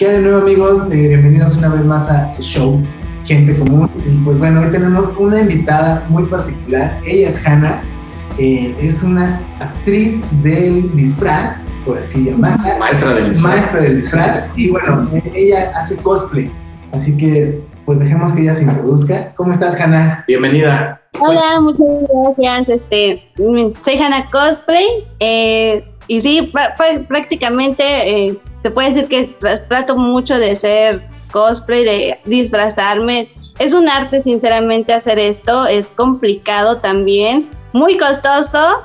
¿Qué 0.00 0.08
de 0.08 0.20
nuevo 0.20 0.38
amigos? 0.38 0.86
Eh, 0.90 1.08
bienvenidos 1.08 1.58
una 1.58 1.68
vez 1.68 1.84
más 1.84 2.08
a 2.08 2.24
su 2.24 2.40
show, 2.40 2.82
Gente 3.26 3.54
Común. 3.58 3.90
Y 3.98 4.24
pues 4.24 4.38
bueno, 4.38 4.62
hoy 4.62 4.72
tenemos 4.72 5.14
una 5.18 5.40
invitada 5.40 6.06
muy 6.08 6.24
particular. 6.24 6.98
Ella 7.04 7.28
es 7.28 7.46
Hannah. 7.46 7.82
Eh, 8.38 8.74
es 8.80 9.02
una 9.02 9.46
actriz 9.60 10.24
del 10.42 10.96
disfraz, 10.96 11.62
por 11.84 11.98
así 11.98 12.24
llamarla. 12.24 12.78
Maestra 12.78 13.12
del 13.12 13.28
disfraz. 13.28 13.54
Maestra 13.54 13.80
del 13.82 13.96
disfraz. 13.96 14.44
Y 14.56 14.70
bueno, 14.70 15.06
eh, 15.12 15.32
ella 15.34 15.70
hace 15.76 15.98
cosplay. 15.98 16.50
Así 16.92 17.14
que 17.18 17.62
pues 17.84 18.00
dejemos 18.00 18.32
que 18.32 18.40
ella 18.40 18.54
se 18.54 18.62
introduzca. 18.62 19.34
¿Cómo 19.34 19.52
estás, 19.52 19.78
Hannah? 19.78 20.24
Bienvenida. 20.26 20.98
Hola, 21.18 21.60
muchas 21.60 22.38
gracias. 22.38 22.68
Este, 22.68 23.22
soy 23.36 23.98
Hannah 23.98 24.30
Cosplay. 24.30 24.86
Eh, 25.18 25.84
y 26.08 26.22
sí, 26.22 26.50
prácticamente 27.06 27.84
eh, 27.84 28.40
se 28.60 28.70
puede 28.70 28.92
decir 28.92 29.08
que 29.08 29.26
trato 29.68 29.96
mucho 29.96 30.38
de 30.38 30.54
ser 30.56 31.02
cosplay, 31.32 31.84
de 31.84 32.20
disfrazarme. 32.24 33.28
Es 33.58 33.74
un 33.74 33.88
arte, 33.88 34.20
sinceramente, 34.20 34.92
hacer 34.92 35.18
esto. 35.18 35.66
Es 35.66 35.90
complicado 35.90 36.78
también, 36.78 37.50
muy 37.72 37.96
costoso, 37.96 38.82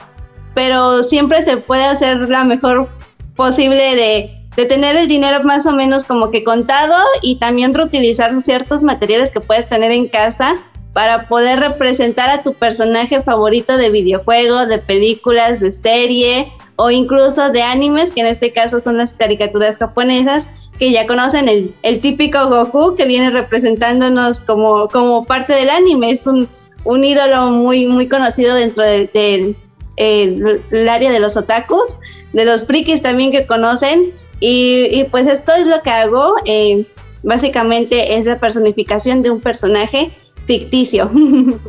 pero 0.54 1.04
siempre 1.04 1.42
se 1.44 1.58
puede 1.58 1.84
hacer 1.84 2.30
la 2.30 2.44
mejor 2.44 2.90
posible 3.36 3.96
de, 3.96 4.48
de 4.56 4.66
tener 4.66 4.96
el 4.96 5.08
dinero 5.08 5.44
más 5.44 5.66
o 5.66 5.74
menos 5.74 6.06
como 6.06 6.32
que 6.32 6.44
contado 6.44 6.96
y 7.22 7.36
también 7.36 7.74
reutilizar 7.74 8.42
ciertos 8.42 8.84
materiales 8.84 9.32
que 9.32 9.42
puedes 9.42 9.68
tener 9.68 9.92
en 9.92 10.08
casa 10.08 10.56
para 10.94 11.28
poder 11.28 11.60
representar 11.60 12.30
a 12.30 12.42
tu 12.42 12.54
personaje 12.54 13.22
favorito 13.22 13.76
de 13.78 13.90
videojuego, 13.90 14.66
de 14.66 14.78
películas, 14.78 15.60
de 15.60 15.74
serie 15.74 16.48
o 16.78 16.92
incluso 16.92 17.52
de 17.52 17.62
animes, 17.62 18.12
que 18.12 18.22
en 18.22 18.28
este 18.28 18.52
caso 18.52 18.80
son 18.80 18.98
las 18.98 19.14
caricaturas 19.14 19.78
japonesas, 19.78 20.48
que 20.80 20.92
ya 20.92 21.08
conocen 21.08 21.48
el, 21.48 21.74
el 21.84 22.02
típico 22.02 22.48
Goku 22.48 22.96
que 22.96 23.06
viene 23.06 23.30
representándonos 23.30 24.42
como, 24.42 24.90
como 24.90 25.26
parte 25.26 25.54
del 25.54 25.70
anime. 25.70 26.12
Es 26.12 26.28
un, 26.28 26.50
un 26.84 27.04
ídolo 27.04 27.52
muy, 27.52 27.88
muy 27.88 28.08
conocido 28.08 28.56
dentro 28.56 28.84
del 28.84 29.10
de, 29.14 29.56
el 29.98 30.90
área 30.90 31.12
de 31.12 31.20
los 31.20 31.38
otakus, 31.38 31.98
de 32.34 32.46
los 32.46 32.66
frikis 32.66 33.02
también 33.02 33.32
que 33.32 33.46
conocen. 33.46 34.12
Y, 34.42 35.06
pues 35.12 35.28
esto 35.28 35.54
es 35.54 35.68
lo 35.68 35.82
que 35.82 35.90
hago. 35.90 36.36
Eh, 36.46 36.86
básicamente 37.24 38.18
es 38.18 38.26
la 38.26 38.40
personificación 38.40 39.24
de 39.24 39.32
un 39.32 39.40
personaje 39.42 40.12
ficticio. 40.46 41.10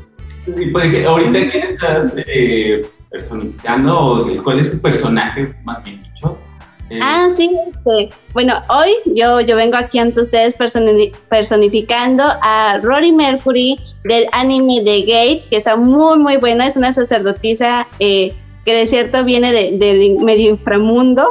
Y 0.47 0.67
por 0.67 0.83
ahorita, 0.83 1.51
¿quién 1.51 1.63
estás 1.65 2.15
eh, 2.25 2.87
personificando 3.17 4.29
cuál 4.45 4.61
es 4.61 4.73
tu 4.73 4.79
personaje, 4.79 5.55
más 5.65 5.83
bien 5.83 6.03
dicho? 6.03 6.37
Eh, 6.91 7.01
ah, 7.03 7.29
sí, 7.35 7.51
este, 7.67 8.11
bueno, 8.33 8.55
hoy 8.69 8.91
yo, 9.07 9.41
yo 9.41 9.57
vengo 9.57 9.77
aquí 9.77 9.99
ante 9.99 10.21
ustedes 10.21 10.55
personificando 11.29 12.25
a 12.43 12.79
Rory 12.83 13.11
Mercury 13.11 13.79
del 14.05 14.27
anime 14.33 14.83
de 14.83 15.01
Gate, 15.01 15.45
que 15.51 15.57
está 15.57 15.77
muy, 15.77 16.19
muy 16.19 16.37
bueno, 16.37 16.63
es 16.63 16.77
una 16.77 16.93
sacerdotisa 16.93 17.89
eh, 17.99 18.35
que 18.65 18.75
de 18.75 18.87
cierto 18.87 19.25
viene 19.25 19.53
del 19.73 20.19
medio 20.19 20.51
inframundo 20.51 21.27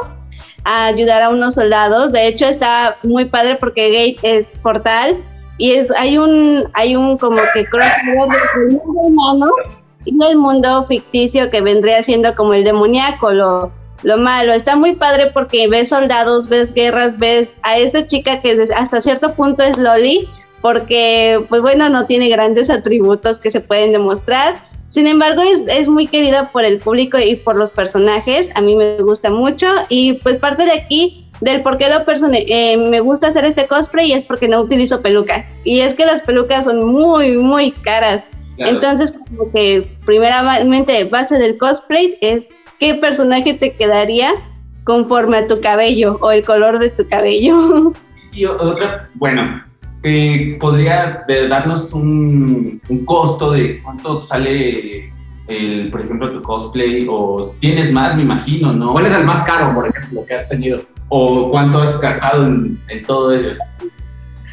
a 0.64 0.86
ayudar 0.86 1.22
a 1.22 1.30
unos 1.30 1.54
soldados, 1.54 2.10
de 2.12 2.26
hecho 2.26 2.46
está 2.46 2.96
muy 3.04 3.26
padre 3.26 3.56
porque 3.60 3.88
Gate 3.88 4.36
es 4.36 4.52
portal 4.62 5.16
y 5.58 5.72
es 5.72 5.90
hay 5.92 6.18
un 6.18 6.64
hay 6.74 6.96
un 6.96 7.16
como 7.16 7.40
que 7.54 7.64
crossover 7.64 8.42
mundo 8.68 8.82
humano 8.84 9.50
y 10.06 10.24
el 10.24 10.36
mundo 10.38 10.84
ficticio 10.84 11.50
que 11.50 11.60
vendría 11.60 12.02
siendo 12.02 12.34
como 12.34 12.54
el 12.54 12.64
demoníaco, 12.64 13.32
lo, 13.32 13.72
lo 14.02 14.16
malo. 14.16 14.52
Está 14.52 14.76
muy 14.76 14.94
padre 14.94 15.30
porque 15.34 15.68
ves 15.68 15.90
soldados, 15.90 16.48
ves 16.48 16.72
guerras, 16.72 17.18
ves 17.18 17.56
a 17.62 17.76
esta 17.78 18.06
chica 18.06 18.40
que 18.40 18.56
hasta 18.74 19.00
cierto 19.00 19.34
punto 19.34 19.62
es 19.64 19.76
Loli, 19.76 20.28
porque 20.60 21.44
pues 21.48 21.60
bueno, 21.60 21.88
no 21.88 22.06
tiene 22.06 22.28
grandes 22.28 22.70
atributos 22.70 23.38
que 23.38 23.50
se 23.50 23.60
pueden 23.60 23.92
demostrar. 23.92 24.64
Sin 24.88 25.08
embargo, 25.08 25.42
es, 25.42 25.62
es 25.68 25.88
muy 25.88 26.06
querida 26.06 26.50
por 26.52 26.64
el 26.64 26.78
público 26.78 27.18
y 27.18 27.34
por 27.36 27.56
los 27.56 27.72
personajes. 27.72 28.50
A 28.54 28.60
mí 28.60 28.76
me 28.76 29.02
gusta 29.02 29.30
mucho 29.30 29.66
y 29.88 30.14
pues 30.14 30.36
parte 30.36 30.64
de 30.64 30.72
aquí 30.72 31.26
del 31.40 31.62
por 31.62 31.76
qué 31.78 31.88
lo 31.88 32.04
eh, 32.32 32.76
me 32.76 33.00
gusta 33.00 33.28
hacer 33.28 33.44
este 33.44 33.66
cosplay 33.66 34.12
es 34.12 34.24
porque 34.24 34.48
no 34.48 34.60
utilizo 34.60 35.02
peluca. 35.02 35.46
Y 35.64 35.80
es 35.80 35.94
que 35.94 36.06
las 36.06 36.22
pelucas 36.22 36.64
son 36.64 36.84
muy, 36.84 37.36
muy 37.36 37.72
caras. 37.72 38.28
Entonces, 38.58 39.12
como 39.28 39.50
que 39.52 39.90
primeramente 40.04 41.04
base 41.04 41.38
del 41.38 41.58
cosplay 41.58 42.16
es 42.20 42.48
qué 42.80 42.94
personaje 42.94 43.54
te 43.54 43.74
quedaría 43.74 44.30
conforme 44.84 45.38
a 45.38 45.46
tu 45.46 45.60
cabello 45.60 46.18
o 46.20 46.30
el 46.30 46.44
color 46.44 46.78
de 46.78 46.90
tu 46.90 47.08
cabello. 47.08 47.92
Y 48.32 48.44
otra, 48.44 49.08
bueno, 49.14 49.64
eh, 50.02 50.58
¿podrías 50.60 51.20
darnos 51.48 51.94
un, 51.94 52.82
un, 52.86 53.04
costo 53.06 53.52
de 53.52 53.80
cuánto 53.82 54.22
sale, 54.22 55.08
el, 55.48 55.90
por 55.90 56.02
ejemplo, 56.02 56.30
tu 56.30 56.42
cosplay? 56.42 57.06
¿O 57.08 57.54
tienes 57.60 57.90
más, 57.94 58.14
me 58.14 58.20
imagino, 58.20 58.74
no? 58.74 58.92
¿Cuál 58.92 59.06
es 59.06 59.14
el 59.14 59.24
más 59.24 59.40
caro, 59.44 59.74
por 59.74 59.88
ejemplo, 59.88 60.26
que 60.26 60.34
has 60.34 60.50
tenido? 60.50 60.82
¿O 61.08 61.48
cuánto 61.50 61.80
has 61.80 61.98
gastado 61.98 62.46
en, 62.46 62.78
en 62.88 63.02
todo 63.06 63.32
ello? 63.32 63.52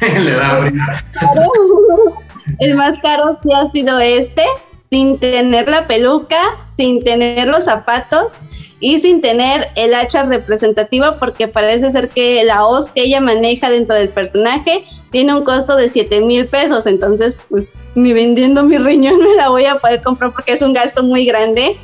Le 0.00 0.32
da 0.32 0.64
El 2.58 2.74
más 2.74 2.98
caro 2.98 3.38
sí 3.42 3.50
ha 3.52 3.66
sido 3.66 3.98
este, 3.98 4.42
sin 4.76 5.18
tener 5.18 5.68
la 5.68 5.86
peluca, 5.86 6.38
sin 6.64 7.02
tener 7.02 7.48
los 7.48 7.64
zapatos 7.64 8.34
y 8.80 8.98
sin 8.98 9.22
tener 9.22 9.68
el 9.76 9.94
hacha 9.94 10.24
representativa 10.24 11.18
porque 11.18 11.48
parece 11.48 11.90
ser 11.90 12.08
que 12.08 12.44
la 12.44 12.66
hoz 12.66 12.90
que 12.90 13.02
ella 13.02 13.20
maneja 13.20 13.70
dentro 13.70 13.96
del 13.96 14.08
personaje 14.08 14.84
tiene 15.10 15.34
un 15.34 15.44
costo 15.44 15.76
de 15.76 15.88
7 15.88 16.20
mil 16.20 16.46
pesos, 16.46 16.86
entonces 16.86 17.36
pues 17.48 17.68
ni 17.94 18.12
vendiendo 18.12 18.62
mi 18.64 18.76
riñón 18.78 19.18
me 19.18 19.34
la 19.36 19.48
voy 19.48 19.64
a 19.64 19.78
poder 19.78 20.02
comprar 20.02 20.32
porque 20.32 20.52
es 20.52 20.62
un 20.62 20.72
gasto 20.72 21.02
muy 21.02 21.24
grande 21.24 21.78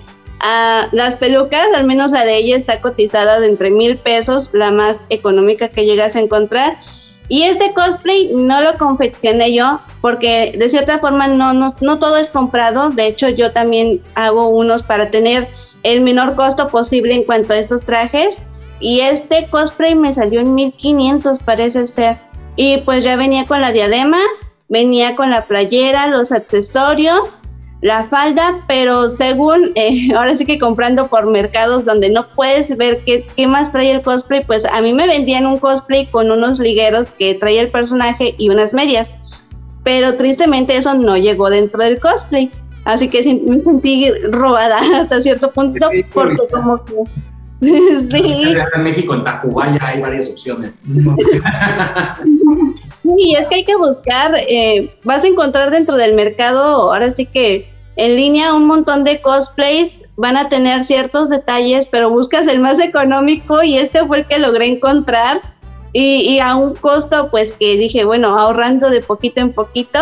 las 0.93 1.17
pelucas, 1.17 1.67
al 1.77 1.85
menos 1.85 2.13
la 2.13 2.25
de 2.25 2.37
ella 2.37 2.57
está 2.57 2.81
cotizada 2.81 3.41
de 3.41 3.49
entre 3.49 3.71
mil 3.71 3.97
pesos, 3.97 4.51
la 4.53 4.71
más 4.71 5.07
económica 5.11 5.69
que 5.69 5.85
llegas 5.85 6.17
a 6.17 6.21
encontrar. 6.21 6.77
Y 7.31 7.45
este 7.45 7.73
cosplay 7.73 8.33
no 8.35 8.61
lo 8.61 8.77
confeccioné 8.77 9.55
yo 9.55 9.81
porque 10.01 10.53
de 10.59 10.69
cierta 10.69 10.99
forma 10.99 11.29
no, 11.29 11.53
no, 11.55 11.77
no 11.81 11.99
todo 12.01 12.17
es 12.17 12.29
comprado. 12.29 12.91
De 12.91 13.07
hecho, 13.07 13.29
yo 13.29 13.53
también 13.53 14.03
hago 14.17 14.49
unos 14.49 14.83
para 14.83 15.13
tener 15.13 15.47
el 15.85 16.01
menor 16.01 16.35
costo 16.35 16.67
posible 16.67 17.15
en 17.15 17.23
cuanto 17.23 17.53
a 17.53 17.59
estos 17.59 17.85
trajes. 17.85 18.43
Y 18.81 19.03
este 19.03 19.47
cosplay 19.49 19.95
me 19.95 20.13
salió 20.13 20.41
en 20.41 20.57
1500 20.57 21.39
parece 21.39 21.87
ser. 21.87 22.19
Y 22.57 22.79
pues 22.79 23.05
ya 23.05 23.15
venía 23.15 23.47
con 23.47 23.61
la 23.61 23.71
diadema, 23.71 24.19
venía 24.69 25.15
con 25.15 25.31
la 25.31 25.47
playera, 25.47 26.09
los 26.09 26.33
accesorios 26.33 27.41
la 27.83 28.05
falda, 28.09 28.63
pero 28.69 29.09
según, 29.09 29.73
eh, 29.75 30.13
ahora 30.17 30.37
sí 30.37 30.45
que 30.45 30.59
comprando 30.59 31.09
por 31.09 31.27
mercados 31.31 31.85
donde 31.85 32.11
no 32.11 32.29
puedes 32.29 32.77
ver 32.77 33.01
qué, 33.05 33.27
qué, 33.37 33.47
más 33.47 33.73
trae 33.73 33.91
el 33.91 34.03
cosplay, 34.03 34.45
pues 34.45 34.65
a 34.65 34.81
mí 34.81 34.93
me 34.93 35.07
vendían 35.07 35.47
un 35.47 35.59
cosplay 35.59 36.07
con 36.07 36.31
unos 36.31 36.59
ligueros 36.59 37.11
que 37.11 37.35
traía 37.35 37.63
el 37.63 37.71
personaje 37.71 38.35
y 38.39 38.51
unas 38.51 38.75
medias, 38.75 39.15
pero 39.83 40.15
tristemente 40.17 40.77
eso 40.77 40.95
no 40.95 41.17
llegó 41.17 41.49
dentro 41.49 41.83
del 41.83 41.99
cosplay, 41.99 42.51
así 42.85 43.09
que 43.09 43.23
me 43.47 43.63
sentí 43.63 44.11
robada 44.31 44.79
hasta 45.01 45.21
cierto 45.23 45.51
punto 45.51 45.89
porque 46.13 46.47
como 46.53 46.85
que... 46.85 46.95
sí. 47.99 48.55
En 48.75 48.83
México, 48.83 49.15
en 49.15 49.23
Tacubaya 49.23 49.79
hay 49.83 50.01
varias 50.01 50.31
opciones. 50.31 50.81
Y 53.19 53.35
es 53.35 53.47
que 53.47 53.57
hay 53.57 53.65
que 53.65 53.77
buscar, 53.77 54.35
eh, 54.49 54.95
vas 55.05 55.25
a 55.25 55.29
encontrar 55.29 55.71
dentro 55.71 55.97
del 55.97 56.15
mercado, 56.15 56.93
ahora 56.93 57.11
sí 57.11 57.27
que 57.27 57.71
en 57.97 58.17
línea 58.17 58.55
un 58.55 58.67
montón 58.67 59.05
de 59.05 59.21
cosplays 59.21 60.01
van 60.17 60.37
a 60.37 60.49
tener 60.49 60.85
ciertos 60.85 61.29
detalles, 61.31 61.87
pero 61.87 62.11
buscas 62.11 62.47
el 62.47 62.61
más 62.61 62.79
económico 62.79 63.63
y 63.63 63.79
este 63.79 64.07
fue 64.07 64.19
el 64.19 64.27
que 64.27 64.39
logré 64.39 64.67
encontrar. 64.67 65.41
Y, 65.93 66.39
a 66.39 66.55
un 66.55 66.77
costo 66.77 67.31
pues 67.33 67.53
que 67.53 67.77
dije, 67.77 68.05
bueno, 68.05 68.39
ahorrando 68.39 68.91
de 68.91 69.01
poquito 69.01 69.41
en 69.41 69.53
poquito, 69.53 69.99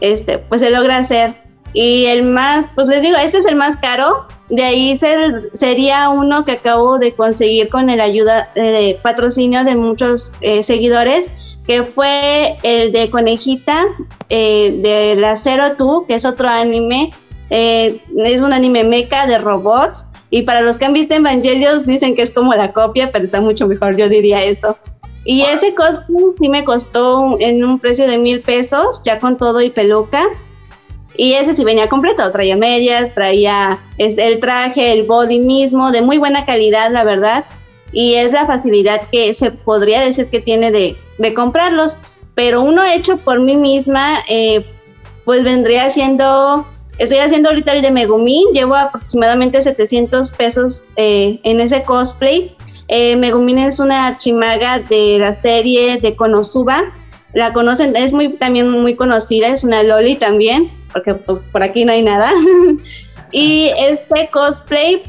este, 0.00 0.38
pues 0.38 0.60
se 0.60 0.70
logra 0.70 0.96
hacer. 0.96 1.34
Y 1.72 2.06
el 2.06 2.24
más, 2.24 2.68
pues 2.74 2.88
les 2.88 3.00
digo, 3.00 3.16
este 3.16 3.38
es 3.38 3.46
el 3.46 3.54
más 3.54 3.76
caro, 3.76 4.26
de 4.48 4.62
ahí 4.62 4.98
ser, 4.98 5.50
sería 5.52 6.08
uno 6.08 6.44
que 6.44 6.52
acabo 6.52 6.98
de 6.98 7.12
conseguir 7.12 7.68
con 7.68 7.90
el 7.90 8.00
ayuda 8.00 8.50
de 8.54 8.90
eh, 8.90 9.00
patrocinio 9.02 9.64
de 9.64 9.76
muchos 9.76 10.32
eh, 10.40 10.62
seguidores, 10.62 11.28
que 11.66 11.82
fue 11.82 12.56
el 12.62 12.92
de 12.92 13.10
Conejita 13.10 13.86
eh, 14.28 14.80
de 14.82 15.16
la 15.20 15.36
Zero 15.36 15.76
Two, 15.76 16.04
que 16.06 16.14
es 16.14 16.24
otro 16.24 16.48
anime, 16.48 17.12
eh, 17.50 18.00
es 18.16 18.40
un 18.42 18.52
anime 18.52 18.84
mecha 18.84 19.26
de 19.26 19.38
robots. 19.38 20.06
Y 20.30 20.42
para 20.42 20.60
los 20.60 20.78
que 20.78 20.84
han 20.84 20.92
visto 20.92 21.14
Evangelios 21.14 21.86
dicen 21.86 22.16
que 22.16 22.22
es 22.22 22.30
como 22.30 22.54
la 22.54 22.72
copia, 22.72 23.12
pero 23.12 23.24
está 23.24 23.40
mucho 23.40 23.66
mejor, 23.66 23.96
yo 23.96 24.08
diría 24.08 24.42
eso. 24.42 24.76
Y 25.24 25.42
ese 25.42 25.74
costume 25.74 26.34
sí 26.38 26.48
me 26.48 26.64
costó 26.64 27.38
en 27.40 27.64
un 27.64 27.78
precio 27.78 28.06
de 28.06 28.18
mil 28.18 28.40
pesos, 28.40 29.00
ya 29.04 29.18
con 29.18 29.38
todo 29.38 29.62
y 29.62 29.70
peluca. 29.70 30.22
Y 31.16 31.34
ese 31.34 31.54
sí 31.54 31.64
venía 31.64 31.88
completo, 31.88 32.30
traía 32.32 32.56
medias, 32.56 33.14
traía 33.14 33.78
el 33.96 34.40
traje, 34.40 34.92
el 34.92 35.04
body 35.04 35.38
mismo, 35.38 35.92
de 35.92 36.02
muy 36.02 36.18
buena 36.18 36.44
calidad, 36.44 36.90
la 36.90 37.04
verdad. 37.04 37.44
y 37.92 38.14
es 38.14 38.32
la 38.32 38.44
facilidad 38.44 39.02
que 39.12 39.32
se 39.34 39.52
podría 39.52 40.00
decir 40.00 40.26
que 40.26 40.40
tiene 40.40 40.72
de, 40.72 40.96
de 41.18 41.34
comprarlos. 41.34 41.96
Pero 42.34 42.62
uno 42.62 42.84
hecho 42.84 43.16
por 43.16 43.40
mí 43.40 43.56
misma, 43.56 44.18
eh, 44.28 44.64
pues 45.24 45.44
vendría 45.44 45.88
siendo, 45.90 46.66
estoy 46.98 47.18
haciendo 47.18 47.48
ahorita 47.48 47.72
el 47.72 47.82
de 47.82 47.90
Megumin, 47.90 48.48
llevo 48.52 48.74
aproximadamente 48.74 49.62
700 49.62 50.30
pesos 50.32 50.82
eh, 50.96 51.40
en 51.44 51.60
ese 51.60 51.82
cosplay. 51.84 52.56
Eh, 52.88 53.16
Megumin 53.16 53.58
es 53.58 53.78
una 53.78 54.06
archimaga 54.06 54.80
de 54.80 55.18
la 55.18 55.32
serie 55.32 55.98
de 55.98 56.16
Konosuba. 56.16 56.82
La 57.34 57.52
conocen, 57.52 57.96
es 57.96 58.12
muy 58.12 58.36
también 58.36 58.70
muy 58.70 58.94
conocida, 58.94 59.48
es 59.48 59.64
una 59.64 59.82
loli 59.82 60.16
también, 60.16 60.70
porque 60.92 61.14
pues 61.14 61.46
por 61.50 61.62
aquí 61.62 61.84
no 61.84 61.92
hay 61.92 62.02
nada. 62.02 62.30
y 63.32 63.70
este 63.78 64.28
cosplay 64.30 65.02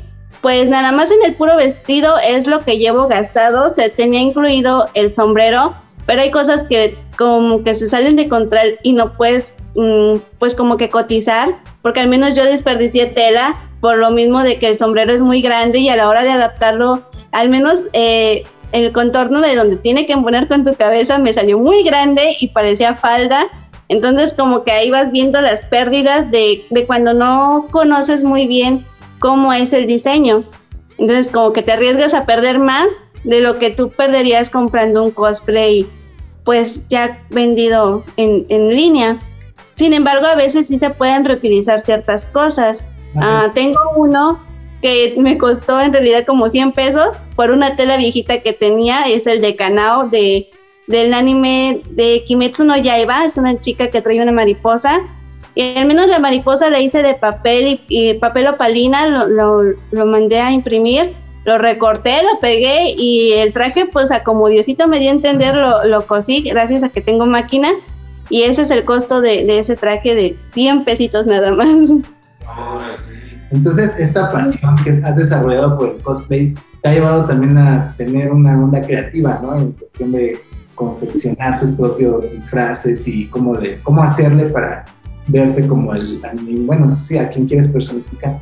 pues 0.46 0.70
nada 0.70 0.92
más 0.92 1.10
en 1.10 1.18
el 1.26 1.34
puro 1.34 1.58
vestido 1.58 2.18
es 2.20 2.46
lo 2.46 2.64
que 2.64 2.78
llevo 2.78 3.08
gastado. 3.08 3.72
Se 3.72 3.90
tenía 3.90 4.20
incluido 4.20 4.88
el 4.94 5.12
sombrero, 5.12 5.76
pero 6.06 6.22
hay 6.22 6.32
cosas 6.32 6.64
que 6.64 6.98
como 7.18 7.64
que 7.64 7.74
se 7.74 7.88
salen 7.88 8.16
de 8.16 8.30
control 8.30 8.80
y 8.84 8.94
no 8.94 9.16
puedes, 9.16 9.54
mm, 9.76 10.18
pues 10.40 10.56
como 10.56 10.78
que 10.78 10.90
cotizar, 10.90 11.50
porque 11.82 12.02
al 12.02 12.08
menos 12.08 12.36
yo 12.36 12.44
desperdicié 12.44 13.08
tela 13.08 13.56
por 13.82 13.98
lo 13.98 14.12
mismo 14.12 14.42
de 14.42 14.58
que 14.58 14.68
el 14.68 14.78
sombrero 14.78 15.14
es 15.14 15.22
muy 15.22 15.42
grande 15.42 15.80
y 15.80 15.90
a 15.90 15.96
la 15.96 16.10
hora 16.10 16.24
de 16.24 16.32
adaptarlo, 16.32 17.04
al 17.32 17.50
menos 17.50 17.88
eh, 17.94 18.44
el 18.72 18.92
contorno 18.92 19.42
de 19.42 19.56
donde 19.56 19.78
tiene 19.78 20.06
que 20.06 20.18
poner 20.18 20.48
con 20.48 20.66
tu 20.66 20.76
cabeza 20.76 21.18
me 21.18 21.34
salió 21.34 21.60
muy 21.60 21.84
grande 21.84 22.36
y 22.40 22.48
parecía 22.50 22.96
falda. 22.96 23.46
Entonces 23.88 24.34
como 24.34 24.64
que 24.64 24.72
ahí 24.72 24.90
vas 24.90 25.12
viendo 25.12 25.40
las 25.42 25.62
pérdidas 25.62 26.32
de, 26.32 26.66
de 26.72 26.86
cuando 26.88 27.14
no 27.14 27.68
conoces 27.72 28.24
muy 28.24 28.48
bien 28.48 28.86
cómo 29.20 29.54
es 29.54 29.74
el 29.74 29.86
diseño. 29.86 30.44
Entonces, 30.98 31.30
como 31.32 31.54
que 31.54 31.62
te 31.62 31.74
arriesgas 31.74 32.14
a 32.14 32.26
perder 32.26 32.60
más 32.60 32.98
de 33.26 33.42
lo 33.42 33.60
que 33.60 33.72
tú 33.72 33.90
perderías 33.90 34.50
comprando 34.50 35.04
un 35.04 35.12
cosplay, 35.12 35.86
pues 36.44 36.88
ya 36.90 37.22
vendido 37.30 38.04
en, 38.18 38.70
línea. 38.70 39.20
Sin 39.74 39.94
embargo, 39.94 40.28
a 40.28 40.36
veces 40.36 40.68
sí 40.68 40.80
se 40.80 40.92
pueden 40.92 41.26
reutilizar 41.26 41.82
ciertas 41.82 42.28
cosas. 42.28 42.86
Ah, 43.16 43.52
tengo 43.54 43.80
uno 43.98 44.40
que 44.82 45.16
me 45.18 45.38
costó 45.38 45.82
en 45.82 45.92
realidad 45.92 46.26
como 46.26 46.48
100 46.48 46.74
pesos 46.74 47.22
por 47.36 47.50
una 47.50 47.76
tela 47.76 47.98
viejita 47.98 48.42
que 48.42 48.54
tenía, 48.54 49.04
es 49.08 49.26
el 49.26 49.42
de 49.42 49.56
Kanao 49.56 50.08
de, 50.08 50.50
del 50.88 51.14
anime 51.14 51.82
de 51.90 52.24
Kimetsu 52.28 52.64
no 52.64 52.78
Yaiba, 52.78 53.26
es 53.26 53.38
una 53.38 53.60
chica 53.60 53.90
que 53.90 54.02
trae 54.02 54.22
una 54.22 54.32
mariposa. 54.32 55.00
Y 55.56 55.78
al 55.78 55.88
menos 55.88 56.08
la 56.08 56.20
mariposa 56.20 56.70
la 56.70 56.82
hice 56.82 57.02
de 57.02 57.16
papel 57.16 57.80
y, 57.88 58.14
papel 58.16 58.48
opalina, 58.48 59.08
lo, 59.08 59.64
lo, 59.64 60.06
mandé 60.06 60.40
a 60.40 60.52
imprimir, 60.52 61.14
lo 61.46 61.58
recorté, 61.58 62.24
lo 62.24 62.40
pegué 62.40 62.94
y 62.98 63.34
el 63.34 63.54
traje, 63.54 63.86
pues 63.86 64.12
a 64.12 64.24
como 64.24 64.48
Diosito 64.48 64.88
me 64.88 65.00
dio 65.00 65.10
a 65.10 65.14
entender, 65.14 65.56
lo, 65.56 66.08
cosí 66.08 66.42
gracias 66.42 66.84
a 66.84 66.90
que 66.90 67.02
tengo 67.02 67.26
máquina. 67.26 67.70
Y 68.30 68.42
ese 68.42 68.64
es 68.64 68.72
el 68.72 68.84
costo 68.86 69.22
de, 69.22 69.46
de 69.46 69.60
ese 69.60 69.76
traje 69.76 70.16
de 70.16 70.36
100 70.54 70.84
pesitos 70.84 71.28
nada 71.28 71.52
más. 71.52 71.92
Entonces, 73.52 73.96
esta 74.00 74.32
pasión 74.32 74.76
que 74.84 74.90
has 74.90 75.16
desarrollado 75.16 75.78
por 75.78 75.90
el 75.90 76.02
cosplay 76.02 76.56
te 76.82 76.90
ha 76.90 76.94
llevado 76.94 77.26
también 77.26 77.58
a 77.58 77.94
tener 77.96 78.32
una 78.32 78.62
onda 78.62 78.82
creativa, 78.82 79.40
¿no? 79.44 79.56
En 79.56 79.72
cuestión 79.74 80.12
de 80.12 80.42
confeccionar 80.74 81.60
tus 81.60 81.72
propios 81.72 82.32
disfraces 82.32 83.08
y 83.08 83.28
cómo, 83.28 83.56
de, 83.56 83.80
cómo 83.84 84.04
hacerle 84.04 84.46
para 84.46 84.86
verte 85.28 85.68
como 85.68 85.94
el, 85.94 86.22
bueno, 86.66 87.00
sí, 87.04 87.18
a 87.18 87.30
quien 87.30 87.48
quieres 87.48 87.68
personificar. 87.68 88.42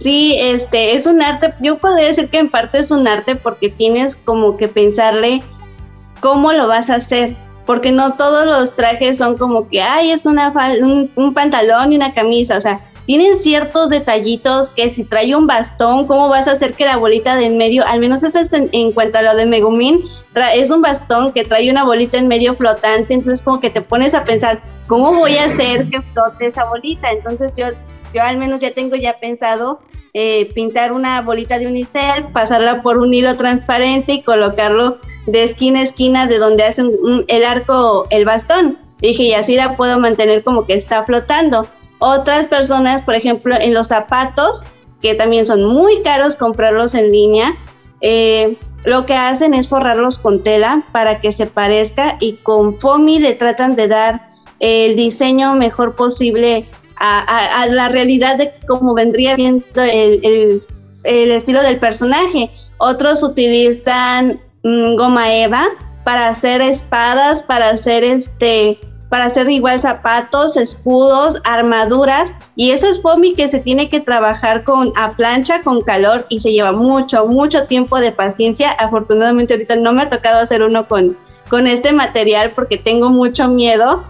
Sí, 0.00 0.36
este 0.38 0.94
es 0.94 1.06
un 1.06 1.20
arte, 1.22 1.54
yo 1.60 1.78
podría 1.78 2.06
decir 2.06 2.28
que 2.28 2.38
en 2.38 2.48
parte 2.48 2.78
es 2.78 2.90
un 2.90 3.08
arte 3.08 3.34
porque 3.34 3.68
tienes 3.68 4.16
como 4.16 4.56
que 4.56 4.68
pensarle 4.68 5.42
cómo 6.20 6.52
lo 6.52 6.68
vas 6.68 6.88
a 6.88 6.96
hacer, 6.96 7.36
porque 7.66 7.90
no 7.90 8.14
todos 8.14 8.46
los 8.46 8.76
trajes 8.76 9.18
son 9.18 9.36
como 9.36 9.68
que, 9.68 9.80
ay, 9.82 10.12
es 10.12 10.24
una 10.24 10.52
un, 10.80 11.10
un 11.16 11.34
pantalón 11.34 11.92
y 11.92 11.96
una 11.96 12.14
camisa, 12.14 12.58
o 12.58 12.60
sea, 12.60 12.80
tienen 13.08 13.38
ciertos 13.38 13.88
detallitos 13.88 14.68
que 14.68 14.90
si 14.90 15.02
trae 15.02 15.34
un 15.34 15.46
bastón, 15.46 16.06
¿cómo 16.06 16.28
vas 16.28 16.46
a 16.46 16.52
hacer 16.52 16.74
que 16.74 16.84
la 16.84 16.98
bolita 16.98 17.36
de 17.36 17.46
en 17.46 17.56
medio, 17.56 17.82
al 17.86 18.00
menos 18.00 18.22
eso 18.22 18.38
es 18.38 18.52
en, 18.52 18.92
cuanto 18.92 19.18
a 19.18 19.22
lo 19.22 19.34
de 19.34 19.46
Megumin, 19.46 20.04
es 20.54 20.70
un 20.70 20.82
bastón 20.82 21.32
que 21.32 21.42
trae 21.42 21.70
una 21.70 21.84
bolita 21.84 22.18
en 22.18 22.28
medio 22.28 22.54
flotante, 22.54 23.14
entonces 23.14 23.40
como 23.40 23.60
que 23.60 23.70
te 23.70 23.80
pones 23.80 24.12
a 24.12 24.24
pensar, 24.24 24.62
¿cómo 24.86 25.14
voy 25.14 25.38
a 25.38 25.46
hacer 25.46 25.88
que 25.88 26.02
flote 26.12 26.48
esa 26.48 26.66
bolita? 26.66 27.10
Entonces 27.10 27.50
yo, 27.56 27.68
yo 28.12 28.22
al 28.22 28.36
menos 28.36 28.60
ya 28.60 28.72
tengo 28.72 28.94
ya 28.94 29.18
pensado 29.18 29.80
eh, 30.14 30.50
pintar 30.54 30.92
una 30.92 31.20
bolita 31.20 31.58
de 31.58 31.66
unicel, 31.66 32.28
pasarla 32.32 32.82
por 32.82 32.98
un 32.98 33.12
hilo 33.12 33.36
transparente 33.36 34.14
y 34.14 34.22
colocarlo 34.22 34.98
de 35.26 35.44
esquina 35.44 35.80
a 35.80 35.82
esquina 35.82 36.26
de 36.26 36.38
donde 36.38 36.64
hace 36.64 36.82
el 37.28 37.44
arco 37.44 38.06
el 38.10 38.24
bastón. 38.24 38.78
Dije, 39.00 39.24
y 39.24 39.34
así 39.34 39.56
la 39.56 39.76
puedo 39.76 39.98
mantener 39.98 40.42
como 40.42 40.66
que 40.66 40.74
está 40.74 41.04
flotando. 41.04 41.66
Otras 41.98 42.46
personas, 42.46 43.02
por 43.02 43.14
ejemplo, 43.14 43.54
en 43.60 43.74
los 43.74 43.88
zapatos, 43.88 44.64
que 45.02 45.14
también 45.14 45.46
son 45.46 45.64
muy 45.64 46.02
caros 46.02 46.36
comprarlos 46.36 46.94
en 46.94 47.12
línea, 47.12 47.54
eh, 48.00 48.56
lo 48.84 49.06
que 49.06 49.14
hacen 49.14 49.54
es 49.54 49.68
forrarlos 49.68 50.18
con 50.18 50.42
tela 50.42 50.84
para 50.92 51.20
que 51.20 51.32
se 51.32 51.46
parezca 51.46 52.16
y 52.20 52.34
con 52.34 52.78
foamy 52.78 53.18
le 53.18 53.34
tratan 53.34 53.76
de 53.76 53.88
dar 53.88 54.28
el 54.60 54.96
diseño 54.96 55.54
mejor 55.54 55.94
posible 55.94 56.66
a, 57.00 57.66
la 57.70 57.88
realidad 57.88 58.36
de 58.36 58.52
cómo 58.66 58.94
vendría 58.94 59.36
siendo 59.36 59.64
el, 59.76 60.62
estilo 61.04 61.62
del 61.62 61.78
personaje. 61.78 62.50
Otros 62.78 63.22
utilizan 63.22 64.40
mm, 64.62 64.96
goma 64.96 65.32
eva 65.34 65.64
para 66.04 66.28
hacer 66.28 66.60
espadas, 66.60 67.42
para 67.42 67.70
hacer 67.70 68.04
este 68.04 68.78
para 69.08 69.24
hacer 69.24 69.48
igual 69.48 69.80
zapatos, 69.80 70.58
escudos, 70.58 71.40
armaduras 71.44 72.34
y 72.56 72.72
eso 72.72 72.86
es 72.86 73.00
foamy 73.00 73.32
que 73.32 73.48
se 73.48 73.58
tiene 73.58 73.88
que 73.88 74.00
trabajar 74.00 74.64
con 74.64 74.92
a 74.96 75.12
plancha 75.12 75.62
con 75.62 75.80
calor 75.80 76.26
y 76.28 76.40
se 76.40 76.52
lleva 76.52 76.72
mucho 76.72 77.26
mucho 77.26 77.64
tiempo 77.66 77.98
de 78.00 78.12
paciencia. 78.12 78.70
Afortunadamente 78.72 79.54
ahorita 79.54 79.76
no 79.76 79.92
me 79.92 80.02
ha 80.02 80.10
tocado 80.10 80.40
hacer 80.40 80.62
uno 80.62 80.86
con 80.86 81.16
con 81.48 81.66
este 81.66 81.92
material 81.92 82.52
porque 82.54 82.76
tengo 82.76 83.08
mucho 83.08 83.48
miedo 83.48 84.04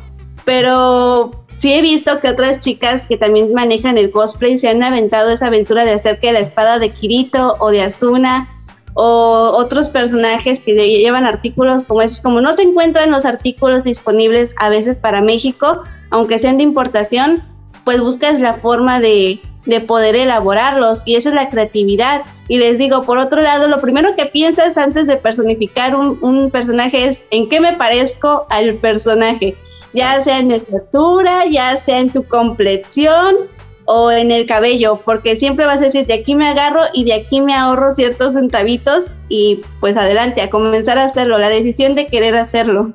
pero 0.49 1.31
sí 1.58 1.75
he 1.75 1.82
visto 1.82 2.20
que 2.20 2.28
otras 2.28 2.60
chicas 2.60 3.05
que 3.05 3.19
también 3.19 3.52
manejan 3.52 3.99
el 3.99 4.10
cosplay 4.10 4.58
se 4.58 4.69
han 4.69 4.82
aventado 4.82 5.31
esa 5.31 5.49
aventura 5.49 5.84
de 5.84 5.93
hacer 5.93 6.19
que 6.20 6.32
la 6.32 6.40
espada 6.40 6.78
de 6.78 6.90
Kirito 6.90 7.56
o 7.58 7.70
de 7.70 7.82
Asuna 7.82 8.49
o 8.94 9.52
otros 9.56 9.88
personajes 9.88 10.60
que 10.60 10.75
llevan 10.75 11.26
artículos 11.26 11.84
como 11.84 12.02
esos, 12.02 12.20
como 12.20 12.40
no 12.40 12.54
se 12.56 12.62
encuentran 12.62 13.11
los 13.11 13.25
artículos 13.25 13.85
disponibles 13.85 14.54
a 14.59 14.68
veces 14.68 14.99
para 14.99 15.21
México, 15.21 15.83
aunque 16.11 16.38
sean 16.38 16.56
de 16.56 16.64
importación, 16.64 17.42
pues 17.85 18.00
buscas 18.00 18.40
la 18.40 18.54
forma 18.54 18.99
de, 18.99 19.40
de 19.66 19.80
poder 19.80 20.16
elaborarlos 20.16 21.02
y 21.06 21.16
esa 21.16 21.28
es 21.28 21.35
la 21.35 21.50
creatividad. 21.50 22.23
Y 22.49 22.59
les 22.59 22.78
digo, 22.78 23.02
por 23.02 23.18
otro 23.18 23.40
lado, 23.40 23.68
lo 23.68 23.80
primero 23.80 24.16
que 24.16 24.26
piensas 24.26 24.76
antes 24.76 25.06
de 25.06 25.16
personificar 25.16 25.94
un 25.94 26.50
personaje 26.50 27.06
es 27.06 27.25
en 27.30 27.49
qué 27.49 27.61
me 27.61 27.75
parezco 27.75 28.47
al 28.50 28.76
personaje 28.76 29.56
ya 29.92 30.21
sea 30.23 30.38
en 30.38 30.52
estatura, 30.52 31.47
ya 31.47 31.76
sea 31.76 32.00
en 32.00 32.11
tu 32.11 32.25
complexión 32.25 33.37
o 33.87 34.11
en 34.11 34.30
el 34.30 34.47
cabello, 34.47 35.00
porque 35.04 35.37
siempre 35.37 35.64
vas 35.64 35.78
a 35.78 35.85
decir, 35.85 36.07
de 36.07 36.14
aquí 36.14 36.35
me 36.35 36.47
agarro 36.47 36.83
y 36.92 37.04
de 37.04 37.14
aquí 37.14 37.40
me 37.40 37.54
ahorro 37.54 37.90
ciertos 37.90 38.35
centavitos 38.35 39.11
y 39.28 39.62
pues 39.80 39.97
adelante, 39.97 40.42
a 40.42 40.50
comenzar 40.50 40.99
a 40.99 41.04
hacerlo, 41.04 41.38
la 41.38 41.49
decisión 41.49 41.95
de 41.95 42.07
querer 42.07 42.37
hacerlo. 42.37 42.92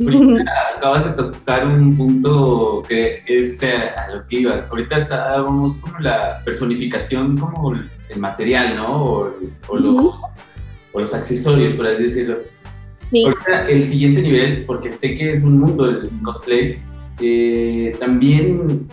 Ahorita 0.00 0.44
acabas 0.76 1.04
de 1.04 1.10
tocar 1.10 1.66
un 1.66 1.96
punto 1.96 2.82
que 2.88 3.22
es 3.26 3.60
a 3.64 4.08
lo 4.14 4.26
que 4.28 4.36
iba. 4.36 4.66
Ahorita 4.70 4.98
estábamos 4.98 5.76
como 5.78 5.98
la 5.98 6.40
personificación 6.44 7.36
como 7.36 7.74
el 7.74 8.18
material, 8.18 8.76
¿no? 8.76 8.86
O, 8.86 9.34
o 10.92 11.00
los 11.00 11.12
accesorios, 11.12 11.74
por 11.74 11.88
así 11.88 12.04
decirlo 12.04 12.36
el 13.12 13.86
siguiente 13.86 14.22
nivel, 14.22 14.64
porque 14.66 14.92
sé 14.92 15.14
que 15.14 15.30
es 15.30 15.42
un 15.42 15.58
mundo 15.58 15.88
el 15.88 16.10
cosplay, 16.22 16.78
eh, 17.20 17.94
también 17.98 18.88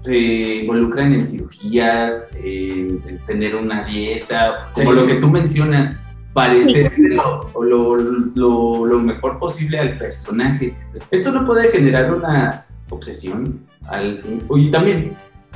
se 0.00 0.16
involucran 0.56 1.14
en 1.14 1.26
cirugías, 1.26 2.28
en, 2.34 3.00
tener 3.26 3.56
una 3.56 3.84
dieta, 3.84 4.70
como 4.74 4.92
lo 4.92 5.06
que 5.06 5.14
tú 5.14 5.30
mencionas, 5.30 5.96
parecerse 6.34 7.08
lo, 7.54 7.96
lo, 7.96 8.98
mejor 8.98 9.38
posible 9.38 9.78
al 9.78 9.96
personaje. 9.96 10.74
Esto 11.10 11.32
no 11.32 11.46
puede 11.46 11.70
generar 11.70 12.12
una 12.12 12.66
obsesión. 12.90 13.60
Al, 13.88 14.22
y 14.56 14.70
también 14.70 15.12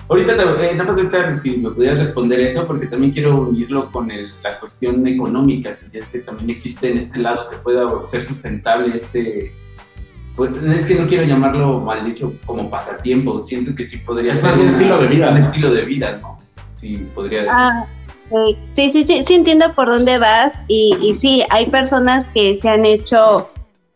Ahorita, 0.09 0.33
eh, 0.33 0.73
nada 0.73 0.85
más 0.85 0.97
ahorita 0.97 1.35
si 1.35 1.59
me 1.59 1.71
pudieras 1.71 1.99
responder 1.99 2.41
eso, 2.41 2.67
porque 2.67 2.87
también 2.87 3.13
quiero 3.13 3.41
unirlo 3.41 3.91
con 3.91 4.09
la 4.09 4.59
cuestión 4.59 5.07
económica, 5.07 5.75
si 5.75 5.87
es 5.97 6.07
que 6.09 6.21
también 6.21 6.51
existe 6.51 6.91
en 6.91 6.99
este 6.99 7.19
lado 7.19 7.49
que 7.51 7.57
pueda 7.57 8.05
ser 8.05 8.23
sustentable 8.23 8.95
este... 8.95 9.53
Pues, 10.37 10.53
es 10.57 10.87
que 10.87 10.95
no 10.95 11.09
quiero 11.09 11.25
llamarlo 11.25 11.81
mal 11.81 12.05
dicho 12.05 12.33
como 12.47 12.71
pasatiempo, 12.71 13.41
siento 13.41 13.75
que 13.75 13.85
sí 13.85 13.99
podría 13.99 14.37
ser 14.37 14.45
más 14.45 14.57
un 14.57 14.69
estilo 14.69 14.99
de 15.01 15.09
vida. 15.09 15.31
Un 15.31 15.37
estilo 15.37 15.75
de 15.75 15.83
vida, 15.83 16.19
¿no? 16.23 16.39
Sí, 16.81 17.09
podría 17.13 17.43
decir. 17.43 17.53
Ah, 17.53 17.87
Sí, 18.71 18.91
sí, 18.91 19.05
sí, 19.05 19.25
sí 19.25 19.35
entiendo 19.35 19.75
por 19.75 19.89
dónde 19.89 20.19
vas 20.19 20.61
y, 20.69 20.97
y 21.01 21.15
sí, 21.15 21.43
hay 21.51 21.67
personas 21.67 22.27
que 22.35 22.57
se 22.57 22.69
han 22.69 22.85
hecho 22.85 23.49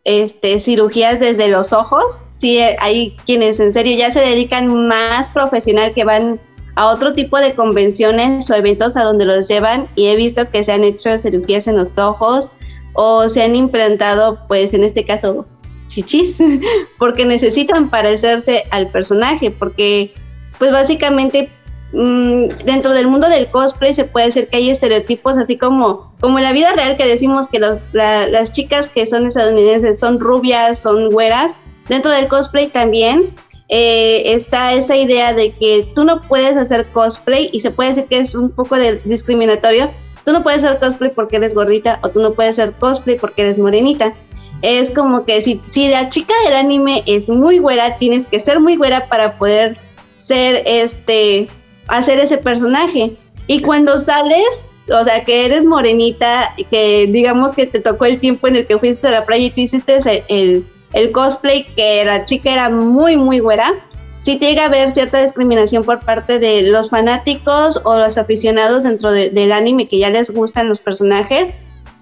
este, 0.05 0.59
cirugías 0.59 1.21
desde 1.21 1.49
los 1.49 1.73
ojos. 1.73 2.27
Sí, 2.31 2.59
hay 2.81 3.17
quienes 3.27 3.61
en 3.61 3.73
serio 3.73 3.97
ya 3.97 4.11
se 4.11 4.21
dedican 4.21 4.89
más 4.89 5.31
profesional 5.31 5.93
que 5.95 6.05
van 6.05 6.41
a 6.75 6.87
otro 6.89 7.13
tipo 7.13 7.39
de 7.39 7.55
convenciones 7.55 8.51
o 8.51 8.55
eventos 8.55 8.97
a 8.97 9.05
donde 9.05 9.25
los 9.25 9.47
llevan 9.47 9.89
y 9.95 10.07
he 10.07 10.17
visto 10.17 10.51
que 10.51 10.65
se 10.65 10.73
han 10.73 10.85
hecho 10.85 11.17
cirugías 11.19 11.67
en 11.67 11.77
los 11.77 11.99
ojos 11.99 12.51
o 12.95 13.29
se 13.29 13.43
han 13.43 13.55
implantado, 13.55 14.39
pues 14.49 14.73
en 14.75 14.85
este 14.85 15.05
caso, 15.05 15.47
chichis, 15.89 16.37
porque 16.99 17.25
necesitan 17.25 17.91
parecerse 17.91 18.65
al 18.71 18.91
personaje, 18.91 19.51
porque 19.51 20.15
pues 20.59 20.73
básicamente 20.73 21.51
mmm, 21.93 22.49
dentro 22.65 22.93
del 22.95 23.07
mundo 23.07 23.29
del 23.29 23.49
cosplay 23.49 23.95
se 23.95 24.05
puede 24.05 24.27
decir 24.27 24.49
que 24.49 24.57
hay 24.57 24.71
estereotipos 24.71 25.37
así 25.39 25.57
como, 25.57 26.13
como 26.21 26.39
en 26.39 26.45
la 26.45 26.53
vida 26.53 26.73
real 26.75 26.97
que 26.97 27.07
decimos 27.07 27.49
que 27.49 27.59
los, 27.59 27.91
la, 27.93 28.27
las 28.29 28.53
chicas 28.53 28.89
que 28.89 29.07
son 29.07 29.27
estadounidenses 29.27 29.99
son 29.99 30.21
rubias, 30.21 30.79
son 30.79 31.11
güeras, 31.11 31.53
dentro 31.89 32.11
del 32.11 32.29
cosplay 32.29 32.69
también 32.69 33.35
eh, 33.75 34.35
está 34.35 34.75
esa 34.75 34.97
idea 34.97 35.33
de 35.33 35.53
que 35.53 35.89
tú 35.95 36.05
no 36.05 36.21
puedes 36.21 36.59
hacer 36.59 36.87
cosplay 36.93 37.49
y 37.55 37.61
se 37.61 37.71
puede 37.71 37.95
decir 37.95 38.07
que 38.07 38.19
es 38.19 38.35
un 38.35 38.51
poco 38.51 38.77
de 38.77 39.01
discriminatorio. 39.05 39.91
Tú 40.27 40.33
no 40.33 40.43
puedes 40.43 40.63
hacer 40.63 40.79
cosplay 40.79 41.11
porque 41.11 41.37
eres 41.37 41.55
gordita 41.55 41.99
o 42.03 42.11
tú 42.11 42.21
no 42.21 42.35
puedes 42.35 42.59
hacer 42.59 42.75
cosplay 42.75 43.17
porque 43.17 43.41
eres 43.41 43.57
morenita. 43.57 44.13
Es 44.61 44.91
como 44.91 45.25
que 45.25 45.41
si, 45.41 45.61
si 45.67 45.89
la 45.89 46.11
chica 46.11 46.35
del 46.45 46.55
anime 46.55 47.03
es 47.07 47.31
muy 47.31 47.61
güera, 47.61 47.97
tienes 47.97 48.27
que 48.27 48.39
ser 48.41 48.61
muy 48.61 48.77
güera 48.77 49.09
para 49.09 49.39
poder 49.39 49.79
ser 50.17 50.63
este, 50.67 51.49
hacer 51.89 52.19
ese 52.19 52.39
personaje. 52.39 53.17
Y 53.47 53.61
cuando 53.61 53.99
sales, 53.99 54.65
o 54.91 55.05
sea, 55.05 55.25
que 55.25 55.45
eres 55.45 55.67
morenita, 55.67 56.55
que 56.71 57.07
digamos 57.09 57.53
que 57.53 57.67
te 57.67 57.81
tocó 57.81 58.05
el 58.05 58.21
tiempo 58.21 58.49
en 58.49 58.57
el 58.57 58.67
que 58.67 58.79
fuiste 58.79 59.09
a 59.09 59.13
la 59.13 59.27
playa 59.27 59.47
y 59.47 59.51
tú 59.51 59.61
hiciste 59.61 59.99
el, 60.29 60.67
el 60.93 61.13
cosplay, 61.13 61.65
que 61.77 62.05
la 62.05 62.25
chica 62.25 62.53
era 62.53 62.71
muy, 62.71 63.17
muy 63.17 63.41
güera, 63.41 63.73
sí 64.19 64.39
llega 64.39 64.63
a 64.63 64.67
haber 64.67 64.91
cierta 64.91 65.21
discriminación 65.23 65.85
por 65.85 66.05
parte 66.05 66.39
de 66.39 66.63
los 66.63 66.91
fanáticos 66.91 67.81
o 67.85 67.97
los 67.97 68.17
aficionados 68.19 68.85
dentro 68.85 69.13
del 69.13 69.53
anime 69.53 69.89
que 69.89 69.99
ya 69.99 70.11
les 70.11 70.31
gustan 70.31 70.69
los 70.69 70.81
personajes 70.81 71.53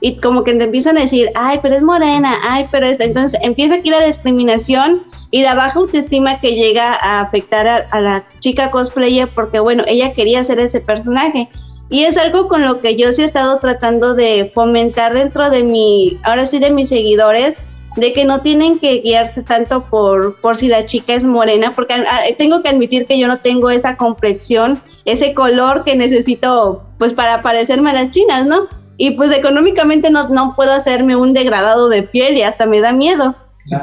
y 0.00 0.16
como 0.16 0.45
que 0.45 0.54
te 0.54 0.64
empiezan 0.64 0.97
a 0.99 1.02
decir, 1.02 1.30
ay, 1.35 1.59
pero 1.62 1.76
es 1.76 1.83
morena, 1.83 2.35
ay, 2.42 2.66
pero 2.71 2.87
es... 2.87 3.00
Entonces 3.00 3.38
empieza 3.42 3.76
aquí 3.76 3.90
la 3.90 4.04
discriminación 4.04 5.02
y 5.30 5.42
la 5.42 5.54
baja 5.54 5.78
autoestima 5.78 6.40
que 6.40 6.54
llega 6.54 6.95
a 6.95 7.21
afectar 7.21 7.69
a, 7.69 7.76
a 7.90 8.00
la 8.00 8.25
chica 8.40 8.71
cosplayer 8.71 9.28
porque, 9.28 9.61
bueno, 9.61 9.85
ella 9.87 10.14
quería 10.14 10.42
ser 10.42 10.59
ese 10.61 10.80
personaje. 10.80 11.49
Y 11.90 12.04
es 12.04 12.16
algo 12.16 12.49
con 12.49 12.64
lo 12.64 12.80
que 12.80 12.97
yo 12.97 13.12
sí 13.12 13.23
he 13.23 13.25
estado 13.25 13.59
tratando 13.59 14.14
de 14.14 14.50
fomentar 14.54 15.12
dentro 15.12 15.50
de 15.50 15.64
mi, 15.64 16.19
ahora 16.23 16.47
sí 16.47 16.61
de 16.61 16.71
mis 16.71 16.88
seguidores, 16.88 17.59
de 17.97 18.12
que 18.12 18.25
no 18.25 18.40
tienen 18.40 18.78
que 18.78 19.00
guiarse 19.00 19.42
tanto 19.42 19.83
por, 19.83 20.40
por 20.40 20.57
si 20.57 20.69
la 20.69 20.87
chica 20.87 21.14
es 21.14 21.25
morena, 21.25 21.75
porque 21.75 21.97
tengo 22.38 22.62
que 22.62 22.69
admitir 22.69 23.07
que 23.07 23.19
yo 23.19 23.26
no 23.26 23.38
tengo 23.38 23.71
esa 23.71 23.97
complexión, 23.97 24.80
ese 25.04 25.35
color 25.35 25.85
que 25.85 25.97
necesito 25.97 26.85
pues 26.99 27.12
para 27.12 27.42
parecerme 27.42 27.90
a 27.90 27.95
las 27.95 28.11
chinas, 28.11 28.47
¿no? 28.47 28.69
Y 29.02 29.12
pues 29.12 29.35
económicamente 29.35 30.11
no, 30.11 30.28
no 30.28 30.54
puedo 30.54 30.73
hacerme 30.73 31.16
un 31.16 31.33
degradado 31.33 31.88
de 31.88 32.02
piel 32.02 32.37
y 32.37 32.42
hasta 32.42 32.66
me 32.66 32.83
da 32.83 32.92
miedo. 32.92 33.35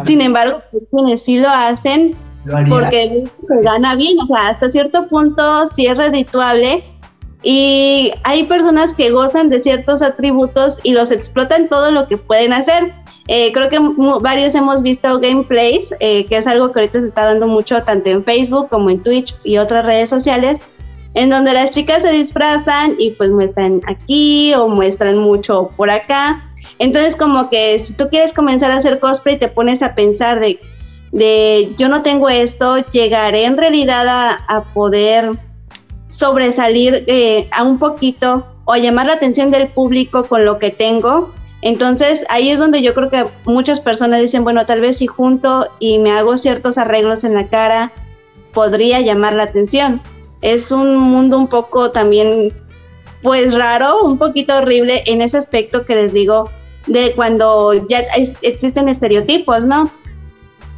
Sin 0.04 0.22
embargo, 0.22 0.62
pues, 0.72 0.84
quienes 0.92 1.24
sí 1.24 1.40
lo 1.40 1.50
hacen 1.50 2.16
porque 2.70 3.24
se 3.48 3.62
gana 3.64 3.96
bien, 3.96 4.20
o 4.20 4.28
sea, 4.28 4.50
hasta 4.50 4.70
cierto 4.70 5.08
punto 5.08 5.66
sí 5.66 5.88
es 5.88 5.98
redituable 5.98 6.84
y 7.42 8.12
hay 8.26 8.44
personas 8.44 8.94
que 8.94 9.10
gozan 9.10 9.50
de 9.50 9.60
ciertos 9.60 10.04
atributos 10.04 10.80
y 10.84 10.94
los 10.94 11.10
explotan 11.10 11.68
todo 11.68 11.90
lo 11.90 12.08
que 12.08 12.18
pueden 12.18 12.54
hacer. 12.54 12.94
Eh, 13.28 13.52
creo 13.54 13.70
que 13.72 13.80
varios 14.22 14.54
hemos 14.54 14.84
visto 14.84 15.20
gameplays, 15.20 15.96
eh, 16.00 16.28
que 16.28 16.38
es 16.38 16.46
algo 16.46 16.72
que 16.72 16.82
ahorita 16.82 17.02
se 17.02 17.08
está 17.08 17.26
dando 17.26 17.48
mucho 17.48 17.82
tanto 17.82 18.12
en 18.12 18.24
Facebook 18.24 18.70
como 18.70 18.92
en 18.92 19.02
Twitch 19.02 19.36
y 19.44 19.58
otras 19.58 19.84
redes 19.84 20.12
sociales, 20.12 20.62
en 21.18 21.30
donde 21.30 21.54
las 21.54 21.72
chicas 21.72 22.04
se 22.04 22.12
disfrazan 22.12 22.96
y 22.98 23.12
pues 23.12 23.30
muestran 23.32 23.82
aquí 23.88 24.54
o 24.54 24.68
muestran 24.68 25.18
mucho 25.18 25.70
por 25.76 25.90
acá. 25.90 26.48
Entonces 26.80 27.16
como 27.16 27.50
que 27.50 27.80
si 27.80 27.94
tú 27.94 28.08
quieres 28.10 28.34
comenzar 28.34 28.72
a 28.72 28.78
hacer 28.78 29.00
cosplay 29.00 29.38
te 29.38 29.48
pones 29.48 29.82
a 29.82 29.96
pensar 29.96 30.40
de, 30.40 30.60
de 31.12 31.74
yo 31.78 31.90
no 31.90 32.04
tengo 32.04 32.30
esto, 32.30 32.78
llegaré 32.92 33.46
en 33.46 33.58
realidad 33.58 34.08
a, 34.08 34.32
a 34.48 34.64
poder 34.74 35.32
sobresalir 36.08 37.04
eh, 37.08 37.50
a 37.52 37.64
un 37.64 37.80
poquito 37.80 38.46
o 38.66 38.74
a 38.74 38.78
llamar 38.78 39.08
la 39.08 39.14
atención 39.14 39.50
del 39.52 39.68
público 39.70 40.24
con 40.24 40.46
lo 40.46 40.60
que 40.60 40.70
tengo 40.70 41.34
entonces 41.62 42.26
ahí 42.30 42.50
es 42.50 42.60
donde 42.60 42.82
yo 42.82 42.94
creo 42.94 43.10
que 43.10 43.26
muchas 43.46 43.80
personas 43.80 44.22
dicen, 44.22 44.44
bueno, 44.44 44.66
tal 44.66 44.82
vez 44.82 44.98
si 44.98 45.08
junto 45.08 45.68
y 45.80 46.00
me 46.00 46.12
hago 46.12 46.38
ciertos 46.38 46.78
arreglos 46.78 47.24
en 47.24 47.34
la 47.34 47.48
cara, 47.48 47.92
podría 48.54 49.02
llamar 49.02 49.34
la 49.34 49.44
atención. 49.44 50.02
Es 50.42 50.72
un 50.72 50.98
mundo 50.98 51.38
un 51.38 51.48
poco 51.48 51.92
también, 51.92 52.54
pues 53.22 53.54
raro, 53.54 54.04
un 54.04 54.18
poquito 54.18 54.58
horrible 54.58 55.04
en 55.08 55.22
ese 55.22 55.38
aspecto 55.38 55.86
que 55.86 55.96
les 55.96 56.14
digo, 56.14 56.50
de 56.86 57.14
cuando 57.16 57.74
ya 57.88 58.00
existen 58.42 58.90
estereotipos, 58.90 59.62
¿no? 59.64 59.92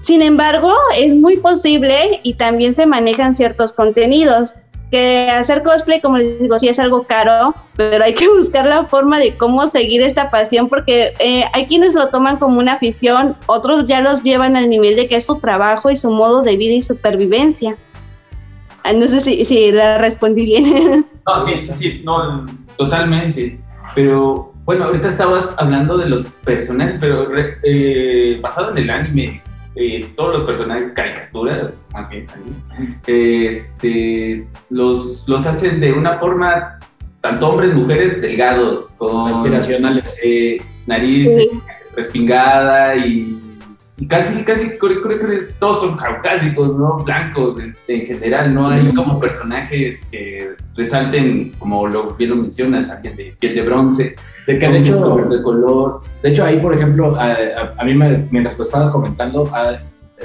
Sin 0.02 0.22
embargo, 0.22 0.74
es 0.98 1.14
muy 1.14 1.38
posible 1.38 2.22
y 2.24 2.36
también 2.36 2.74
se 2.74 2.86
manejan 2.86 3.34
ciertos 3.34 3.74
contenidos 3.74 4.54
que 4.92 5.30
hacer 5.30 5.62
cosplay, 5.64 6.02
como 6.02 6.18
les 6.18 6.40
digo, 6.40 6.58
sí 6.58 6.68
es 6.68 6.80
algo 6.80 7.04
caro, 7.04 7.54
pero 7.76 8.04
hay 8.04 8.14
que 8.14 8.28
buscar 8.38 8.66
la 8.66 8.86
forma 8.86 9.20
de 9.20 9.36
cómo 9.38 9.68
seguir 9.68 10.02
esta 10.02 10.32
pasión, 10.32 10.68
porque 10.68 11.14
eh, 11.20 11.46
hay 11.54 11.68
quienes 11.68 11.94
lo 11.94 12.08
toman 12.08 12.38
como 12.38 12.60
una 12.60 12.74
afición, 12.74 13.36
otros 13.46 13.86
ya 13.88 14.02
los 14.02 14.24
llevan 14.24 14.58
al 14.58 14.70
nivel 14.70 14.96
de 14.96 15.08
que 15.08 15.18
es 15.18 15.26
su 15.26 15.40
trabajo 15.40 15.92
y 15.92 15.96
su 15.96 16.10
modo 16.10 16.42
de 16.42 16.58
vida 16.58 16.74
y 16.74 16.82
supervivencia. 16.82 17.78
Ah, 18.90 18.94
no 18.94 19.08
sé 19.08 19.20
si, 19.20 19.46
si 19.46 19.72
la 19.72 20.00
respondí 20.00 20.46
bien. 20.46 21.06
No, 21.28 21.40
sí, 21.40 21.62
sí, 21.62 21.74
sí, 21.74 22.02
no, 22.04 22.44
totalmente. 22.76 23.60
Pero 23.94 24.52
bueno, 24.66 24.86
ahorita 24.86 25.10
estabas 25.10 25.54
hablando 25.60 25.96
de 25.96 26.10
los 26.10 26.24
personajes, 26.44 26.98
pero 27.00 27.28
eh, 27.62 28.40
basado 28.42 28.72
en 28.72 28.80
el 28.80 28.90
anime, 28.90 29.44
eh, 29.76 30.12
todos 30.16 30.40
los 30.40 30.44
personajes, 30.44 30.92
caricaturas, 30.96 31.86
más 31.94 32.10
bien, 32.10 32.26
este, 33.06 34.48
los, 34.72 35.24
los 35.28 35.46
hacen 35.46 35.80
de 35.80 35.94
una 35.94 36.18
forma, 36.18 36.80
tanto 37.22 37.50
hombres, 37.50 37.76
mujeres, 37.76 38.20
delgados, 38.20 38.96
con 38.98 39.30
aspiracionales, 39.30 40.20
eh, 40.24 40.58
nariz 40.88 41.30
respingada 41.96 42.96
y, 42.96 43.39
casi, 44.08 44.44
casi, 44.44 44.70
creo, 44.78 45.02
que 45.02 45.40
todos 45.60 45.82
son 45.82 45.98
caucásicos, 45.98 46.78
¿no? 46.78 47.04
Blancos 47.04 47.58
en, 47.60 48.06
general, 48.06 48.54
no 48.54 48.70
hay 48.70 48.94
como 48.94 49.20
personajes 49.20 50.00
que 50.12 50.56
resalten, 50.76 51.52
como 51.60 51.88
lo 51.88 52.16
bien 52.16 52.32
lo 52.32 52.36
mencionas, 52.38 52.90
alguien 52.90 53.16
de 53.16 53.36
piel 53.40 53.56
de 53.56 53.62
bronce. 53.62 54.16
De 54.48 54.58
que 54.58 54.70
de 54.70 54.80
hecho, 54.80 55.16
de 55.30 55.44
color. 55.44 56.02
De 56.24 56.30
hecho, 56.30 56.46
ahí, 56.46 56.60
por 56.60 56.74
ejemplo, 56.74 57.16
a, 57.20 57.84
mí 57.84 57.94
me, 57.94 58.28
mientras 58.32 58.58
lo 58.58 58.64
estaba 58.64 58.92
comentando, 58.92 59.50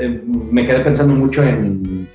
eh, 0.01 0.23
me 0.27 0.67
quedé 0.67 0.81
pensando 0.81 1.15
mucho 1.15 1.43
en 1.43 2.09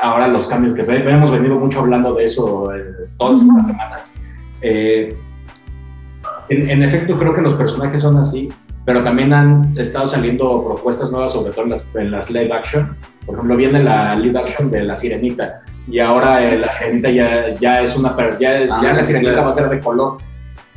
ahora 0.00 0.28
los 0.28 0.46
cambios 0.46 0.74
que 0.74 0.82
hemos 0.82 1.30
venido 1.30 1.58
mucho 1.58 1.80
hablando 1.80 2.14
de 2.14 2.24
eso 2.24 2.74
eh, 2.74 3.08
todas 3.18 3.42
estas 3.42 3.66
semanas. 3.66 4.14
Eh, 4.62 5.16
en, 6.48 6.82
efecto, 6.82 7.18
creo 7.18 7.34
que 7.34 7.40
los 7.40 7.54
personajes 7.54 8.02
son 8.02 8.16
así, 8.18 8.48
pero 8.86 9.02
también 9.02 9.34
han 9.34 9.74
estado 9.76 10.08
saliendo 10.08 10.64
propuestas 10.64 11.10
nuevas, 11.10 11.32
sobre 11.32 11.52
todo 11.52 11.64
en 11.64 11.70
las, 11.72 11.84
en 11.96 12.10
las 12.12 12.30
live 12.30 12.52
action. 12.52 12.96
Por 13.26 13.34
ejemplo, 13.34 13.56
viene 13.56 13.82
la 13.82 14.14
live 14.14 14.38
action 14.38 14.70
de 14.70 14.84
La 14.84 14.96
Sirenita, 14.96 15.60
y 15.90 15.98
ahora 15.98 16.40
la 16.56 16.72
Sirenita 16.72 17.10
ya, 17.10 17.54
ya 17.54 17.80
es 17.82 17.96
una. 17.96 18.16
Ya, 18.38 18.64
ya 18.64 18.68
ah, 18.72 18.92
la 18.94 19.02
Sirenita 19.02 19.42
va 19.42 19.48
a 19.48 19.52
ser 19.52 19.68
de 19.68 19.80
color 19.80 20.18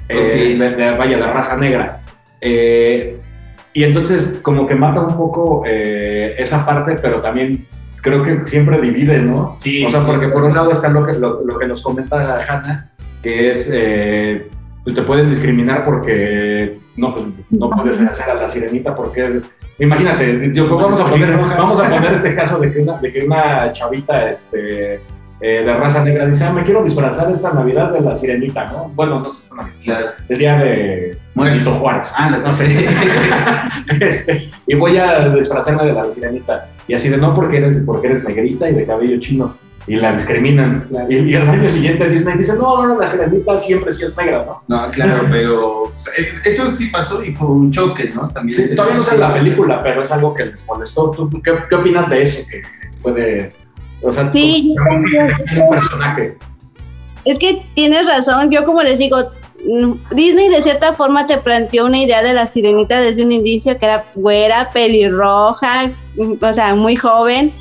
eh, 0.09 0.55
de, 0.57 0.91
vaya, 0.97 1.17
de 1.17 1.27
raza 1.27 1.55
negra. 1.55 2.01
Eh, 2.41 3.19
y 3.73 3.83
entonces 3.83 4.39
como 4.41 4.65
que 4.65 4.73
mata 4.73 5.01
un 5.01 5.15
poco 5.15 5.63
eh, 5.67 6.33
esa 6.39 6.65
parte, 6.65 6.95
pero 6.99 7.21
también 7.21 7.63
creo 8.01 8.23
que 8.23 8.41
siempre 8.47 8.81
divide, 8.81 9.19
¿no? 9.19 9.53
Sí. 9.55 9.85
O 9.85 9.89
sea, 9.89 10.01
porque 10.01 10.29
por 10.29 10.45
un 10.45 10.55
lado 10.55 10.71
está 10.71 10.89
lo 10.89 11.05
que, 11.05 11.13
lo, 11.13 11.59
que 11.59 11.67
nos 11.67 11.83
comenta 11.83 12.39
Hannah, 12.39 12.89
que 13.21 13.49
es, 13.49 13.67
pues 14.83 14.95
te 14.95 15.03
pueden 15.03 15.29
discriminar 15.29 15.85
porque 15.85 16.79
no, 16.99 17.15
pues, 17.15 17.25
no 17.49 17.69
puedes 17.69 17.99
hacer 18.01 18.29
a 18.29 18.35
la 18.35 18.49
sirenita 18.49 18.95
porque... 18.95 19.41
Imagínate, 19.79 20.51
yo, 20.53 20.75
vamos, 20.75 20.99
a 20.99 21.09
poner, 21.09 21.37
vamos 21.37 21.79
a 21.79 21.89
poner 21.89 22.11
este 22.11 22.35
caso 22.35 22.59
de 22.59 22.73
que 22.73 22.79
una, 22.79 22.97
de 22.97 23.13
que 23.13 23.23
una 23.23 23.71
chavita, 23.71 24.29
este, 24.29 24.95
eh, 25.41 25.63
de 25.63 25.73
raza 25.73 26.03
negra 26.03 26.25
dice, 26.25 26.43
ah, 26.43 26.51
me 26.51 26.63
quiero 26.63 26.83
disfrazar 26.83 27.31
esta 27.31 27.53
Navidad 27.53 27.93
de 27.93 28.01
la 28.01 28.13
sirenita, 28.13 28.65
¿no? 28.65 28.91
Bueno, 28.93 29.21
no 29.21 29.31
sé, 29.31 29.47
el 30.27 30.37
día 30.37 30.57
de 30.57 31.17
Muerto 31.33 31.75
Juárez. 31.75 32.11
Ah, 32.17 32.29
no, 32.29 32.51
sé. 32.51 32.89
este, 34.01 34.51
y 34.67 34.75
voy 34.75 34.97
a 34.97 35.29
disfrazarme 35.29 35.85
de 35.85 35.93
la 35.93 36.09
sirenita. 36.09 36.67
Y 36.89 36.93
así 36.93 37.07
de, 37.07 37.17
no, 37.17 37.33
porque 37.33 37.57
eres, 37.57 37.81
porque 37.85 38.07
eres 38.07 38.27
negrita 38.27 38.69
y 38.69 38.73
de 38.73 38.85
cabello 38.85 39.17
chino. 39.21 39.55
Y 39.89 39.95
la 39.97 40.11
discriminan. 40.13 40.87
Y, 41.09 41.17
y 41.17 41.35
al 41.35 41.49
año 41.49 41.67
siguiente 41.67 42.07
Disney 42.09 42.37
dice, 42.37 42.53
no, 42.55 42.81
no, 42.83 42.87
no, 42.93 42.99
la 42.99 43.07
sirenita 43.07 43.57
siempre 43.57 43.91
sí 43.91 44.03
es 44.05 44.15
negra, 44.15 44.45
¿no? 44.45 44.63
No, 44.67 44.91
claro, 44.91 45.25
pero 45.31 45.81
o 45.83 45.93
sea, 45.97 46.13
eh, 46.17 46.29
eso 46.45 46.71
sí 46.71 46.87
pasó 46.87 47.23
y 47.23 47.33
fue 47.35 47.47
un 47.47 47.71
choque, 47.71 48.09
¿no? 48.13 48.29
También. 48.29 48.55
Sí, 48.55 48.75
todavía 48.75 48.97
no 48.97 49.03
sé 49.03 49.17
la 49.17 49.33
película, 49.33 49.81
pero 49.83 50.03
es 50.03 50.11
algo 50.11 50.33
que 50.33 50.45
les 50.45 50.65
molestó. 50.65 51.11
¿Tú, 51.11 51.27
tú 51.29 51.41
qué, 51.41 51.53
qué 51.69 51.75
opinas 51.75 52.09
de 52.09 52.21
eso? 52.23 52.41
Que 52.49 52.61
puede... 53.01 53.51
O 54.01 54.11
sea, 54.13 54.31
Sí, 54.31 54.73
yo 54.75 54.81
como- 54.83 54.89
también. 55.03 55.33
un 55.63 55.69
personaje. 55.71 56.37
Es 57.25 57.37
que 57.37 57.61
tienes 57.73 58.05
razón, 58.07 58.49
yo 58.49 58.63
como 58.65 58.81
les 58.81 58.97
digo, 58.97 59.17
mm, 59.65 60.15
Disney 60.15 60.47
de 60.49 60.61
cierta 60.61 60.93
forma 60.93 61.27
te 61.27 61.37
planteó 61.37 61.85
una 61.85 61.97
idea 61.99 62.23
de 62.23 62.33
la 62.33 62.47
sirenita 62.47 63.01
desde 63.01 63.25
un 63.25 63.31
inicio 63.33 63.77
que 63.77 63.85
era 63.85 64.05
güera, 64.15 64.69
pelirroja, 64.71 65.87
mm, 66.15 66.33
o 66.41 66.53
sea, 66.53 66.75
muy 66.75 66.95
joven. 66.95 67.51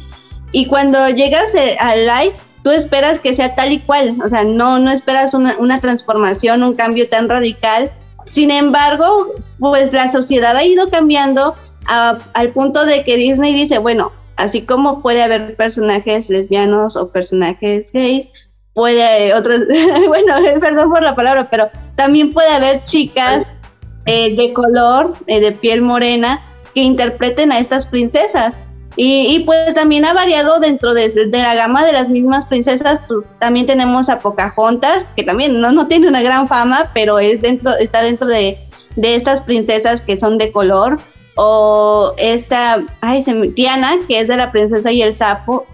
Y 0.53 0.67
cuando 0.67 1.09
llegas 1.09 1.55
eh, 1.55 1.77
al 1.81 2.07
live, 2.07 2.35
tú 2.63 2.71
esperas 2.71 3.19
que 3.19 3.35
sea 3.35 3.55
tal 3.55 3.73
y 3.73 3.79
cual, 3.81 4.17
o 4.23 4.29
sea, 4.29 4.45
no, 4.45 4.79
no 4.79 4.91
esperas 4.91 5.35
una, 5.35 5.57
una 5.59 5.81
transformación, 5.81 6.63
un 6.63 6.75
cambio 6.75 7.09
tan 7.09 7.29
radical. 7.29 7.93
Sin 8.25 8.51
embargo, 8.51 9.35
pues 9.59 9.93
la 9.93 10.09
sociedad 10.09 10.57
ha 10.57 10.65
ido 10.65 10.91
cambiando 10.91 11.55
al 11.89 12.51
punto 12.51 12.85
de 12.85 13.03
que 13.03 13.17
Disney 13.17 13.55
dice, 13.55 13.79
bueno, 13.79 14.13
así 14.37 14.63
como 14.63 15.03
puede 15.03 15.23
haber 15.23 15.57
personajes 15.57 16.29
lesbianos 16.29 16.97
o 16.97 17.11
personajes 17.11 17.91
gays, 17.93 18.29
puede 18.75 19.35
otros, 19.35 19.61
bueno, 20.07 20.35
perdón 20.61 20.91
por 20.91 21.03
la 21.03 21.15
palabra, 21.15 21.49
pero 21.51 21.71
también 21.97 22.33
puede 22.33 22.51
haber 22.51 22.85
chicas 22.85 23.47
eh, 24.07 24.37
de 24.37 24.53
color, 24.53 25.15
eh, 25.27 25.41
de 25.41 25.53
piel 25.53 25.83
morena, 25.83 26.41
que 26.75 26.83
interpreten 26.83 27.51
a 27.51 27.59
estas 27.59 27.87
princesas. 27.87 28.59
Y, 29.01 29.45
pues 29.47 29.75
también 29.75 30.05
ha 30.05 30.13
variado 30.13 30.59
dentro 30.59 30.93
de, 30.93 31.09
la 31.31 31.55
gama 31.55 31.87
de 31.87 31.93
las 31.93 32.09
mismas 32.09 32.47
princesas. 32.47 32.99
Pues, 33.07 33.21
también 33.39 33.65
tenemos 33.65 34.09
a 34.09 34.19
Pocahontas, 34.19 35.07
que 35.15 35.23
también 35.23 35.57
no, 35.57 35.71
no 35.71 35.87
tiene 35.87 36.09
una 36.09 36.21
gran 36.21 36.49
fama, 36.49 36.91
pero 36.95 37.21
es 37.21 37.41
dentro, 37.41 37.73
está 37.77 38.03
dentro 38.03 38.27
de, 38.27 38.59
de 38.97 39.15
estas 39.15 39.41
princesas 39.41 40.01
que 40.01 40.19
son 40.19 40.37
de 40.37 40.51
color. 40.51 40.99
O 41.37 42.13
esta, 42.19 42.85
ay, 43.01 43.23
se 43.23 43.51
Tiana, 43.51 43.95
que 44.09 44.19
es 44.19 44.27
de 44.27 44.37
la 44.37 44.51
princesa 44.51 44.91
y 44.91 45.01
el 45.01 45.15
sapo, 45.15 45.65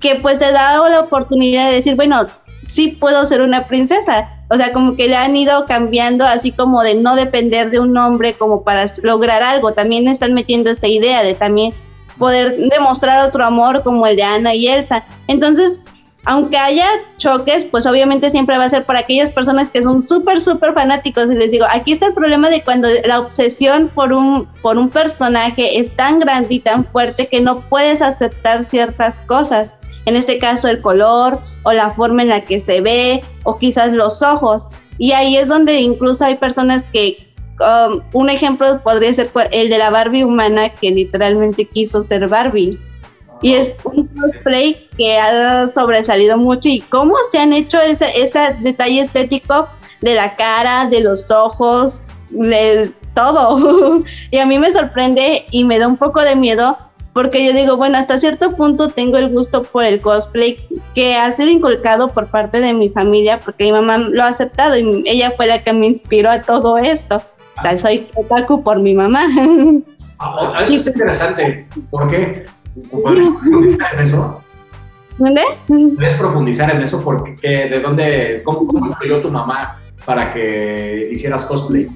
que 0.00 0.14
pues 0.14 0.38
te 0.38 0.50
da 0.50 0.88
la 0.88 1.00
oportunidad 1.00 1.68
de 1.68 1.74
decir, 1.74 1.94
bueno, 1.94 2.26
sí 2.68 2.88
puedo 2.88 3.26
ser 3.26 3.42
una 3.42 3.66
princesa. 3.66 4.46
O 4.48 4.56
sea, 4.56 4.72
como 4.72 4.96
que 4.96 5.08
le 5.08 5.16
han 5.16 5.36
ido 5.36 5.66
cambiando 5.66 6.24
así 6.24 6.52
como 6.52 6.82
de 6.82 6.94
no 6.94 7.16
depender 7.16 7.70
de 7.70 7.80
un 7.80 7.94
hombre 7.98 8.32
como 8.32 8.64
para 8.64 8.86
lograr 9.02 9.42
algo. 9.42 9.72
También 9.72 10.08
están 10.08 10.32
metiendo 10.32 10.70
esa 10.70 10.88
idea 10.88 11.22
de 11.22 11.34
también 11.34 11.74
poder 12.18 12.56
demostrar 12.70 13.26
otro 13.26 13.44
amor 13.44 13.82
como 13.82 14.06
el 14.06 14.16
de 14.16 14.22
Ana 14.22 14.54
y 14.54 14.68
Elsa. 14.68 15.04
Entonces, 15.28 15.82
aunque 16.24 16.56
haya 16.56 16.86
choques, 17.18 17.64
pues 17.64 17.84
obviamente 17.84 18.30
siempre 18.30 18.56
va 18.56 18.64
a 18.64 18.70
ser 18.70 18.84
para 18.84 19.00
aquellas 19.00 19.30
personas 19.30 19.70
que 19.70 19.82
son 19.82 20.00
súper, 20.00 20.40
súper 20.40 20.72
fanáticos. 20.72 21.30
Y 21.30 21.34
les 21.34 21.50
digo, 21.50 21.66
aquí 21.68 21.92
está 21.92 22.06
el 22.06 22.14
problema 22.14 22.48
de 22.48 22.62
cuando 22.62 22.88
la 23.06 23.20
obsesión 23.20 23.90
por 23.92 24.12
un, 24.12 24.46
por 24.62 24.78
un 24.78 24.88
personaje 24.88 25.80
es 25.80 25.94
tan 25.96 26.20
grande 26.20 26.54
y 26.54 26.60
tan 26.60 26.84
fuerte 26.84 27.26
que 27.26 27.40
no 27.40 27.60
puedes 27.62 28.02
aceptar 28.02 28.62
ciertas 28.62 29.18
cosas. 29.20 29.74
En 30.06 30.14
este 30.16 30.38
caso, 30.38 30.68
el 30.68 30.80
color 30.80 31.40
o 31.64 31.72
la 31.72 31.90
forma 31.90 32.22
en 32.22 32.28
la 32.28 32.40
que 32.40 32.60
se 32.60 32.80
ve 32.80 33.24
o 33.42 33.58
quizás 33.58 33.92
los 33.92 34.22
ojos. 34.22 34.68
Y 34.98 35.12
ahí 35.12 35.36
es 35.36 35.48
donde 35.48 35.80
incluso 35.80 36.24
hay 36.24 36.36
personas 36.36 36.84
que 36.84 37.31
Um, 37.62 38.00
un 38.12 38.28
ejemplo 38.28 38.80
podría 38.82 39.14
ser 39.14 39.30
el 39.52 39.68
de 39.70 39.78
la 39.78 39.90
Barbie 39.90 40.24
humana 40.24 40.68
que 40.68 40.90
literalmente 40.90 41.64
quiso 41.64 42.02
ser 42.02 42.28
Barbie. 42.28 42.78
Y 43.40 43.54
es 43.54 43.80
un 43.84 44.06
cosplay 44.08 44.88
que 44.96 45.18
ha 45.18 45.66
sobresalido 45.68 46.36
mucho 46.36 46.68
y 46.68 46.80
cómo 46.80 47.14
se 47.30 47.38
han 47.38 47.52
hecho 47.52 47.80
ese, 47.80 48.06
ese 48.20 48.56
detalle 48.60 49.00
estético 49.00 49.68
de 50.00 50.14
la 50.14 50.36
cara, 50.36 50.86
de 50.86 51.00
los 51.00 51.30
ojos, 51.30 52.02
de 52.30 52.92
todo. 53.14 54.02
y 54.30 54.38
a 54.38 54.46
mí 54.46 54.58
me 54.58 54.72
sorprende 54.72 55.44
y 55.50 55.64
me 55.64 55.78
da 55.78 55.88
un 55.88 55.96
poco 55.96 56.20
de 56.20 56.36
miedo 56.36 56.78
porque 57.12 57.44
yo 57.44 57.52
digo, 57.52 57.76
bueno, 57.76 57.98
hasta 57.98 58.18
cierto 58.18 58.56
punto 58.56 58.88
tengo 58.88 59.18
el 59.18 59.28
gusto 59.28 59.64
por 59.64 59.84
el 59.84 60.00
cosplay 60.00 60.58
que 60.94 61.14
ha 61.14 61.30
sido 61.30 61.50
inculcado 61.50 62.08
por 62.08 62.28
parte 62.28 62.60
de 62.60 62.72
mi 62.72 62.88
familia 62.88 63.40
porque 63.40 63.64
mi 63.64 63.72
mamá 63.72 63.98
lo 63.98 64.22
ha 64.22 64.28
aceptado 64.28 64.78
y 64.78 65.02
ella 65.06 65.32
fue 65.36 65.46
la 65.46 65.62
que 65.62 65.72
me 65.72 65.88
inspiró 65.88 66.30
a 66.30 66.42
todo 66.42 66.78
esto. 66.78 67.22
O 67.58 67.62
sea, 67.62 67.76
soy 67.78 68.08
otaku 68.14 68.62
por 68.62 68.80
mi 68.80 68.94
mamá. 68.94 69.26
Ah, 70.18 70.60
eso 70.62 70.74
está 70.76 70.90
interesante. 70.90 71.66
¿Por 71.90 72.08
qué? 72.08 72.46
¿Puedes 72.90 73.28
profundizar 73.28 73.94
en 73.94 74.00
eso? 74.00 74.42
¿Dónde? 75.18 75.42
¿Puedes 75.66 76.14
profundizar 76.14 76.74
en 76.74 76.82
eso? 76.82 77.02
Porque, 77.02 77.36
¿qué, 77.36 77.68
¿De 77.68 77.80
dónde, 77.80 78.42
cómo, 78.44 78.66
cómo 78.66 78.86
influyó 78.86 79.20
tu 79.20 79.30
mamá 79.30 79.80
para 80.04 80.32
que 80.32 81.08
hicieras 81.12 81.44
cosplay? 81.44 81.88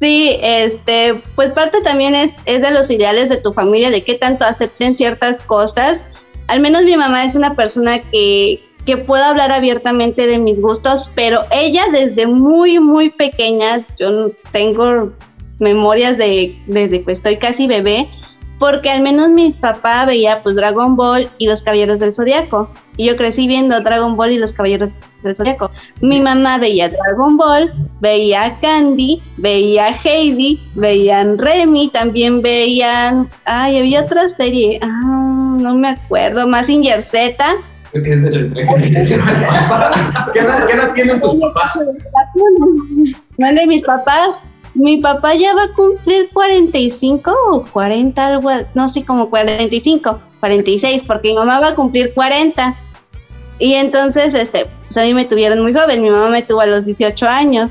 Sí, 0.00 0.38
este, 0.42 1.22
pues 1.34 1.50
parte 1.50 1.80
también 1.82 2.14
es, 2.14 2.34
es 2.46 2.62
de 2.62 2.70
los 2.70 2.90
ideales 2.90 3.28
de 3.28 3.36
tu 3.36 3.52
familia, 3.52 3.90
de 3.90 4.02
qué 4.02 4.14
tanto 4.14 4.44
acepten 4.44 4.96
ciertas 4.96 5.42
cosas. 5.42 6.06
Al 6.48 6.60
menos 6.60 6.84
mi 6.84 6.96
mamá 6.96 7.24
es 7.24 7.36
una 7.36 7.54
persona 7.54 8.00
que, 8.10 8.62
que 8.86 8.96
pueda 8.96 9.30
hablar 9.30 9.52
abiertamente 9.52 10.26
de 10.26 10.38
mis 10.38 10.60
gustos, 10.60 11.10
pero 11.14 11.44
ella 11.50 11.84
desde 11.92 12.26
muy, 12.26 12.78
muy 12.78 13.10
pequeña, 13.10 13.84
yo 13.98 14.30
tengo 14.52 15.12
memorias 15.58 16.16
de 16.16 16.56
desde 16.66 17.04
que 17.04 17.12
estoy 17.12 17.36
casi 17.36 17.66
bebé, 17.66 18.08
porque 18.58 18.90
al 18.90 19.00
menos 19.00 19.30
mi 19.30 19.52
papá 19.52 20.04
veía 20.04 20.42
pues 20.42 20.54
Dragon 20.54 20.94
Ball 20.94 21.30
y 21.38 21.46
los 21.46 21.62
Caballeros 21.62 21.98
del 21.98 22.12
Zodiaco, 22.12 22.70
y 22.96 23.06
yo 23.06 23.16
crecí 23.16 23.48
viendo 23.48 23.80
Dragon 23.80 24.16
Ball 24.16 24.32
y 24.32 24.38
los 24.38 24.52
Caballeros 24.52 24.92
del 25.22 25.34
Zodiaco. 25.34 25.70
Mi 26.02 26.20
mamá 26.20 26.58
veía 26.58 26.90
Dragon 26.90 27.38
Ball, 27.38 27.72
veía 28.00 28.58
Candy, 28.60 29.22
veía 29.38 29.96
Heidi, 30.04 30.60
veían 30.74 31.38
Remy, 31.38 31.88
también 31.88 32.42
veían, 32.42 33.30
ay, 33.46 33.78
había 33.78 34.02
otra 34.02 34.28
serie, 34.28 34.78
ah, 34.82 35.56
no 35.58 35.74
me 35.74 35.88
acuerdo, 35.88 36.46
Mazinger 36.46 37.00
Z, 37.00 37.42
es 37.92 38.22
del 38.22 38.40
extranjero. 38.40 39.24
¿Qué 40.32 40.40
edad, 40.40 40.66
¿Qué 40.66 40.72
edad 40.74 40.92
tienen 40.94 41.20
tus 41.20 41.34
papás? 41.36 41.78
Mande 43.38 43.66
mis 43.66 43.82
papás. 43.82 44.30
Mi 44.74 44.98
papá 44.98 45.34
ya 45.34 45.54
va 45.54 45.64
a 45.64 45.74
cumplir 45.74 46.30
45 46.32 47.34
o 47.50 47.64
40, 47.64 48.24
algo, 48.24 48.50
no 48.74 48.88
sé, 48.88 49.04
como 49.04 49.28
45, 49.28 50.20
46, 50.38 51.02
porque 51.02 51.30
mi 51.30 51.34
mamá 51.34 51.58
va 51.58 51.68
a 51.68 51.74
cumplir 51.74 52.14
40. 52.14 52.76
Y 53.58 53.74
entonces, 53.74 54.32
este, 54.34 54.66
pues 54.86 54.96
a 54.96 55.02
mí 55.02 55.12
me 55.12 55.24
tuvieron 55.24 55.60
muy 55.60 55.74
joven. 55.74 56.02
Mi 56.02 56.10
mamá 56.10 56.30
me 56.30 56.42
tuvo 56.42 56.60
a 56.60 56.66
los 56.66 56.84
18 56.84 57.26
años 57.26 57.70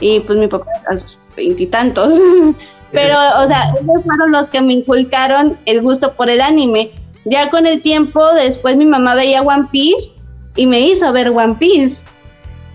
y 0.00 0.20
pues 0.20 0.38
mi 0.38 0.46
papá 0.46 0.66
a 0.88 0.94
los 0.94 1.18
veintitantos. 1.36 2.14
Pero, 2.92 3.14
o 3.40 3.46
sea, 3.46 3.72
ellos 3.80 4.04
fueron 4.04 4.32
los 4.32 4.46
que 4.48 4.62
me 4.62 4.72
inculcaron 4.72 5.58
el 5.66 5.82
gusto 5.82 6.12
por 6.12 6.30
el 6.30 6.40
anime. 6.40 6.92
Ya 7.26 7.50
con 7.50 7.66
el 7.66 7.82
tiempo, 7.82 8.24
después 8.34 8.76
mi 8.76 8.86
mamá 8.86 9.14
veía 9.14 9.42
One 9.42 9.68
Piece 9.70 10.14
y 10.56 10.66
me 10.66 10.80
hizo 10.80 11.12
ver 11.12 11.30
One 11.30 11.56
Piece. 11.58 12.02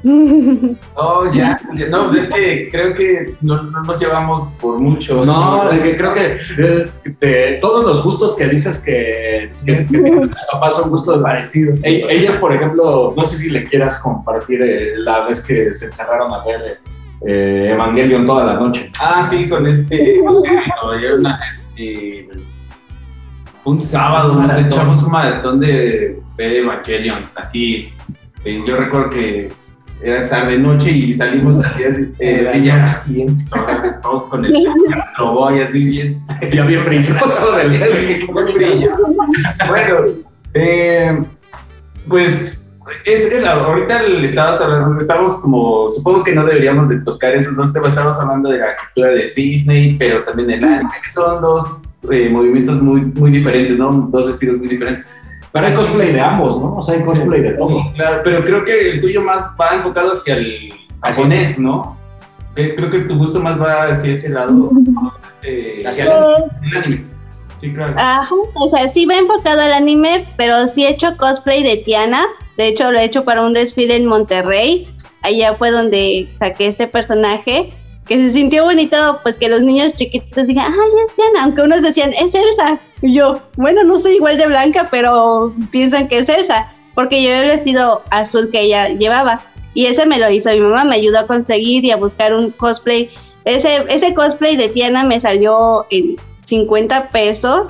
Oh, 0.96 1.32
ya, 1.32 1.60
no, 1.90 2.12
es 2.14 2.30
que 2.30 2.70
creo 2.72 2.94
que 2.94 3.36
no, 3.42 3.62
no 3.64 3.84
nos 3.84 4.00
llevamos 4.00 4.52
por 4.60 4.80
mucho. 4.80 5.24
No, 5.26 5.70
es 5.72 5.80
que 5.80 5.96
creo 5.96 6.14
que 6.14 6.22
de, 6.58 6.92
de 7.20 7.58
todos 7.62 7.86
los 7.86 8.04
gustos 8.04 8.36
que 8.36 8.48
dices 8.48 8.80
que, 8.80 9.52
que, 9.66 9.78
que 9.78 9.84
tienen 9.86 10.22
tus 10.30 10.40
papás 10.52 10.76
son 10.76 10.90
gustos 10.90 11.22
parecidos. 11.22 11.80
Ellos, 11.84 12.36
por 12.38 12.54
ejemplo, 12.54 13.14
no 13.16 13.24
sé 13.24 13.38
si 13.38 13.50
le 13.50 13.64
quieras 13.64 14.00
compartir 14.00 14.62
eh, 14.62 14.94
la 14.98 15.26
vez 15.26 15.42
que 15.46 15.74
se 15.74 15.86
encerraron 15.86 16.34
a 16.34 16.44
ver 16.46 16.80
eh, 17.26 17.70
Evangelion 17.72 18.26
toda 18.26 18.46
la 18.46 18.54
noche. 18.56 18.92
Ah, 19.00 19.26
sí, 19.28 19.48
con 19.48 19.68
este. 19.68 20.20
Una, 20.22 21.40
este. 21.50 22.28
Un 23.64 23.82
sábado 23.82 24.34
nos 24.36 24.58
echamos 24.58 25.04
un 25.04 25.12
maratón 25.12 25.60
de 25.60 26.20
ver 26.38 26.52
Evangelion. 26.58 27.24
Así. 27.36 27.90
eh, 28.44 28.64
yo 28.66 28.76
recuerdo 28.76 29.10
que 29.12 29.52
era 30.04 30.28
tarde 30.28 30.58
noche 30.58 30.90
y 30.90 31.14
salimos 31.14 31.60
así, 31.64 31.84
así, 31.84 32.12
eh, 32.18 32.42
La 32.44 32.52
sí, 32.52 32.64
ya, 32.64 32.88
siguiente. 32.88 33.46
todos 34.02 34.24
con 34.24 34.44
el 34.46 34.56
Astro 34.96 35.34
Boy 35.34 35.60
así 35.62 35.86
bien. 35.86 36.24
Ya 36.52 36.66
bien 36.66 36.84
brilloso 36.86 37.56
del 37.56 37.80
Muy 38.34 38.52
brilla. 38.54 38.98
Bueno, 39.68 39.96
eh, 40.56 41.24
pues 42.08 42.60
es 43.06 43.30
que 43.30 43.42
la- 43.42 43.54
ahorita 43.54 44.02
le 44.02 44.26
estabas 44.26 44.60
hablando, 44.60 44.98
estamos 44.98 45.38
como, 45.38 45.88
supongo 45.88 46.24
que 46.24 46.34
no 46.34 46.46
deberíamos 46.46 46.90
de 46.90 47.00
tocar 47.02 47.36
esos 47.36 47.56
dos 47.56 47.72
temas, 47.72 47.90
estamos 47.90 48.20
hablando 48.20 48.50
de 48.50 48.58
la 48.58 48.76
cultura 48.76 49.10
de 49.14 49.32
Disney, 49.36 49.98
pero 50.00 50.24
también 50.24 50.48
del 50.48 50.64
anime, 50.64 50.90
que 51.04 51.10
son 51.12 51.42
dos 51.44 51.80
eh, 52.10 52.30
movimientos 52.30 52.82
muy, 52.82 53.02
muy 53.02 53.32
diferentes, 53.32 53.78
¿no? 53.78 54.10
Dos 54.12 54.30
estilos 54.30 54.58
muy 54.58 54.68
diferentes. 54.68 55.06
Pero 55.52 55.68
hay 55.68 55.74
cosplay 55.74 56.14
de 56.14 56.22
ambos, 56.22 56.60
¿no? 56.62 56.78
O 56.78 56.84
sea, 56.84 56.96
hay 56.96 57.04
cosplay 57.04 57.42
de 57.42 57.52
todo. 57.58 57.70
Sí, 57.70 57.92
claro, 57.96 58.22
pero 58.24 58.44
creo 58.44 58.64
que 58.64 58.90
el 58.92 59.02
tuyo 59.02 59.22
más 59.22 59.46
va 59.60 59.76
enfocado 59.76 60.14
hacia 60.14 60.36
el 60.36 60.74
japonés, 61.02 61.60
¿no? 61.60 61.98
Eh, 62.56 62.74
Creo 62.76 62.90
que 62.90 63.00
tu 63.02 63.18
gusto 63.18 63.40
más 63.40 63.60
va 63.60 63.84
hacia 63.84 64.14
ese 64.14 64.30
lado, 64.30 64.72
este, 65.24 65.88
Hacia 65.88 66.04
el 66.04 66.10
Pues, 66.10 66.44
el 66.64 66.78
anime. 66.78 67.06
Sí, 67.60 67.74
claro. 67.74 67.94
Ajá, 67.98 68.34
o 68.56 68.68
sea, 68.68 68.90
sí 68.90 69.06
va 69.06 69.16
enfocado 69.18 69.62
al 69.62 69.74
anime, 69.74 70.26
pero 70.36 70.68
sí 70.68 70.86
he 70.86 70.90
hecho 70.90 71.16
cosplay 71.18 71.64
de 71.64 71.78
Tiana. 71.78 72.24
De 72.58 72.68
hecho, 72.68 72.92
lo 72.92 73.00
he 73.00 73.06
hecho 73.06 73.24
para 73.24 73.46
un 73.46 73.54
desfile 73.54 73.96
en 73.96 74.06
Monterrey. 74.06 74.88
Allá 75.22 75.54
fue 75.56 75.72
donde 75.72 76.28
saqué 76.40 76.68
este 76.68 76.88
personaje. 76.88 77.72
Que 78.12 78.18
se 78.18 78.32
sintió 78.32 78.66
bonito, 78.66 79.22
pues 79.24 79.38
que 79.38 79.48
los 79.48 79.62
niños 79.62 79.96
chiquitos 79.96 80.46
digan, 80.46 80.74
ay, 80.74 80.90
es 81.08 81.16
Tiana. 81.16 81.46
Aunque 81.46 81.62
unos 81.62 81.82
decían, 81.82 82.12
es 82.12 82.36
Elsa. 82.36 82.78
Y 83.02 83.14
yo, 83.14 83.42
bueno, 83.56 83.86
no 83.86 83.98
soy 83.98 84.16
igual 84.16 84.38
de 84.38 84.48
blanca, 84.48 84.90
pero 84.92 85.56
piensan 85.72 86.10
que 86.10 86.18
es 86.18 86.28
Elsa. 86.28 86.74
Porque 86.94 87.24
yo 87.24 87.32
el 87.32 87.48
vestido 87.48 88.04
azul 88.10 88.50
que 88.52 88.64
ella 88.64 88.90
llevaba. 88.90 89.42
Y 89.74 89.86
ese 89.86 90.06
me 90.06 90.20
lo 90.20 90.30
hizo 90.30 90.50
mi 90.50 90.60
mamá, 90.60 90.84
me 90.84 90.96
ayudó 90.96 91.20
a 91.20 91.26
conseguir 91.26 91.86
y 91.86 91.92
a 91.92 91.96
buscar 91.96 92.34
un 92.34 92.52
cosplay. 92.52 93.10
Ese, 93.46 93.86
ese 93.88 94.14
cosplay 94.14 94.58
de 94.58 94.68
Tiana 94.68 95.06
me 95.06 95.18
salió 95.18 95.86
en 95.90 96.18
50 96.44 97.12
pesos 97.12 97.70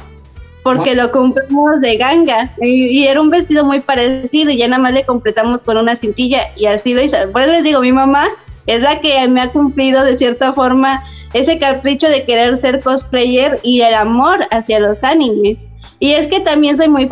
porque 0.63 0.95
lo 0.95 1.11
compramos 1.11 1.81
de 1.81 1.97
ganga 1.97 2.51
y, 2.59 3.05
era 3.05 3.21
un 3.21 3.29
vestido 3.29 3.63
muy 3.63 3.79
parecido 3.79 4.49
y 4.49 4.57
ya 4.57 4.67
nada 4.67 4.81
más 4.81 4.93
le 4.93 5.05
completamos 5.05 5.61
con 5.61 5.77
una 5.77 5.95
cintilla 5.95 6.47
y 6.55 6.65
así 6.65 6.95
lo 6.95 7.03
hice. 7.03 7.27
Por 7.27 7.43
eso 7.43 7.51
les 7.51 7.63
digo, 7.63 7.79
mi 7.81 7.91
mamá 7.91 8.27
es 8.67 8.81
la 8.81 9.01
que 9.01 9.27
me 9.27 9.41
ha 9.41 9.51
cumplido 9.51 10.03
de 10.03 10.15
cierta 10.15 10.53
forma 10.53 11.03
ese 11.33 11.59
capricho 11.59 12.07
de 12.07 12.23
querer 12.23 12.57
ser 12.57 12.81
cosplayer 12.81 13.59
y 13.63 13.81
el 13.81 13.95
amor 13.95 14.47
hacia 14.51 14.79
los 14.79 15.03
animes. 15.03 15.59
Y 15.99 16.11
es 16.11 16.27
que 16.27 16.39
también 16.39 16.75
soy 16.75 16.89
muy 16.89 17.07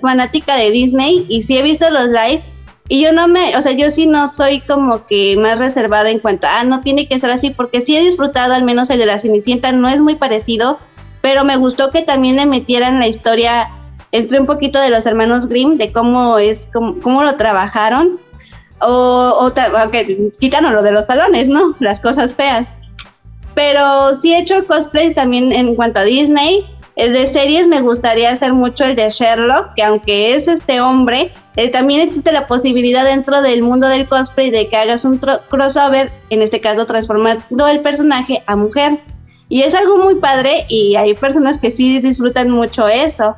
fanática 0.00 0.56
de 0.56 0.70
Disney 0.70 1.26
y 1.28 1.42
sí 1.42 1.58
he 1.58 1.62
visto 1.62 1.90
los 1.90 2.08
live 2.08 2.42
y 2.88 3.00
yo 3.00 3.12
no 3.12 3.28
me, 3.28 3.56
o 3.56 3.62
sea, 3.62 3.72
yo 3.72 3.90
sí 3.90 4.06
no 4.06 4.28
soy 4.28 4.60
como 4.60 5.06
que 5.06 5.36
más 5.38 5.58
reservada 5.58 6.10
en 6.10 6.18
cuanto 6.18 6.46
a, 6.46 6.60
ah, 6.60 6.64
no 6.64 6.80
tiene 6.80 7.08
que 7.08 7.18
ser 7.18 7.30
así, 7.30 7.50
porque 7.50 7.80
sí 7.80 7.96
he 7.96 8.00
disfrutado 8.00 8.54
al 8.54 8.64
menos 8.64 8.90
el 8.90 8.98
de 8.98 9.06
la 9.06 9.18
Cenicienta, 9.18 9.72
no 9.72 9.88
es 9.88 10.00
muy 10.00 10.16
parecido, 10.16 10.78
pero 11.20 11.44
me 11.44 11.56
gustó 11.56 11.90
que 11.90 12.02
también 12.02 12.36
le 12.36 12.44
metieran 12.44 12.98
la 12.98 13.06
historia 13.06 13.70
entre 14.10 14.40
un 14.40 14.46
poquito 14.46 14.78
de 14.78 14.90
los 14.90 15.06
hermanos 15.06 15.48
Grimm, 15.48 15.78
de 15.78 15.90
cómo 15.92 16.38
es, 16.38 16.68
cómo, 16.72 17.00
cómo 17.00 17.22
lo 17.22 17.36
trabajaron, 17.36 18.20
o, 18.82 19.36
o 19.40 19.52
lo 20.70 20.82
de 20.82 20.92
los 20.92 21.06
talones, 21.06 21.48
¿no? 21.48 21.74
Las 21.80 22.00
cosas 22.00 22.34
feas. 22.34 22.68
Pero 23.54 24.14
sí 24.14 24.32
he 24.32 24.38
hecho 24.38 24.66
cosplays 24.66 25.14
también 25.14 25.52
en 25.52 25.74
cuanto 25.74 26.00
a 26.00 26.04
Disney. 26.04 26.66
De 26.96 27.26
series 27.26 27.68
me 27.68 27.80
gustaría 27.80 28.30
hacer 28.30 28.52
mucho 28.52 28.84
el 28.84 28.96
de 28.96 29.08
Sherlock, 29.08 29.74
que 29.74 29.82
aunque 29.82 30.34
es 30.34 30.46
este 30.46 30.80
hombre, 30.80 31.32
eh, 31.56 31.68
también 31.68 32.00
existe 32.00 32.32
la 32.32 32.46
posibilidad 32.46 33.04
dentro 33.04 33.42
del 33.42 33.62
mundo 33.62 33.88
del 33.88 34.06
cosplay 34.06 34.50
de 34.50 34.68
que 34.68 34.76
hagas 34.76 35.04
un 35.04 35.18
crossover, 35.18 36.10
en 36.30 36.42
este 36.42 36.60
caso 36.60 36.86
transformando 36.86 37.66
el 37.66 37.80
personaje 37.80 38.42
a 38.46 38.56
mujer. 38.56 38.98
Y 39.48 39.62
es 39.62 39.74
algo 39.74 39.98
muy 39.98 40.14
padre 40.14 40.64
y 40.68 40.96
hay 40.96 41.14
personas 41.14 41.58
que 41.58 41.70
sí 41.70 42.00
disfrutan 42.00 42.50
mucho 42.50 42.88
eso. 42.88 43.36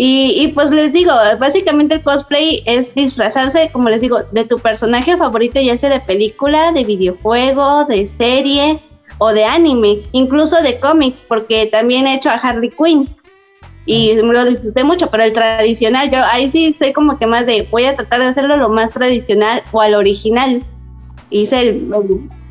Y, 0.00 0.52
pues 0.54 0.70
les 0.70 0.92
digo, 0.92 1.12
básicamente 1.40 1.96
el 1.96 2.02
cosplay 2.04 2.62
es 2.66 2.94
disfrazarse, 2.94 3.68
como 3.72 3.88
les 3.88 4.00
digo, 4.00 4.20
de 4.30 4.44
tu 4.44 4.60
personaje 4.60 5.16
favorito, 5.16 5.60
ya 5.60 5.76
sea 5.76 5.90
de 5.90 5.98
película, 5.98 6.70
de 6.70 6.84
videojuego, 6.84 7.84
de 7.86 8.06
serie 8.06 8.80
o 9.18 9.32
de 9.32 9.44
anime, 9.44 10.02
incluso 10.12 10.62
de 10.62 10.78
cómics, 10.78 11.24
porque 11.26 11.66
también 11.66 12.06
he 12.06 12.14
hecho 12.14 12.30
a 12.30 12.34
Harley 12.34 12.70
Quinn 12.70 13.12
y 13.86 14.14
me 14.22 14.32
lo 14.34 14.44
disfruté 14.44 14.84
mucho, 14.84 15.10
pero 15.10 15.24
el 15.24 15.32
tradicional, 15.32 16.08
yo 16.12 16.18
ahí 16.30 16.48
sí 16.48 16.66
estoy 16.66 16.92
como 16.92 17.18
que 17.18 17.26
más 17.26 17.46
de, 17.46 17.66
voy 17.68 17.86
a 17.86 17.96
tratar 17.96 18.20
de 18.20 18.26
hacerlo 18.26 18.56
lo 18.56 18.68
más 18.68 18.92
tradicional 18.92 19.64
o 19.72 19.80
al 19.80 19.96
original. 19.96 20.62
Hice 21.30 21.60
el 21.60 21.90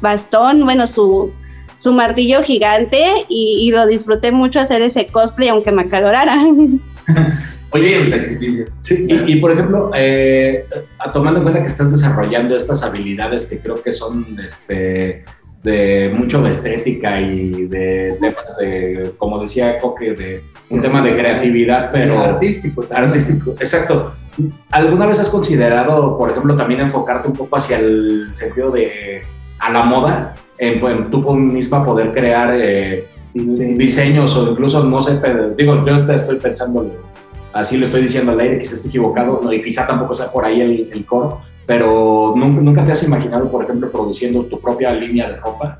bastón, 0.02 0.66
bueno, 0.66 0.86
su 0.86 1.32
su 1.78 1.94
martillo 1.94 2.44
gigante 2.44 3.06
y, 3.30 3.72
lo 3.72 3.86
disfruté 3.88 4.32
mucho 4.32 4.60
hacer 4.60 4.82
ese 4.82 5.08
cosplay, 5.08 5.48
aunque 5.48 5.72
me 5.72 5.84
acalorara. 5.84 6.36
Oye, 7.72 8.02
el 8.02 8.10
sacrificio. 8.10 8.65
Sí, 8.82 9.06
y, 9.10 9.36
por 9.38 9.52
ejemplo, 9.52 9.91
eh, 9.93 10.65
tomando 11.13 11.39
en 11.39 11.43
cuenta 11.43 11.62
que 11.62 11.67
estás 11.67 11.91
desarrollando 11.91 12.56
estas 12.56 12.82
habilidades 12.82 13.46
que 13.46 13.60
creo 13.60 13.82
que 13.82 13.91
son 13.91 14.26
este, 14.39 15.26
de 15.63 16.13
mucho 16.17 16.41
de 16.41 16.52
estética 16.52 17.20
y 17.20 17.65
de 17.65 18.17
temas 18.22 18.58
de, 18.58 19.12
como 19.17 19.41
decía 19.41 19.80
Coque, 19.80 20.13
de 20.13 20.43
un 20.70 20.82
tema 20.82 21.02
de 21.02 21.13
creatividad, 21.13 21.91
pero 21.91 22.20
artístico. 22.20 22.86
Artístico, 22.89 23.52
exacto. 23.60 24.13
¿Alguna 24.72 25.06
vez 25.06 25.20
has 25.20 25.30
considerado, 25.30 26.17
por 26.17 26.30
ejemplo, 26.30 26.56
también 26.56 26.80
enfocarte 26.80 27.28
un 27.28 27.34
poco 27.34 27.58
hacia 27.58 27.80
el 27.80 28.30
sentido 28.32 28.72
de 28.72 29.24
a 29.60 29.72
la 29.72 29.84
moda? 29.84 30.36
en, 30.58 31.10
tú 31.10 31.36
misma 31.36 31.86
poder 31.86 32.13
crear 32.13 32.52
eh, 32.54 33.08
diseños 33.43 34.36
o 34.36 34.52
incluso, 34.52 34.84
no 34.84 35.02
sé, 35.02 35.19
digo, 35.58 35.86
yo 35.86 35.95
estoy 35.95 36.38
pensando, 36.38 36.91
así 37.54 37.78
lo 37.78 37.86
estoy 37.86 38.04
diciendo 38.04 38.32
al 38.32 38.39
aire, 38.39 38.60
quizás 38.60 38.73
esté 38.73 38.89
equivocado, 38.89 39.52
y 39.52 39.63
quizá 39.63 39.86
tampoco 39.88 40.15
sea 40.15 40.32
por 40.32 40.45
ahí 40.45 40.62
el, 40.62 40.89
el 40.91 41.06
coro, 41.06 41.41
pero 41.65 42.34
¿nunca, 42.36 42.62
¿nunca 42.62 42.86
te 42.86 42.93
has 42.93 43.04
imaginado, 43.04 43.50
por 43.52 43.63
ejemplo, 43.63 43.91
produciendo 43.91 44.43
tu 44.43 44.60
propia 44.60 44.93
línea 44.93 45.30
de 45.30 45.38
ropa? 45.38 45.80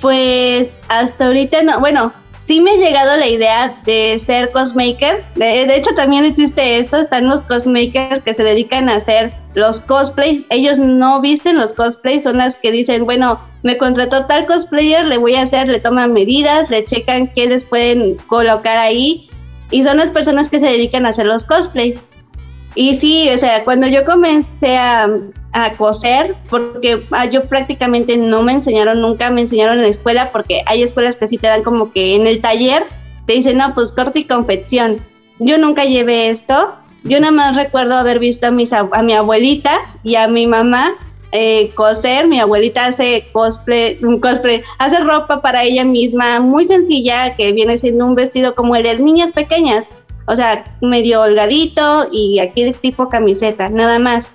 Pues 0.00 0.74
hasta 0.88 1.26
ahorita 1.26 1.62
no, 1.62 1.78
bueno, 1.78 2.12
sí 2.44 2.60
me 2.60 2.72
ha 2.72 2.76
llegado 2.76 3.16
la 3.16 3.28
idea 3.28 3.74
de 3.84 4.18
ser 4.18 4.50
cosmaker. 4.52 5.24
De, 5.36 5.66
de, 5.66 5.76
hecho, 5.76 5.94
también 5.94 6.24
existe 6.24 6.78
eso. 6.78 6.96
Están 6.98 7.28
los 7.28 7.42
cosmakers 7.42 8.22
que 8.24 8.34
se 8.34 8.44
dedican 8.44 8.88
a 8.88 8.96
hacer 8.96 9.32
los 9.54 9.80
cosplays. 9.80 10.44
Ellos 10.50 10.78
no 10.78 11.20
visten 11.20 11.56
los 11.56 11.74
cosplays, 11.74 12.24
son 12.24 12.38
las 12.38 12.56
que 12.56 12.72
dicen, 12.72 13.04
bueno, 13.04 13.40
me 13.62 13.76
contrató 13.76 14.26
tal 14.26 14.46
cosplayer, 14.46 15.04
le 15.06 15.18
voy 15.18 15.34
a 15.34 15.42
hacer, 15.42 15.68
le 15.68 15.80
toman 15.80 16.12
medidas, 16.12 16.68
le 16.70 16.84
checan 16.84 17.28
qué 17.34 17.46
les 17.46 17.64
pueden 17.64 18.16
colocar 18.26 18.78
ahí. 18.78 19.28
Y 19.70 19.82
son 19.82 19.98
las 19.98 20.10
personas 20.10 20.48
que 20.48 20.60
se 20.60 20.66
dedican 20.66 21.06
a 21.06 21.10
hacer 21.10 21.26
los 21.26 21.44
cosplays. 21.44 21.98
Y 22.74 22.96
sí, 22.96 23.28
o 23.34 23.38
sea, 23.38 23.64
cuando 23.64 23.86
yo 23.86 24.04
comencé 24.04 24.76
a, 24.76 25.08
a 25.52 25.72
coser, 25.72 26.34
porque 26.48 27.02
ah, 27.10 27.26
yo 27.26 27.44
prácticamente 27.44 28.16
no 28.16 28.42
me 28.42 28.52
enseñaron 28.52 29.00
nunca, 29.00 29.30
me 29.30 29.42
enseñaron 29.42 29.76
en 29.76 29.82
la 29.82 29.88
escuela, 29.88 30.32
porque 30.32 30.62
hay 30.66 30.82
escuelas 30.82 31.16
que 31.16 31.28
sí 31.28 31.38
te 31.38 31.46
dan 31.46 31.62
como 31.62 31.92
que 31.92 32.14
en 32.14 32.26
el 32.26 32.40
taller 32.40 32.84
te 33.26 33.34
dicen, 33.34 33.58
no, 33.58 33.74
pues 33.74 33.92
corte 33.92 34.20
y 34.20 34.24
confección. 34.24 35.00
Yo 35.38 35.58
nunca 35.58 35.84
llevé 35.84 36.28
esto, 36.28 36.74
yo 37.04 37.20
nada 37.20 37.32
más 37.32 37.56
recuerdo 37.56 37.96
haber 37.96 38.18
visto 38.18 38.46
a, 38.46 38.50
mis, 38.50 38.72
a 38.72 38.84
mi 39.02 39.12
abuelita 39.12 39.72
y 40.02 40.14
a 40.14 40.28
mi 40.28 40.46
mamá 40.46 40.94
eh, 41.32 41.72
coser, 41.74 42.28
mi 42.28 42.38
abuelita 42.38 42.86
hace 42.86 43.26
cosplay, 43.32 43.98
cosplay, 44.20 44.62
hace 44.78 44.98
ropa 45.00 45.40
para 45.40 45.64
ella 45.64 45.82
misma, 45.82 46.40
muy 46.40 46.66
sencilla, 46.66 47.34
que 47.36 47.52
viene 47.52 47.78
siendo 47.78 48.04
un 48.04 48.14
vestido 48.14 48.54
como 48.54 48.76
el 48.76 48.82
de 48.82 48.98
niñas 48.98 49.32
pequeñas, 49.32 49.88
o 50.26 50.36
sea, 50.36 50.76
medio 50.82 51.22
holgadito 51.22 52.06
y 52.12 52.38
aquí 52.38 52.64
de 52.64 52.72
tipo 52.72 53.08
camiseta, 53.08 53.70
nada 53.70 53.98
más. 53.98 54.30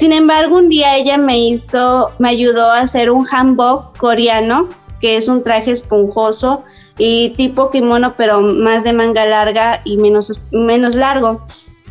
Sin 0.00 0.14
embargo, 0.14 0.56
un 0.56 0.70
día 0.70 0.96
ella 0.96 1.18
me 1.18 1.38
hizo, 1.38 2.10
me 2.18 2.30
ayudó 2.30 2.70
a 2.70 2.80
hacer 2.80 3.10
un 3.10 3.26
hanbok 3.30 3.98
coreano, 3.98 4.70
que 4.98 5.18
es 5.18 5.28
un 5.28 5.44
traje 5.44 5.72
esponjoso 5.72 6.64
y 6.96 7.34
tipo 7.36 7.70
kimono, 7.70 8.14
pero 8.16 8.40
más 8.40 8.82
de 8.82 8.94
manga 8.94 9.26
larga 9.26 9.82
y 9.84 9.98
menos, 9.98 10.40
menos 10.52 10.94
largo. 10.94 11.44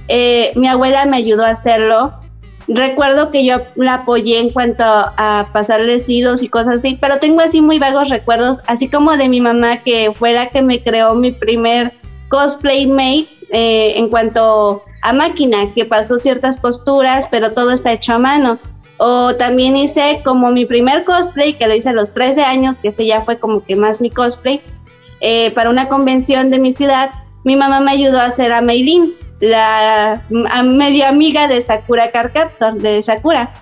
Eh, 0.07 0.51
mi 0.55 0.67
abuela 0.67 1.05
me 1.05 1.17
ayudó 1.17 1.45
a 1.45 1.51
hacerlo. 1.51 2.11
Recuerdo 2.67 3.29
que 3.29 3.45
yo 3.45 3.57
la 3.75 3.93
apoyé 3.93 4.39
en 4.39 4.49
cuanto 4.49 4.83
a 4.83 5.47
pasarles 5.53 6.09
hilos 6.09 6.41
y 6.41 6.49
cosas 6.49 6.77
así, 6.77 6.97
pero 6.99 7.19
tengo 7.19 7.41
así 7.41 7.61
muy 7.61 7.77
vagos 7.77 8.09
recuerdos, 8.09 8.63
así 8.65 8.87
como 8.87 9.17
de 9.17 9.29
mi 9.29 9.39
mamá 9.39 9.83
que 9.83 10.11
fue 10.17 10.33
la 10.33 10.49
que 10.49 10.63
me 10.63 10.81
creó 10.81 11.13
mi 11.13 11.31
primer 11.31 11.93
cosplay 12.29 12.87
made 12.87 13.27
eh, 13.51 13.93
en 13.97 14.09
cuanto 14.09 14.83
a 15.01 15.13
máquina, 15.13 15.57
que 15.73 15.85
pasó 15.85 16.17
ciertas 16.17 16.57
costuras, 16.57 17.27
pero 17.29 17.53
todo 17.53 17.71
está 17.71 17.91
hecho 17.91 18.13
a 18.13 18.19
mano. 18.19 18.59
O 18.97 19.33
también 19.35 19.77
hice 19.77 20.21
como 20.23 20.51
mi 20.51 20.65
primer 20.65 21.05
cosplay, 21.05 21.53
que 21.53 21.67
lo 21.67 21.75
hice 21.75 21.89
a 21.89 21.93
los 21.93 22.13
13 22.13 22.43
años, 22.43 22.77
que 22.77 22.89
este 22.89 23.05
ya 23.05 23.21
fue 23.21 23.39
como 23.39 23.63
que 23.63 23.75
más 23.75 24.01
mi 24.01 24.09
cosplay, 24.09 24.61
eh, 25.21 25.51
para 25.51 25.69
una 25.69 25.87
convención 25.87 26.49
de 26.49 26.59
mi 26.59 26.71
ciudad. 26.71 27.11
Mi 27.45 27.55
mamá 27.55 27.79
me 27.79 27.91
ayudó 27.91 28.19
a 28.19 28.25
hacer 28.25 28.51
a 28.51 28.61
Meilin, 28.61 29.13
la 29.39 30.21
media 30.63 31.09
amiga 31.09 31.47
de 31.47 31.61
Sakura 31.61 32.11
Carcaptor, 32.11 32.73
de 32.75 33.01
Sakura. 33.01 33.53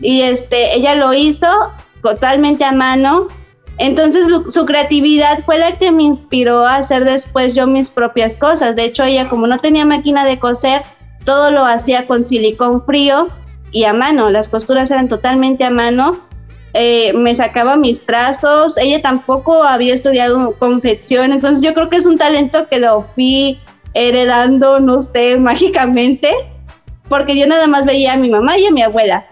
Y 0.00 0.22
este, 0.22 0.74
ella 0.74 0.94
lo 0.94 1.12
hizo 1.12 1.46
totalmente 2.02 2.64
a 2.64 2.72
mano, 2.72 3.28
entonces 3.78 4.26
su, 4.48 4.64
creatividad 4.64 5.44
fue 5.44 5.58
la 5.58 5.76
que 5.76 5.92
me 5.92 6.04
inspiró 6.04 6.66
a 6.66 6.76
hacer 6.76 7.04
después 7.04 7.54
yo 7.54 7.66
mis 7.66 7.90
propias 7.90 8.36
cosas. 8.36 8.74
De 8.74 8.84
hecho, 8.84 9.04
ella 9.04 9.28
como 9.28 9.46
no 9.46 9.58
tenía 9.58 9.84
máquina 9.84 10.24
de 10.24 10.38
coser, 10.38 10.82
todo 11.24 11.50
lo 11.50 11.64
hacía 11.64 12.06
con 12.06 12.24
silicón 12.24 12.84
frío 12.86 13.28
y 13.72 13.84
a 13.84 13.92
mano. 13.92 14.30
Las 14.30 14.48
costuras 14.48 14.90
eran 14.90 15.08
totalmente 15.08 15.64
a 15.64 15.70
mano. 15.70 16.20
Eh, 16.72 17.12
me 17.14 17.34
sacaba 17.34 17.76
mis 17.76 18.04
trazos. 18.04 18.78
Ella 18.78 19.02
tampoco 19.02 19.62
había 19.62 19.92
estudiado 19.92 20.56
confección. 20.58 21.32
Entonces 21.32 21.62
yo 21.62 21.74
creo 21.74 21.90
que 21.90 21.96
es 21.96 22.06
un 22.06 22.16
talento 22.16 22.68
que 22.68 22.78
lo 22.78 23.06
fui 23.14 23.60
heredando, 23.92 24.80
no 24.80 25.00
sé, 25.00 25.36
mágicamente. 25.38 26.30
Porque 27.10 27.38
yo 27.38 27.46
nada 27.46 27.66
más 27.66 27.84
veía 27.84 28.14
a 28.14 28.16
mi 28.16 28.30
mamá 28.30 28.56
y 28.58 28.66
a 28.66 28.70
mi 28.70 28.82
abuela 28.82 29.26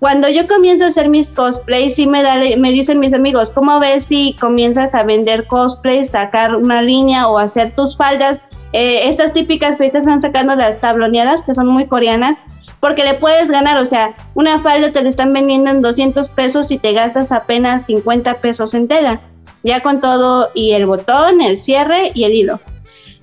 cuando 0.00 0.30
yo 0.30 0.48
comienzo 0.48 0.86
a 0.86 0.88
hacer 0.88 1.10
mis 1.10 1.30
cosplays, 1.30 1.94
sí 1.94 2.06
me, 2.06 2.22
da, 2.22 2.36
me 2.58 2.72
dicen 2.72 2.98
mis 3.00 3.12
amigos, 3.12 3.50
¿cómo 3.50 3.78
ves 3.78 4.06
si 4.06 4.34
comienzas 4.40 4.94
a 4.94 5.04
vender 5.04 5.46
cosplays, 5.46 6.10
sacar 6.10 6.56
una 6.56 6.80
línea 6.80 7.28
o 7.28 7.38
hacer 7.38 7.74
tus 7.74 7.98
faldas? 7.98 8.44
Eh, 8.72 9.10
estas 9.10 9.34
típicas 9.34 9.76
que 9.76 9.86
están 9.86 10.20
sacando 10.22 10.54
las 10.54 10.80
tabloneadas, 10.80 11.42
que 11.42 11.52
son 11.52 11.68
muy 11.68 11.86
coreanas, 11.86 12.40
porque 12.80 13.04
le 13.04 13.12
puedes 13.12 13.50
ganar, 13.50 13.76
o 13.76 13.84
sea, 13.84 14.16
una 14.32 14.60
falda 14.60 14.90
te 14.90 15.02
la 15.02 15.10
están 15.10 15.34
vendiendo 15.34 15.70
en 15.70 15.82
200 15.82 16.30
pesos 16.30 16.70
y 16.70 16.78
te 16.78 16.94
gastas 16.94 17.30
apenas 17.30 17.84
50 17.84 18.40
pesos 18.40 18.72
en 18.72 18.88
tela, 18.88 19.20
ya 19.64 19.80
con 19.80 20.00
todo 20.00 20.50
y 20.54 20.72
el 20.72 20.86
botón, 20.86 21.42
el 21.42 21.60
cierre 21.60 22.10
y 22.14 22.24
el 22.24 22.32
hilo. 22.32 22.58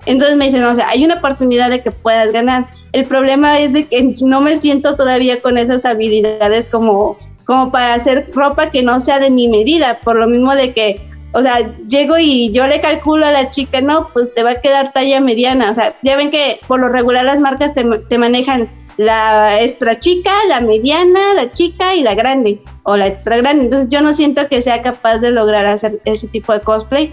Entonces 0.06 0.36
me 0.36 0.44
dicen, 0.44 0.62
o 0.62 0.76
sea, 0.76 0.88
hay 0.88 1.04
una 1.04 1.16
oportunidad 1.16 1.70
de 1.70 1.82
que 1.82 1.90
puedas 1.90 2.30
ganar. 2.30 2.66
El 2.92 3.04
problema 3.04 3.58
es 3.58 3.72
de 3.72 3.86
que 3.86 4.14
no 4.22 4.40
me 4.40 4.56
siento 4.56 4.96
todavía 4.96 5.40
con 5.42 5.58
esas 5.58 5.84
habilidades 5.84 6.68
como, 6.68 7.16
como 7.44 7.70
para 7.70 7.94
hacer 7.94 8.30
ropa 8.34 8.70
que 8.70 8.82
no 8.82 8.98
sea 9.00 9.18
de 9.18 9.30
mi 9.30 9.48
medida, 9.48 9.98
por 10.02 10.16
lo 10.16 10.26
mismo 10.26 10.54
de 10.54 10.72
que, 10.72 11.00
o 11.32 11.42
sea, 11.42 11.76
llego 11.88 12.16
y 12.18 12.50
yo 12.52 12.66
le 12.66 12.80
calculo 12.80 13.26
a 13.26 13.32
la 13.32 13.50
chica, 13.50 13.80
no, 13.80 14.08
pues 14.12 14.34
te 14.34 14.42
va 14.42 14.52
a 14.52 14.60
quedar 14.60 14.92
talla 14.92 15.20
mediana, 15.20 15.70
o 15.70 15.74
sea, 15.74 15.94
ya 16.02 16.16
ven 16.16 16.30
que 16.30 16.60
por 16.66 16.80
lo 16.80 16.88
regular 16.88 17.24
las 17.24 17.40
marcas 17.40 17.74
te, 17.74 17.84
te 18.08 18.18
manejan 18.18 18.70
la 18.96 19.62
extra 19.62 19.98
chica, 19.98 20.32
la 20.48 20.60
mediana, 20.60 21.34
la 21.34 21.52
chica 21.52 21.94
y 21.94 22.02
la 22.02 22.14
grande, 22.14 22.60
o 22.82 22.96
la 22.96 23.06
extra 23.06 23.36
grande, 23.36 23.64
entonces 23.64 23.90
yo 23.90 24.00
no 24.00 24.12
siento 24.12 24.48
que 24.48 24.62
sea 24.62 24.82
capaz 24.82 25.18
de 25.18 25.30
lograr 25.30 25.66
hacer 25.66 25.92
ese 26.04 26.26
tipo 26.26 26.52
de 26.52 26.60
cosplay 26.60 27.12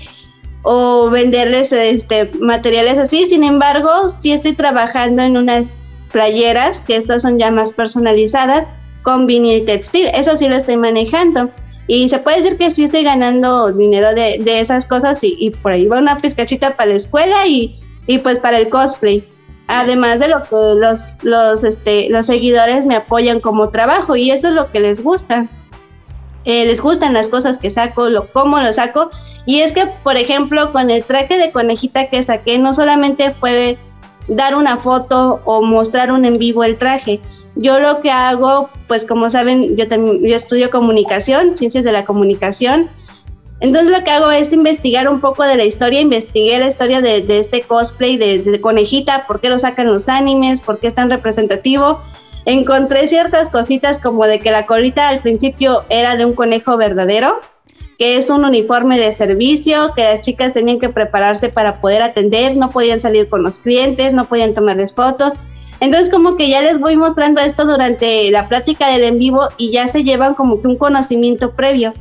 o 0.68 1.12
venderles 1.12 1.72
este, 1.72 2.30
materiales 2.42 2.98
así. 2.98 3.26
Sin 3.28 3.44
embargo, 3.44 4.10
sí 4.10 4.32
estoy 4.32 4.54
trabajando 4.54 5.22
en 5.22 5.38
unas 5.38 5.78
playeras, 6.12 6.82
que 6.82 6.96
estas 6.96 7.22
son 7.22 7.38
ya 7.38 7.52
más 7.52 7.72
personalizadas, 7.72 8.72
con 9.04 9.28
vinil 9.28 9.64
textil. 9.66 10.08
Eso 10.08 10.36
sí 10.36 10.50
lo 10.50 10.56
estoy 10.56 10.78
manejando. 10.78 11.52
Y 11.86 12.10
se 12.10 12.18
puede 12.18 12.42
decir 12.42 12.58
que 12.58 12.72
sí 12.72 12.84
estoy 12.84 13.04
ganando 13.04 13.72
dinero 13.72 14.16
de, 14.16 14.40
de 14.40 14.60
esas 14.60 14.88
cosas 14.88 15.20
y, 15.22 15.52
por 15.62 15.74
ahí 15.74 15.86
va 15.86 16.00
una 16.00 16.18
pizcachita 16.18 16.76
para 16.76 16.90
la 16.90 16.96
escuela 16.96 17.46
y, 17.46 17.80
y, 18.08 18.18
pues 18.18 18.40
para 18.40 18.58
el 18.58 18.70
cosplay. 18.70 19.24
Además 19.68 20.20
de 20.20 20.30
lo 20.30 20.44
que 20.46 20.80
los, 20.80 21.18
los, 21.22 21.64
este, 21.64 22.10
los 22.10 22.26
seguidores 22.26 22.86
me 22.88 22.96
apoyan 22.96 23.40
como 23.40 23.70
trabajo 23.70 24.16
y 24.16 24.32
eso 24.32 24.48
es 24.48 24.56
lo 24.56 24.72
que 24.72 24.80
les 24.80 25.04
gusta. 25.04 25.46
Eh, 26.46 26.66
les 26.66 26.82
gustan 26.82 27.14
las 27.14 27.30
cosas 27.30 27.60
que 27.60 27.70
saco, 27.70 28.10
lo, 28.10 28.32
cómo 28.32 28.60
lo 28.60 28.74
saco 28.74 29.12
y 29.46 29.60
es 29.60 29.74
que, 29.74 29.86
por 30.04 30.18
ejemplo, 30.18 30.72
con 30.72 30.90
el 30.90 31.04
traje 31.04 31.38
de 31.38 31.52
conejita 31.52 32.08
que 32.10 32.24
saqué, 32.24 32.58
no 32.58 32.74
solamente 32.74 33.32
fue 33.32 33.78
dar 34.28 34.56
una 34.56 34.78
foto 34.78 35.42
o 35.46 35.62
mostrar 35.62 36.12
un 36.12 36.26
en 36.26 36.38
vivo 36.38 36.64
el 36.64 36.78
traje. 36.78 37.22
Yo 37.56 37.80
lo 37.80 38.02
que 38.02 38.12
hago, 38.12 38.70
pues 38.88 39.06
como 39.06 39.30
saben, 39.30 39.78
yo 39.78 39.86
estudio 40.36 40.72
comunicación, 40.72 41.54
ciencias 41.54 41.84
de 41.84 41.92
la 41.92 42.06
comunicación. 42.06 42.90
Entonces 43.62 43.90
lo 43.90 44.04
que 44.04 44.12
hago 44.12 44.32
es 44.32 44.52
investigar 44.52 45.08
un 45.08 45.22
poco 45.22 45.44
de 45.44 45.56
la 45.56 45.64
historia, 45.64 46.02
investigué 46.02 46.60
la 46.60 46.68
historia 46.68 47.02
de, 47.02 47.24
este 47.30 47.62
cosplay 47.62 48.18
de, 48.18 48.40
de, 48.40 48.62
conejita, 48.62 49.26
por 49.28 49.40
qué 49.40 49.50
lo 49.50 49.60
sacan 49.60 49.88
los 49.88 50.10
animes, 50.10 50.60
por 50.60 50.80
qué 50.80 50.88
es 50.88 50.96
tan 50.96 51.10
representativo. 51.10 52.02
Encontré 52.46 53.08
ciertas 53.08 53.50
cositas 53.50 54.00
como 54.00 54.26
de 54.26 54.40
que 54.40 54.52
la 54.52 54.66
colita 54.66 55.08
al 55.08 55.22
principio 55.22 55.86
era 55.90 56.16
de 56.16 56.26
un 56.26 56.34
conejo 56.34 56.76
verdadero, 56.78 57.40
que 57.98 58.18
es 58.18 58.30
un 58.30 58.44
uniforme 58.44 59.00
de 59.00 59.12
servicio, 59.12 59.94
que 59.96 60.04
las 60.04 60.22
chicas 60.22 60.54
tenían 60.54 60.80
que 60.80 60.90
prepararse 60.90 61.50
para 61.50 61.82
poder 61.82 62.02
atender, 62.02 62.58
no 62.58 62.70
podían 62.72 63.00
salir 63.00 63.30
con 63.30 63.44
los 63.44 63.60
clientes, 63.60 64.14
no 64.14 64.26
podían 64.26 64.54
tomarles 64.54 64.94
fotos. 64.94 65.34
Entonces 65.80 66.10
como 66.10 66.36
que 66.38 66.50
ya 66.50 66.62
les 66.62 66.80
voy 66.80 66.96
mostrando 66.96 67.42
esto 67.42 67.66
durante 67.66 68.30
la 68.32 68.48
plática 68.48 68.90
del 68.90 69.04
en 69.04 69.20
vivo 69.20 69.50
y 69.58 69.72
ya 69.72 69.88
se 69.88 70.04
llevan 70.04 70.34
como 70.34 70.62
que 70.62 70.68
un 70.68 70.78
conocimiento 70.78 71.52
previo. 71.54 71.94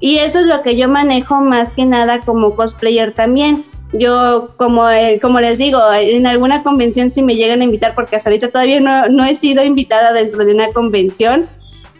Y 0.00 0.18
eso 0.18 0.40
es 0.40 0.46
lo 0.46 0.62
que 0.62 0.76
yo 0.76 0.88
manejo 0.88 1.40
más 1.40 1.72
que 1.72 1.84
nada 1.84 2.20
como 2.20 2.56
cosplayer 2.56 3.12
también. 3.12 3.64
Yo, 3.92 4.50
como, 4.56 4.88
eh, 4.88 5.18
como 5.20 5.40
les 5.40 5.58
digo, 5.58 5.80
en 5.92 6.26
alguna 6.26 6.62
convención 6.62 7.10
si 7.10 7.22
me 7.22 7.34
llegan 7.34 7.60
a 7.60 7.64
invitar, 7.64 7.94
porque 7.94 8.16
hasta 8.16 8.30
ahorita 8.30 8.48
todavía 8.48 8.80
no, 8.80 9.08
no 9.08 9.24
he 9.24 9.34
sido 9.34 9.64
invitada 9.64 10.12
dentro 10.12 10.44
de 10.44 10.54
una 10.54 10.68
convención, 10.68 11.46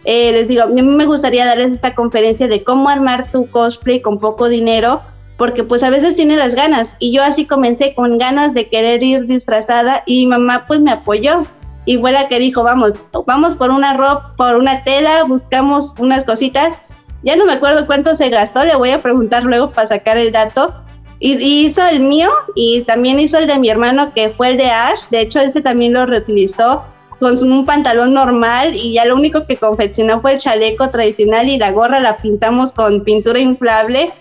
eh, 0.03 0.31
les 0.31 0.47
digo, 0.47 0.63
a 0.63 0.67
mí 0.67 0.81
me 0.81 1.05
gustaría 1.05 1.45
darles 1.45 1.73
esta 1.73 1.93
conferencia 1.93 2.47
de 2.47 2.63
cómo 2.63 2.89
armar 2.89 3.29
tu 3.31 3.49
cosplay 3.49 4.01
con 4.01 4.17
poco 4.17 4.49
dinero, 4.49 5.01
porque 5.37 5.63
pues 5.63 5.83
a 5.83 5.89
veces 5.89 6.15
tiene 6.15 6.37
las 6.37 6.55
ganas. 6.55 6.95
Y 6.99 7.13
yo 7.13 7.23
así 7.23 7.45
comencé 7.45 7.93
con 7.93 8.17
ganas 8.17 8.53
de 8.53 8.67
querer 8.67 9.03
ir 9.03 9.25
disfrazada 9.25 10.03
y 10.05 10.25
mamá 10.27 10.65
pues 10.67 10.81
me 10.81 10.91
apoyó. 10.91 11.45
Y 11.85 11.97
fue 11.97 12.11
la 12.11 12.27
que 12.27 12.39
dijo, 12.39 12.63
vamos, 12.63 12.93
vamos 13.25 13.55
por 13.55 13.71
una 13.71 13.93
ropa, 13.95 14.33
por 14.37 14.55
una 14.55 14.83
tela, 14.83 15.23
buscamos 15.23 15.93
unas 15.97 16.25
cositas. 16.25 16.75
Ya 17.23 17.35
no 17.35 17.45
me 17.45 17.53
acuerdo 17.53 17.85
cuánto 17.85 18.15
se 18.15 18.29
gastó, 18.29 18.63
le 18.65 18.75
voy 18.75 18.91
a 18.91 19.01
preguntar 19.01 19.43
luego 19.43 19.71
para 19.71 19.87
sacar 19.87 20.17
el 20.17 20.31
dato. 20.31 20.73
Y, 21.19 21.33
y 21.33 21.65
hizo 21.67 21.85
el 21.85 21.99
mío 21.99 22.29
y 22.55 22.81
también 22.81 23.19
hizo 23.19 23.37
el 23.37 23.45
de 23.45 23.59
mi 23.59 23.69
hermano, 23.69 24.11
que 24.15 24.29
fue 24.29 24.49
el 24.49 24.57
de 24.57 24.69
Ash. 24.71 25.09
De 25.11 25.21
hecho, 25.21 25.39
ese 25.39 25.61
también 25.61 25.93
lo 25.93 26.07
reutilizó 26.07 26.83
con 27.21 27.37
un 27.51 27.67
pantalón 27.67 28.15
normal 28.15 28.73
y 28.73 28.95
ya 28.95 29.05
lo 29.05 29.13
único 29.13 29.45
que 29.45 29.55
confeccionó 29.55 30.21
fue 30.21 30.33
el 30.33 30.39
chaleco 30.39 30.89
tradicional 30.89 31.47
y 31.47 31.59
la 31.59 31.69
gorra 31.69 31.99
la 31.99 32.17
pintamos 32.17 32.73
con 32.73 33.03
pintura 33.03 33.39
inflable 33.39 34.11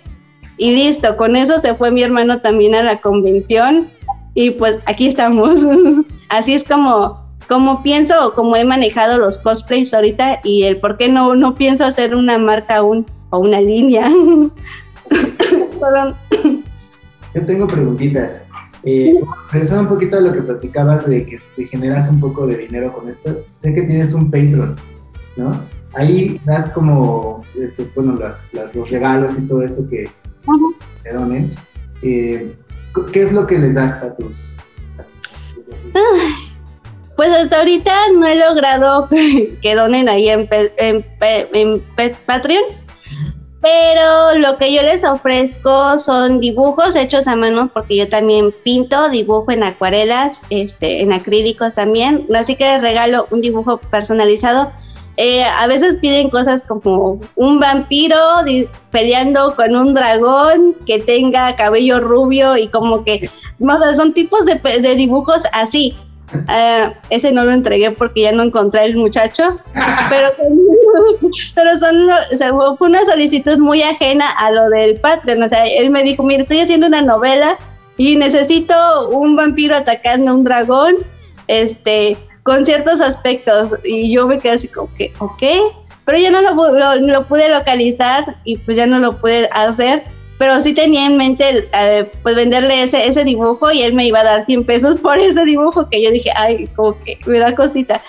y 0.59 0.75
listo, 0.75 1.17
con 1.17 1.35
eso 1.35 1.59
se 1.59 1.75
fue 1.75 1.91
mi 1.91 2.03
hermano 2.03 2.43
también 2.43 2.75
a 2.75 2.83
la 2.83 3.01
convención 3.01 3.89
y 4.35 4.51
pues 4.51 4.81
aquí 4.85 5.09
estamos. 5.09 5.61
Así 6.29 6.53
es 6.53 6.63
como, 6.63 7.27
como 7.49 7.83
pienso 7.83 8.27
o 8.27 8.35
como 8.35 8.55
he 8.55 8.67
manejado 8.67 9.19
los 9.19 9.39
cosplays 9.39 9.95
ahorita 9.95 10.41
y 10.45 10.65
el 10.65 10.77
por 10.77 10.99
qué 10.99 11.09
no, 11.09 11.35
no 11.35 11.55
pienso 11.55 11.87
hacer 11.87 12.15
una 12.15 12.37
marca 12.37 12.77
aún 12.77 13.07
o 13.31 13.39
una 13.39 13.63
línea. 13.63 14.11
Perdón. 15.81 16.15
Yo 17.35 17.47
tengo 17.47 17.67
preguntitas. 17.67 18.43
Eh, 18.83 19.21
regresando 19.51 19.83
un 19.83 19.89
poquito 19.89 20.17
a 20.17 20.21
lo 20.21 20.33
que 20.33 20.43
platicabas 20.43 21.07
de 21.07 21.27
que 21.27 21.39
te 21.57 21.67
generas 21.67 22.09
un 22.09 22.19
poco 22.21 22.47
de 22.47 22.57
dinero 22.57 22.93
con 22.93 23.09
esto, 23.09 23.45
sé 23.49 23.75
que 23.75 23.83
tienes 23.83 24.15
un 24.15 24.31
Patreon, 24.31 24.77
¿no? 25.37 25.61
Ahí 25.93 26.41
das 26.45 26.71
como, 26.71 27.45
este, 27.59 27.91
bueno, 27.95 28.17
los 28.75 28.91
regalos 28.91 29.39
y 29.39 29.43
todo 29.43 29.63
esto 29.63 29.87
que 29.89 30.09
te 31.03 31.13
donen. 31.13 31.55
Eh, 32.03 32.55
¿Qué 33.13 33.23
es 33.23 33.33
lo 33.33 33.47
que 33.47 33.59
les 33.59 33.75
das 33.75 34.03
a 34.03 34.15
tus... 34.17 34.55
pues 37.17 37.31
hasta 37.31 37.59
ahorita 37.59 37.93
no 38.15 38.27
he 38.27 38.37
logrado 38.37 39.09
que 39.63 39.75
donen 39.75 40.09
ahí 40.09 40.29
en, 40.29 40.49
en, 40.79 41.05
en 41.53 41.83
Patreon 42.27 42.63
pero 43.61 44.39
lo 44.39 44.57
que 44.57 44.73
yo 44.73 44.83
les 44.83 45.05
ofrezco 45.05 45.99
son 45.99 46.41
dibujos 46.41 46.97
hechos 46.97 47.27
a 47.27 47.37
mano 47.37 47.71
porque 47.73 47.97
yo 47.97 48.09
también 48.09 48.55
pinto, 48.65 49.11
dibujo 49.11 49.51
en 49.51 49.63
acuarelas, 49.63 50.41
este, 50.49 51.03
en 51.03 51.13
acrílicos 51.13 51.75
también, 51.75 52.27
así 52.35 52.57
que 52.57 52.65
les 52.65 52.81
regalo 52.81 53.27
un 53.31 53.43
dibujo 53.43 53.79
personalizado. 53.79 54.73
Eh, 55.17 55.45
a 55.45 55.67
veces 55.67 55.97
piden 55.97 56.31
cosas 56.31 56.63
como 56.63 57.21
un 57.35 57.61
vampiro 57.61 58.17
peleando 58.91 59.55
con 59.55 59.77
un 59.77 59.93
dragón 59.93 60.75
que 60.87 60.99
tenga 60.99 61.55
cabello 61.57 62.01
rubio 62.01 62.57
y 62.57 62.69
como 62.69 63.05
que, 63.05 63.29
son 63.95 64.15
tipos 64.15 64.47
de, 64.47 64.55
de 64.55 64.95
dibujos 64.95 65.43
así. 65.53 65.95
Uh, 66.33 66.93
ese 67.11 67.33
no 67.33 67.45
lo 67.45 67.53
entregué 67.53 67.91
porque 67.91 68.23
ya 68.23 68.33
no 68.33 68.45
encontré 68.45 68.85
el 68.85 68.97
muchacho, 68.97 69.59
pero, 70.09 70.29
pero 71.55 71.77
son 71.77 72.77
fue 72.79 72.89
una 72.89 73.05
solicitud 73.05 73.59
muy 73.59 73.83
ajena 73.83 74.31
a 74.39 74.51
lo 74.51 74.69
del 74.69 75.01
Patreon. 75.01 75.43
O 75.43 75.49
sea, 75.49 75.65
él 75.65 75.91
me 75.91 76.03
dijo, 76.03 76.23
mire, 76.23 76.43
estoy 76.43 76.61
haciendo 76.61 76.87
una 76.87 77.03
novela 77.03 77.59
y 77.97 78.17
necesito 78.17 79.09
un 79.11 79.37
vampiro 79.37 79.77
atacando 79.77 80.31
a 80.31 80.35
un 80.35 80.45
dragón, 80.45 80.95
este, 81.49 82.17
con 82.45 82.65
ciertos 82.65 83.01
aspectos. 83.01 83.75
Y 83.85 84.13
yo 84.13 84.27
me 84.27 84.39
quedé 84.39 84.53
así 84.53 84.69
como 84.69 84.93
que, 84.95 85.13
ok, 85.19 85.43
pero 86.05 86.19
ya 86.19 86.31
no 86.31 86.43
lo, 86.43 86.97
lo 86.97 87.27
pude 87.27 87.49
localizar 87.49 88.37
y 88.45 88.57
pues 88.59 88.77
ya 88.77 88.87
no 88.87 88.99
lo 88.99 89.17
pude 89.19 89.49
hacer 89.53 90.03
pero 90.41 90.59
sí 90.63 90.73
tenía 90.73 91.05
en 91.05 91.19
mente 91.19 91.69
eh, 91.75 92.11
pues 92.23 92.35
venderle 92.35 92.83
ese, 92.83 93.07
ese 93.07 93.25
dibujo 93.25 93.71
y 93.73 93.83
él 93.83 93.93
me 93.93 94.07
iba 94.07 94.21
a 94.21 94.25
dar 94.25 94.41
100 94.41 94.65
pesos 94.65 94.99
por 95.03 95.19
ese 95.19 95.45
dibujo 95.45 95.87
que 95.91 96.03
yo 96.03 96.11
dije, 96.11 96.31
ay, 96.35 96.67
como 96.69 96.99
que 97.03 97.19
me 97.27 97.39
da 97.39 97.55
cosita. 97.55 98.03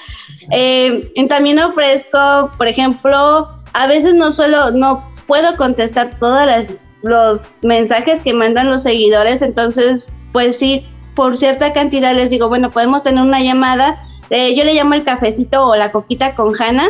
Eh, 0.50 1.12
también 1.28 1.60
ofrezco, 1.60 2.50
por 2.58 2.70
ejemplo, 2.70 3.50
a 3.74 3.88
veces 3.88 4.16
no 4.16 4.32
solo, 4.32 4.72
no 4.72 5.04
puedo 5.28 5.58
contestar 5.58 6.18
todos 6.20 6.78
los 7.02 7.50
mensajes 7.64 8.22
que 8.22 8.34
mandan 8.34 8.70
los 8.70 8.84
seguidores, 8.84 9.42
entonces, 9.42 10.08
pues 10.32 10.58
sí, 10.58 10.88
por 11.18 11.36
cierta 11.36 11.74
cantidad 11.74 12.16
les 12.16 12.30
digo, 12.30 12.48
bueno, 12.48 12.72
podemos 12.72 13.04
tener 13.04 13.22
una 13.22 13.42
llamada, 13.42 14.02
yo 14.30 14.64
le 14.64 14.74
llamo 14.74 14.94
el 14.94 15.04
cafecito 15.04 15.68
o 15.68 15.76
la 15.76 15.92
coquita 15.92 16.34
con 16.34 16.54
Hanna, 16.58 16.86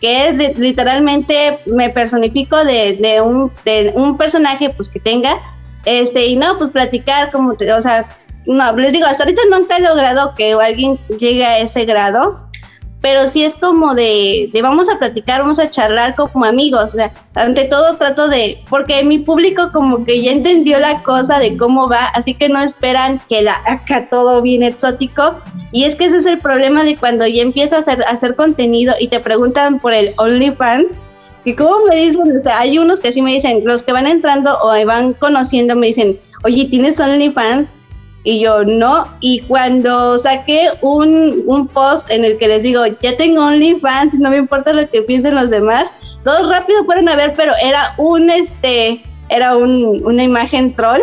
que 0.00 0.28
es 0.28 0.58
literalmente 0.58 1.58
me 1.66 1.90
personifico 1.90 2.64
de, 2.64 2.96
de, 3.00 3.20
un, 3.20 3.50
de 3.64 3.92
un 3.94 4.16
personaje 4.16 4.70
pues 4.70 4.88
que 4.88 5.00
tenga, 5.00 5.36
este, 5.84 6.26
y 6.26 6.36
no, 6.36 6.58
pues 6.58 6.70
platicar 6.70 7.30
como, 7.30 7.54
te, 7.54 7.72
o 7.72 7.80
sea, 7.80 8.06
no, 8.46 8.72
les 8.76 8.92
digo, 8.92 9.06
hasta 9.06 9.24
ahorita 9.24 9.42
nunca 9.50 9.76
he 9.76 9.80
logrado 9.80 10.34
que 10.36 10.52
alguien 10.52 10.98
llegue 11.18 11.44
a 11.44 11.58
ese 11.58 11.84
grado, 11.84 12.45
pero 13.00 13.26
sí 13.28 13.44
es 13.44 13.56
como 13.56 13.94
de, 13.94 14.50
de, 14.52 14.62
vamos 14.62 14.88
a 14.88 14.98
platicar, 14.98 15.42
vamos 15.42 15.58
a 15.58 15.70
charlar 15.70 16.14
como 16.14 16.44
amigos. 16.44 16.84
O 16.86 16.96
sea, 16.96 17.12
ante 17.34 17.64
todo 17.64 17.96
trato 17.96 18.28
de, 18.28 18.58
porque 18.68 19.04
mi 19.04 19.18
público 19.18 19.70
como 19.72 20.04
que 20.04 20.22
ya 20.22 20.32
entendió 20.32 20.80
la 20.80 21.02
cosa 21.02 21.38
de 21.38 21.56
cómo 21.56 21.88
va, 21.88 22.06
así 22.14 22.34
que 22.34 22.48
no 22.48 22.60
esperan 22.60 23.20
que 23.28 23.42
la 23.42 23.54
haga 23.66 24.08
todo 24.08 24.42
bien 24.42 24.62
exótico. 24.62 25.36
Y 25.72 25.84
es 25.84 25.94
que 25.94 26.06
ese 26.06 26.16
es 26.16 26.26
el 26.26 26.38
problema 26.38 26.84
de 26.84 26.96
cuando 26.96 27.26
ya 27.26 27.42
empiezas 27.42 27.72
a 27.86 27.92
hacer, 27.92 28.04
a 28.06 28.10
hacer 28.10 28.34
contenido 28.34 28.94
y 28.98 29.08
te 29.08 29.20
preguntan 29.20 29.78
por 29.78 29.92
el 29.92 30.14
OnlyFans. 30.16 30.98
Y 31.44 31.54
como 31.54 31.86
me 31.88 31.96
dicen, 31.96 32.42
hay 32.58 32.78
unos 32.78 32.98
que 33.00 33.12
sí 33.12 33.22
me 33.22 33.34
dicen, 33.34 33.62
los 33.64 33.84
que 33.84 33.92
van 33.92 34.08
entrando 34.08 34.58
o 34.60 34.68
van 34.84 35.12
conociendo 35.12 35.76
me 35.76 35.88
dicen, 35.88 36.18
oye, 36.42 36.64
¿tienes 36.64 36.98
OnlyFans? 36.98 37.68
Y 38.26 38.40
yo, 38.40 38.64
no. 38.64 39.06
Y 39.20 39.38
cuando 39.42 40.18
saqué 40.18 40.70
un, 40.80 41.44
un 41.46 41.68
post 41.68 42.10
en 42.10 42.24
el 42.24 42.36
que 42.38 42.48
les 42.48 42.64
digo, 42.64 42.84
ya 43.00 43.16
tengo 43.16 43.44
OnlyFans, 43.44 44.14
no 44.14 44.30
me 44.30 44.36
importa 44.36 44.72
lo 44.72 44.90
que 44.90 45.02
piensen 45.02 45.36
los 45.36 45.48
demás, 45.48 45.84
todos 46.24 46.48
rápido 46.48 46.84
fueron 46.84 47.08
a 47.08 47.14
ver, 47.14 47.34
pero 47.36 47.52
era 47.62 47.94
un, 47.98 48.28
este, 48.28 49.00
era 49.28 49.56
un, 49.56 50.02
una 50.04 50.24
imagen 50.24 50.74
troll 50.74 51.02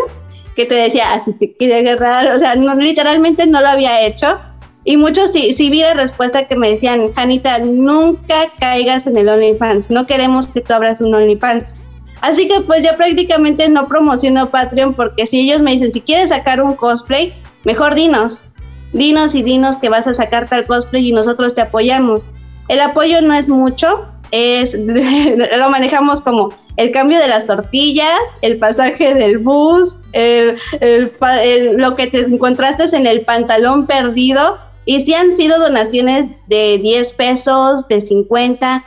que 0.57 0.65
te 0.65 0.75
decía, 0.75 1.13
así 1.13 1.31
te 1.31 1.53
quiere 1.53 1.77
agarrar, 1.77 2.27
o 2.27 2.37
sea, 2.37 2.55
no, 2.55 2.75
literalmente 2.75 3.47
no 3.47 3.61
lo 3.61 3.69
había 3.69 4.05
hecho. 4.05 4.37
Y 4.83 4.97
muchos 4.97 5.31
sí, 5.31 5.53
sí 5.53 5.69
vi 5.69 5.79
la 5.79 5.93
respuesta 5.93 6.45
que 6.49 6.57
me 6.57 6.71
decían, 6.71 7.13
Janita, 7.13 7.59
nunca 7.59 8.49
caigas 8.59 9.07
en 9.07 9.15
el 9.15 9.29
OnlyFans, 9.29 9.89
no 9.89 10.05
queremos 10.05 10.47
que 10.47 10.59
tú 10.59 10.73
abras 10.73 10.99
un 10.99 11.15
OnlyFans. 11.15 11.77
Así 12.23 12.47
que 12.47 12.61
pues 12.61 12.81
ya 12.81 12.95
prácticamente 12.95 13.67
no 13.67 13.89
promociono 13.89 14.49
Patreon 14.49 14.93
porque 14.93 15.27
si 15.27 15.41
ellos 15.41 15.61
me 15.61 15.71
dicen, 15.71 15.91
si 15.91 15.99
quieres 15.99 16.29
sacar 16.29 16.61
un 16.61 16.73
cosplay, 16.73 17.33
mejor 17.65 17.95
dinos. 17.95 18.41
Dinos 18.93 19.35
y 19.35 19.43
dinos 19.43 19.75
que 19.75 19.89
vas 19.89 20.07
a 20.07 20.13
sacar 20.13 20.47
tal 20.47 20.65
cosplay 20.65 21.09
y 21.09 21.11
nosotros 21.11 21.53
te 21.53 21.59
apoyamos. 21.59 22.25
El 22.69 22.79
apoyo 22.79 23.21
no 23.21 23.33
es 23.33 23.49
mucho, 23.49 24.05
es 24.31 24.73
lo 25.57 25.69
manejamos 25.69 26.21
como 26.21 26.53
el 26.77 26.91
cambio 26.91 27.19
de 27.19 27.27
las 27.27 27.45
tortillas, 27.45 28.21
el 28.41 28.57
pasaje 28.57 29.13
del 29.15 29.39
bus, 29.39 29.97
lo 30.13 31.95
que 31.97 32.07
te 32.07 32.19
encontraste 32.19 32.95
en 32.95 33.05
el 33.05 33.25
pantalón 33.25 33.85
perdido. 33.85 34.59
Y 34.85 35.01
si 35.01 35.13
han 35.13 35.33
sido 35.33 35.59
donaciones 35.59 36.27
de 36.47 36.77
10 36.77 37.13
pesos, 37.13 37.85
de 37.89 37.99
50, 37.99 38.85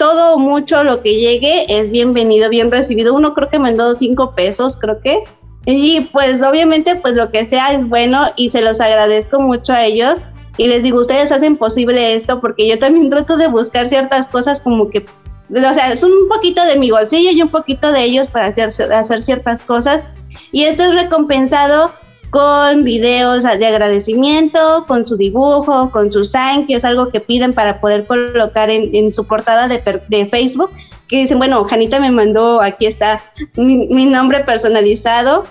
todo 0.00 0.38
mucho 0.38 0.82
lo 0.82 1.02
que 1.02 1.16
llegue 1.16 1.66
es 1.68 1.90
bienvenido, 1.90 2.48
bien 2.48 2.70
recibido. 2.70 3.12
Uno 3.12 3.34
creo 3.34 3.50
que 3.50 3.58
me 3.58 3.64
mandó 3.64 3.94
cinco 3.94 4.34
pesos, 4.34 4.78
creo 4.78 4.98
que. 5.02 5.24
Y 5.66 6.08
pues 6.12 6.42
obviamente 6.42 6.96
pues 6.96 7.12
lo 7.12 7.30
que 7.30 7.44
sea 7.44 7.74
es 7.74 7.86
bueno 7.86 8.32
y 8.34 8.48
se 8.48 8.62
los 8.62 8.80
agradezco 8.80 9.42
mucho 9.42 9.74
a 9.74 9.84
ellos. 9.84 10.20
Y 10.56 10.68
les 10.68 10.82
digo, 10.84 10.98
ustedes 11.00 11.30
hacen 11.30 11.58
posible 11.58 12.14
esto 12.14 12.40
porque 12.40 12.66
yo 12.66 12.78
también 12.78 13.10
trato 13.10 13.36
de 13.36 13.48
buscar 13.48 13.88
ciertas 13.88 14.26
cosas 14.26 14.62
como 14.62 14.88
que, 14.88 15.04
o 15.50 15.60
sea, 15.74 15.92
es 15.92 16.02
un 16.02 16.28
poquito 16.30 16.64
de 16.64 16.78
mi 16.78 16.90
bolsillo 16.90 17.32
y 17.32 17.42
un 17.42 17.50
poquito 17.50 17.92
de 17.92 18.02
ellos 18.02 18.26
para 18.28 18.46
hacer, 18.46 18.70
hacer 18.94 19.20
ciertas 19.20 19.62
cosas. 19.62 20.02
Y 20.50 20.62
esto 20.62 20.82
es 20.84 20.94
recompensado 20.94 21.92
con 22.30 22.84
videos 22.84 23.42
de 23.42 23.66
agradecimiento, 23.66 24.84
con 24.86 25.04
su 25.04 25.16
dibujo, 25.16 25.90
con 25.90 26.10
su 26.12 26.24
sign, 26.24 26.66
que 26.66 26.76
es 26.76 26.84
algo 26.84 27.10
que 27.10 27.20
piden 27.20 27.52
para 27.52 27.80
poder 27.80 28.06
colocar 28.06 28.70
en, 28.70 29.12
su 29.12 29.26
portada 29.26 29.66
de, 29.66 29.82
de, 30.08 30.26
Facebook, 30.26 30.70
que 31.08 31.18
dicen, 31.18 31.38
bueno, 31.38 31.64
Janita 31.64 31.98
me 31.98 32.12
mandó, 32.12 32.62
aquí 32.62 32.86
está 32.86 33.22
mi, 33.56 34.06
nombre 34.06 34.40
personalizado. 34.40 35.44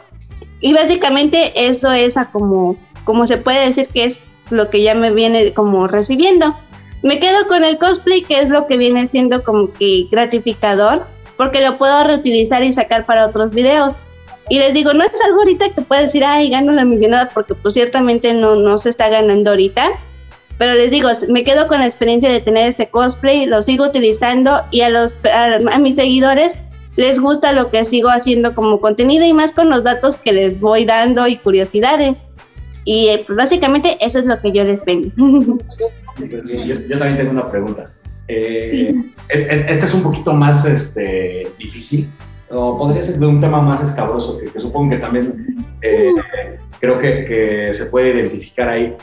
Y 0.62 0.74
básicamente 0.74 1.54
eso 1.56 1.92
es 1.92 2.18
a 2.18 2.32
como, 2.32 2.78
como 3.04 3.26
se 3.26 3.38
puede 3.38 3.68
decir 3.68 3.88
que 3.88 4.06
es 4.06 4.22
lo 4.50 4.70
que 4.70 4.82
ya 4.82 4.96
me 4.96 5.12
viene 5.12 5.54
como 5.54 5.88
recibiendo. 5.88 6.56
Me 7.04 7.20
quedo 7.20 7.48
con 7.48 7.64
el 7.64 7.78
cosplay, 7.78 8.24
que 8.24 8.40
es 8.40 8.50
lo 8.50 8.68
que 8.68 8.78
viene 8.78 9.08
siendo 9.08 9.44
como 9.44 9.72
que 9.72 10.08
gratificador, 10.12 11.06
porque 11.38 11.62
lo 11.62 11.78
puedo 11.78 12.04
reutilizar 12.04 12.64
y 12.64 12.74
sacar 12.74 13.06
para 13.06 13.26
otros 13.26 13.52
videos. 13.52 14.00
Y 14.50 14.58
les 14.58 14.74
digo, 14.74 14.94
no 14.94 15.04
es 15.04 15.12
algo 15.26 15.40
ahorita 15.40 15.70
que 15.76 15.82
pueda 15.82 16.02
decir, 16.02 16.26
ay, 16.26 16.50
gano 16.50 16.72
la 16.72 16.84
millonada, 16.84 17.30
porque 17.30 17.54
pues 17.54 17.76
ciertamente 17.76 18.34
no, 18.34 18.56
no 18.56 18.78
se 18.78 18.90
está 18.90 19.08
ganando 19.08 19.52
ahorita. 19.52 19.92
Pero 20.58 20.74
les 20.74 20.92
digo, 20.92 21.10
me 21.30 21.46
quedo 21.46 21.68
con 21.68 21.80
la 21.80 21.86
experiencia 21.86 22.30
de 22.30 22.42
tener 22.42 22.68
este 22.68 22.90
cosplay, 22.90 23.46
lo 23.46 23.62
sigo 23.62 23.86
utilizando 23.86 24.62
y 24.72 24.82
a, 24.82 24.90
los, 24.90 25.16
a, 25.34 25.80
mis 25.80 25.96
seguidores 25.96 26.60
les 26.98 27.18
gusta 27.18 27.54
lo 27.54 27.72
que 27.72 27.86
sigo 27.86 28.10
haciendo 28.10 28.54
como 28.54 28.82
contenido 28.82 29.26
y 29.26 29.32
más 29.32 29.54
con 29.54 29.70
los 29.70 29.86
datos 29.86 30.18
que 30.18 30.34
les 30.34 30.60
voy 30.60 30.84
dando 30.84 31.26
y 31.28 31.38
curiosidades. 31.38 32.28
Y 32.84 33.08
eh, 33.08 33.24
pues 33.26 33.38
básicamente 33.38 33.98
eso 34.02 34.20
es 34.20 34.26
lo 34.26 34.38
que 34.42 34.52
yo 34.52 34.66
les 34.66 34.84
vendo. 34.84 35.14
Yo, 35.16 37.00
también 37.00 37.18
tengo 37.18 37.32
una 37.32 37.48
pregunta. 37.48 37.86
Eh, 38.28 38.94
este 39.30 39.86
es 39.86 39.94
un 39.94 40.04
poquito 40.04 40.34
más 40.34 40.66
este, 40.66 41.48
difícil, 41.58 42.10
o 42.52 42.78
podría 42.78 43.04
ser 43.04 43.20
de 43.20 43.26
un 43.26 43.40
tema 43.40 43.62
más 43.62 43.84
escabroso, 43.84 44.38
que, 44.40 44.60
supongo 44.60 44.92
que 44.92 44.98
también 44.98 45.66
eh, 45.82 46.12
creo 46.80 47.00
que, 47.00 47.26
que, 47.26 47.74
se 47.74 47.86
puede 47.86 48.10
identificar 48.10 48.70
ahí. 48.70 48.96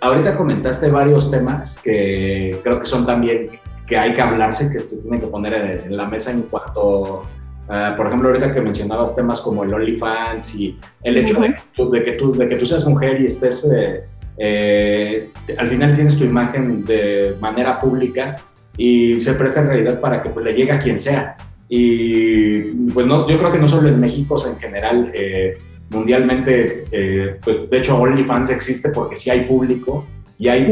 Ahorita 0.00 0.36
comentaste 0.36 0.90
varios 0.90 1.30
temas 1.30 1.78
que 1.78 2.58
creo 2.62 2.80
que 2.80 2.86
son 2.86 3.06
también 3.06 3.50
que 3.90 3.98
hay 3.98 4.14
que 4.14 4.22
hablarse, 4.22 4.70
que 4.70 4.78
se 4.78 4.96
tienen 4.98 5.20
que 5.20 5.26
poner 5.26 5.82
en, 5.84 5.96
la 5.96 6.06
mesa 6.06 6.30
en 6.30 6.42
cuanto, 6.42 7.22
uh, 7.68 7.96
por 7.96 8.06
ejemplo, 8.06 8.28
ahorita 8.28 8.54
que 8.54 8.60
mencionabas 8.60 9.16
temas 9.16 9.40
como 9.40 9.64
el 9.64 9.74
OnlyFans 9.74 10.54
y 10.54 10.78
el 11.02 11.16
hecho 11.16 11.40
de, 11.40 11.54
que 11.54 11.62
tú, 11.74 11.90
de, 11.90 12.48
que 12.48 12.56
tú, 12.56 12.64
seas 12.64 12.86
mujer 12.86 13.20
y 13.20 13.26
estés, 13.26 13.68
eh, 13.70 14.04
eh, 14.38 15.30
al 15.58 15.66
final 15.66 15.92
tienes 15.92 16.16
tu 16.16 16.24
imagen 16.24 16.84
de 16.84 17.36
manera 17.40 17.80
pública 17.80 18.36
y 18.76 19.20
se 19.20 19.34
presta 19.34 19.60
en 19.60 19.66
realidad 19.66 20.00
para 20.00 20.22
que 20.22 20.30
pues, 20.30 20.46
le 20.46 20.54
llegue 20.54 20.70
a 20.70 20.78
quien 20.78 21.00
sea. 21.00 21.36
Y 21.72 22.62
pues 22.92 23.06
no, 23.06 23.28
yo 23.28 23.38
creo 23.38 23.52
que 23.52 23.58
no 23.58 23.68
solo 23.68 23.88
en 23.88 24.00
México, 24.00 24.36
en 24.44 24.58
general, 24.58 25.12
eh, 25.14 25.56
mundialmente, 25.90 26.84
eh, 26.90 27.36
pues, 27.44 27.70
de 27.70 27.78
hecho 27.78 27.96
OnlyFans 27.96 28.50
existe 28.50 28.90
porque 28.90 29.16
sí 29.16 29.30
hay 29.30 29.42
público 29.42 30.04
y 30.36 30.48
hay 30.48 30.66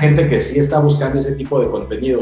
gente 0.00 0.28
que 0.28 0.42
sí 0.42 0.58
está 0.58 0.80
buscando 0.80 1.20
ese 1.20 1.32
tipo 1.32 1.58
de 1.58 1.68
contenido. 1.68 2.20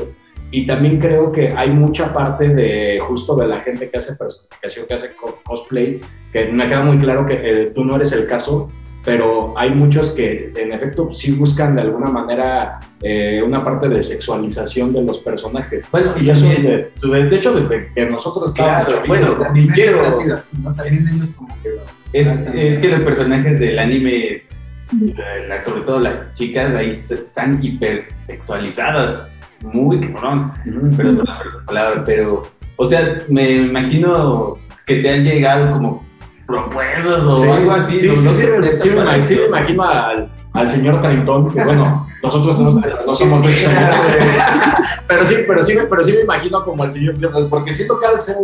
Y 0.53 0.67
también 0.69 1.01
creo 1.01 1.33
que 1.33 1.49
hay 1.49 1.71
mucha 1.71 2.13
parte 2.13 2.49
de 2.49 3.01
justo 3.01 3.35
de 3.35 3.49
la 3.49 3.61
gente 3.61 3.91
que 3.91 3.99
hace 3.99 4.15
personificación, 4.15 4.87
que 4.87 4.95
hace 4.95 5.11
cosplay, 5.45 6.01
que 6.33 6.47
me 6.47 6.69
queda 6.69 6.85
muy 6.85 6.99
claro 6.99 7.27
que 7.27 7.41
eh, 7.43 7.73
tú 7.75 7.85
no 7.85 7.97
eres 7.97 8.13
el 8.13 8.27
caso, 8.27 8.71
pero 9.05 9.55
hay 9.57 9.71
muchos 9.71 10.13
que 10.13 10.53
en 10.57 10.73
efecto 10.73 11.11
sí 11.13 11.33
buscan 11.33 11.75
de 11.75 11.83
alguna 11.83 12.11
manera 12.11 12.81
eh, 13.01 13.43
una 13.45 13.65
parte 13.65 13.89
de 13.89 14.03
sexualización 14.03 14.93
de 14.93 15.03
los 15.03 15.19
personajes. 15.21 15.89
Bueno, 15.91 16.15
y 16.21 16.31
eso 16.31 16.47
de, 16.47 16.93
de, 17.03 17.37
hecho 17.37 17.53
desde 17.53 17.93
que 17.95 18.07
nosotros 18.07 18.55
claro, 18.55 19.03
bueno, 19.07 19.37
también 19.37 19.69
quiero, 19.69 20.03
¿no? 20.03 20.75
también 20.75 21.09
ellos 21.09 21.31
como 21.31 21.55
que 21.63 21.71
es, 22.13 22.47
es 22.55 22.79
que 22.79 22.89
los 22.89 23.01
personajes 23.01 23.59
del 23.59 23.79
anime, 23.79 24.19
eh, 24.25 25.59
sobre 25.59 25.83
todo 25.83 25.99
las 25.99 26.33
chicas, 26.35 26.73
ahí 26.75 26.93
están 26.93 27.59
hipersexualizadas, 27.63 29.27
muy 29.63 30.01
cabrón, 30.01 30.53
perdón 30.97 31.17
por 31.17 31.27
la 31.27 31.67
palabra, 31.67 32.03
pero, 32.05 32.43
o 32.77 32.85
sea, 32.85 33.23
me 33.29 33.53
imagino 33.53 34.59
que 34.87 34.97
te 34.97 35.11
han 35.11 35.25
llegado 35.25 35.73
como 35.73 36.05
propuestas 36.53 37.23
o 37.23 37.53
algo 37.53 37.73
así. 37.73 37.99
Sí, 37.99 38.17
sí, 38.17 38.29
sí, 38.35 38.91
me, 39.37 39.47
imagino 39.47 39.83
al, 39.83 40.31
al 40.53 40.71
señor 40.71 41.01
Carrington, 41.01 41.51
que 41.51 41.65
bueno, 41.65 42.07
nosotros 42.23 42.59
no, 42.59 42.71
no 43.07 43.17
somos 43.17 43.43
de 43.43 43.51
ese 43.51 43.71
pero 45.09 45.25
sí, 45.25 45.37
pero 45.47 45.63
sí, 45.63 45.75
pero 45.89 46.05
sí 46.05 46.13
me 46.13 46.21
imagino 46.21 46.65
como 46.65 46.83
al 46.83 46.93
señor, 46.93 47.15
porque 47.49 47.75
siento 47.75 47.99
que 47.99 48.07
al 48.07 48.21
ser 48.21 48.37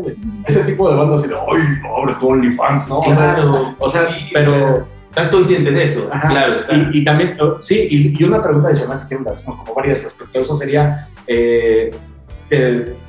ese 0.46 0.64
tipo 0.64 0.90
de 0.90 0.96
bandas 0.96 1.20
así 1.20 1.30
de, 1.30 1.36
¡ay, 1.36 1.62
pobre 1.82 2.14
tu 2.14 2.28
OnlyFans! 2.28 2.88
¿no? 2.88 3.00
Claro, 3.00 3.74
o 3.78 3.90
sea, 3.90 4.02
pero... 4.32 4.86
Estás 5.08 5.28
consciente 5.28 5.70
de 5.70 5.82
eso, 5.82 6.08
claro. 6.28 6.54
Está. 6.54 6.74
Y, 6.92 7.02
también, 7.02 7.36
oh, 7.40 7.56
sí, 7.60 8.14
y, 8.16 8.22
una 8.22 8.42
pregunta 8.42 8.68
adicional, 8.68 8.98
que 9.08 9.16
como 9.16 9.74
varias 9.74 10.04
respecto 10.04 10.38
a 10.38 10.42
eso 10.42 10.54
sería, 10.54 11.08
eh, 11.26 11.90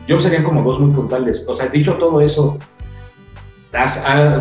yo 0.08 0.20
serían 0.20 0.44
como 0.44 0.64
dos 0.64 0.80
muy 0.80 0.92
puntuales. 0.92 1.46
O 1.48 1.54
sea, 1.54 1.68
dicho 1.68 1.96
todo 1.96 2.22
eso, 2.22 2.58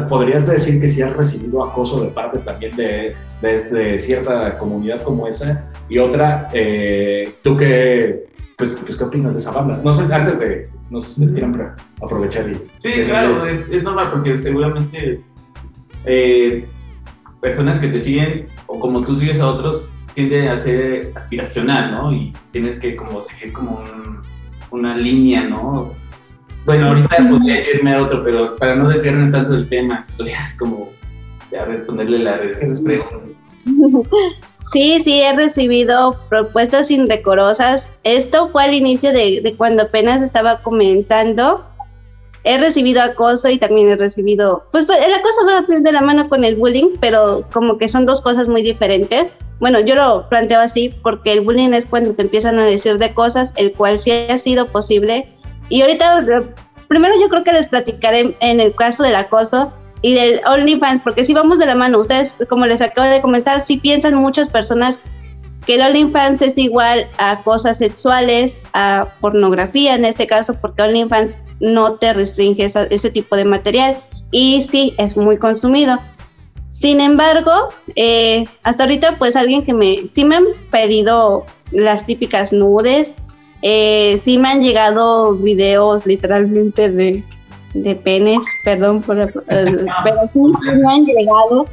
¿Podrías 0.08 0.46
decir 0.46 0.80
que 0.80 0.88
si 0.88 1.02
has 1.02 1.14
recibido 1.14 1.62
acoso 1.62 2.02
de 2.02 2.10
parte 2.10 2.38
también 2.38 2.74
de, 2.76 3.14
desde 3.42 3.98
cierta 3.98 4.56
comunidad 4.58 5.02
como 5.02 5.28
esa? 5.28 5.70
Y 5.88 5.98
otra, 5.98 6.48
eh, 6.52 7.35
¿tú 7.42 7.56
qué, 7.56 8.26
pues, 8.56 8.76
pues, 8.76 8.96
qué 8.96 9.04
opinas 9.04 9.35
de 9.35 9.40
esa 9.40 9.52
banda? 9.52 9.81
No 9.85 9.92
sé, 9.92 10.12
antes 10.12 10.40
de, 10.40 10.68
no 10.88 11.00
sé 11.00 11.08
si 11.08 11.24
ustedes 11.24 11.33
quieran 11.33 11.74
aprovechar 12.02 12.48
y... 12.48 12.54
Sí, 12.79 13.04
claro, 13.04 13.44
es, 13.46 13.68
es, 13.70 13.83
normal 13.83 14.08
porque 14.10 14.38
seguramente 14.38 15.20
eh, 16.06 16.64
personas 17.40 17.79
que 17.79 17.88
te 17.88 17.98
siguen 17.98 18.46
o 18.66 18.81
como 18.81 19.02
tú 19.02 19.14
sigues 19.14 19.40
a 19.40 19.46
otros 19.46 19.92
tiende 20.14 20.48
a 20.48 20.56
ser 20.56 21.12
aspiracional, 21.14 21.92
¿no? 21.92 22.12
Y 22.12 22.33
tienes 22.50 22.76
que 22.76 22.96
como 22.96 23.20
seguir 23.20 23.52
como 23.52 23.85
una 24.70 24.96
línea, 24.96 25.44
¿no? 25.44 25.92
Bueno, 26.69 26.88
ahorita 26.88 27.16
podría 27.31 27.66
irme 27.66 27.94
a 27.94 28.02
otro, 28.02 28.23
pero 28.23 28.54
para 28.56 28.77
no 28.77 28.90
desviarme 28.90 29.33
tanto 29.33 29.52
del 29.52 29.66
tema, 29.71 30.02
si 30.02 30.12
podrías 30.12 30.52
como 30.58 30.90
ya 31.50 31.64
responderle 31.64 32.19
la 32.19 32.38
pregunta. 32.38 33.19
Sí, 34.60 35.00
sí, 35.02 35.23
he 35.23 35.35
recibido 35.35 36.16
propuestas 36.29 36.90
indecorosas. 36.90 37.90
Esto 38.04 38.50
fue 38.50 38.64
al 38.64 38.75
inicio 38.75 39.12
de, 39.12 39.40
de 39.40 39.54
cuando 39.56 39.85
apenas 39.85 40.21
estaba 40.21 40.60
comenzando 40.60 41.64
he 42.44 42.56
recibido 42.56 43.02
acoso 43.02 43.48
y 43.50 43.58
también 43.58 43.88
he 43.88 43.96
recibido, 43.96 44.64
pues, 44.71 44.87
pues 44.87 44.98
el 45.04 45.12
acoso 45.12 45.44
va 45.46 45.81
de 45.81 45.92
la 45.92 46.00
mano 46.00 46.29
con 46.29 46.44
el 46.44 46.56
bullying, 46.56 46.96
pero 47.00 47.44
como 47.52 47.79
que 47.79 47.88
son 47.88 48.06
dos 48.06 48.23
cosas 48.23 48.48
muy 48.48 48.62
diferentes. 48.62 49.37
Bueno, 49.60 49.81
yo 49.81 49.94
lo 49.94 50.29
planteo 50.29 50.60
así 50.60 50.94
porque 51.02 51.33
el 51.33 51.42
bullying 51.42 51.75
es 51.75 51.87
cuando 51.87 52.14
te 52.14 52.23
empiezan 52.23 52.58
a 52.58 52.64
decir 52.64 52.98
de 52.98 53.12
cosas, 53.12 53.52
el 53.56 53.73
cual 53.73 53.98
sí 53.98 54.12
ha 54.12 54.38
sido 54.38 54.66
posible. 54.69 55.29
Y 55.69 55.83
ahorita, 55.83 56.25
primero 56.88 57.14
yo 57.21 57.29
creo 57.29 57.44
que 57.44 57.52
les 57.52 57.66
platicaré 57.66 58.37
en 58.40 58.60
el 58.60 58.75
caso 58.75 59.02
del 59.02 59.16
acoso 59.16 59.73
y 60.02 60.14
del 60.14 60.40
OnlyFans, 60.46 61.00
porque 61.02 61.25
si 61.25 61.35
vamos 61.35 61.58
de 61.58 61.66
la 61.66 61.75
mano, 61.75 61.98
ustedes, 61.98 62.35
como 62.48 62.66
les 62.66 62.81
acabo 62.81 63.08
de 63.08 63.21
comenzar, 63.21 63.60
sí 63.60 63.79
piensan 63.79 64.14
muchas 64.14 64.48
personas 64.48 65.00
que 65.66 65.75
el 65.75 65.83
OnlyFans 65.83 66.40
es 66.40 66.56
igual 66.56 67.06
a 67.19 67.42
cosas 67.42 67.79
sexuales, 67.79 68.56
a 68.73 69.08
pornografía 69.21 69.94
en 69.94 70.04
este 70.04 70.27
caso, 70.27 70.54
porque 70.54 70.83
OnlyFans 70.83 71.37
no 71.60 71.94
te 71.94 72.12
restringe 72.12 72.64
ese 72.64 73.10
tipo 73.10 73.37
de 73.37 73.44
material 73.44 74.02
y 74.31 74.62
sí, 74.62 74.94
es 74.98 75.16
muy 75.16 75.38
consumido. 75.38 75.98
Sin 76.71 77.00
embargo, 77.00 77.71
eh, 77.96 78.46
hasta 78.62 78.85
ahorita 78.85 79.19
pues 79.19 79.37
alguien 79.37 79.64
que 79.64 79.75
me, 79.75 80.08
sí 80.08 80.25
me 80.25 80.37
han 80.37 80.44
pedido 80.71 81.44
las 81.73 82.06
típicas 82.06 82.52
nudes, 82.52 83.14
eh, 83.63 84.19
sí 84.23 84.38
me 84.38 84.48
han 84.48 84.63
llegado 84.63 85.35
videos 85.35 86.06
literalmente 86.06 86.90
de, 86.90 87.25
de 87.75 87.94
penes, 87.96 88.40
perdón, 88.65 89.02
por, 89.02 89.21
eh, 89.21 89.31
pero 90.04 90.31
sí 90.33 90.40
me 90.40 90.92
han 90.92 91.04
llegado. 91.04 91.67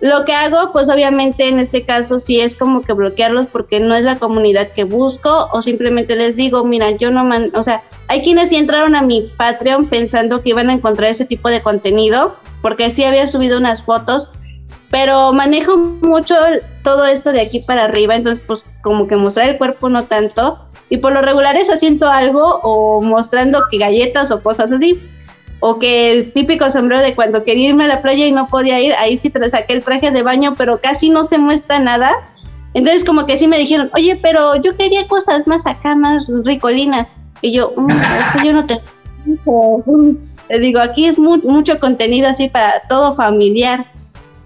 Lo 0.00 0.26
que 0.26 0.34
hago, 0.34 0.72
pues 0.72 0.90
obviamente 0.90 1.48
en 1.48 1.58
este 1.58 1.84
caso 1.86 2.18
sí 2.18 2.40
es 2.40 2.54
como 2.54 2.82
que 2.82 2.92
bloquearlos 2.92 3.46
porque 3.46 3.80
no 3.80 3.94
es 3.94 4.04
la 4.04 4.18
comunidad 4.18 4.68
que 4.68 4.84
busco 4.84 5.48
o 5.52 5.62
simplemente 5.62 6.16
les 6.16 6.36
digo, 6.36 6.64
mira, 6.64 6.90
yo 6.90 7.10
no 7.10 7.24
man, 7.24 7.50
o 7.54 7.62
sea, 7.62 7.82
hay 8.08 8.22
quienes 8.22 8.50
sí 8.50 8.56
entraron 8.56 8.94
a 8.94 9.00
mi 9.00 9.32
Patreon 9.38 9.86
pensando 9.86 10.42
que 10.42 10.50
iban 10.50 10.68
a 10.68 10.74
encontrar 10.74 11.10
ese 11.10 11.24
tipo 11.24 11.48
de 11.48 11.62
contenido 11.62 12.36
porque 12.60 12.90
sí 12.90 13.04
había 13.04 13.26
subido 13.26 13.56
unas 13.56 13.82
fotos, 13.82 14.30
pero 14.90 15.32
manejo 15.32 15.78
mucho 15.78 16.34
todo 16.84 17.06
esto 17.06 17.32
de 17.32 17.40
aquí 17.40 17.60
para 17.60 17.84
arriba, 17.84 18.16
entonces 18.16 18.44
pues 18.46 18.64
como 18.82 19.08
que 19.08 19.16
mostrar 19.16 19.48
el 19.48 19.56
cuerpo 19.56 19.88
no 19.88 20.04
tanto 20.04 20.65
y 20.88 20.98
por 20.98 21.12
lo 21.12 21.22
regular 21.22 21.56
es 21.56 21.68
haciendo 21.68 22.08
algo 22.08 22.60
o 22.62 23.02
mostrando 23.02 23.64
que 23.70 23.78
galletas 23.78 24.30
o 24.30 24.42
cosas 24.42 24.70
así 24.70 25.00
o 25.60 25.78
que 25.78 26.12
el 26.12 26.32
típico 26.32 26.70
sombrero 26.70 27.02
de 27.02 27.14
cuando 27.14 27.44
quería 27.44 27.70
irme 27.70 27.84
a 27.84 27.88
la 27.88 28.02
playa 28.02 28.26
y 28.26 28.32
no 28.32 28.48
podía 28.48 28.80
ir, 28.80 28.92
ahí 28.94 29.16
sí 29.16 29.30
te 29.30 29.48
saqué 29.48 29.74
el 29.74 29.82
traje 29.82 30.10
de 30.10 30.22
baño, 30.22 30.54
pero 30.56 30.80
casi 30.80 31.10
no 31.10 31.24
se 31.24 31.38
muestra 31.38 31.78
nada. 31.78 32.12
Entonces 32.74 33.04
como 33.04 33.26
que 33.26 33.38
sí 33.38 33.46
me 33.46 33.58
dijeron, 33.58 33.90
oye, 33.94 34.18
pero 34.22 34.56
yo 34.56 34.76
quería 34.76 35.08
cosas 35.08 35.46
más 35.46 35.66
acá, 35.66 35.96
más 35.96 36.30
ricolinas. 36.44 37.06
Y 37.40 37.52
yo, 37.52 37.72
mm, 37.76 38.44
yo 38.44 38.52
no 38.52 38.66
te... 38.66 38.80
Le 40.48 40.60
digo, 40.60 40.78
aquí 40.78 41.06
es 41.06 41.18
mucho 41.18 41.80
contenido 41.80 42.28
así 42.28 42.48
para 42.48 42.80
todo 42.88 43.16
familiar. 43.16 43.84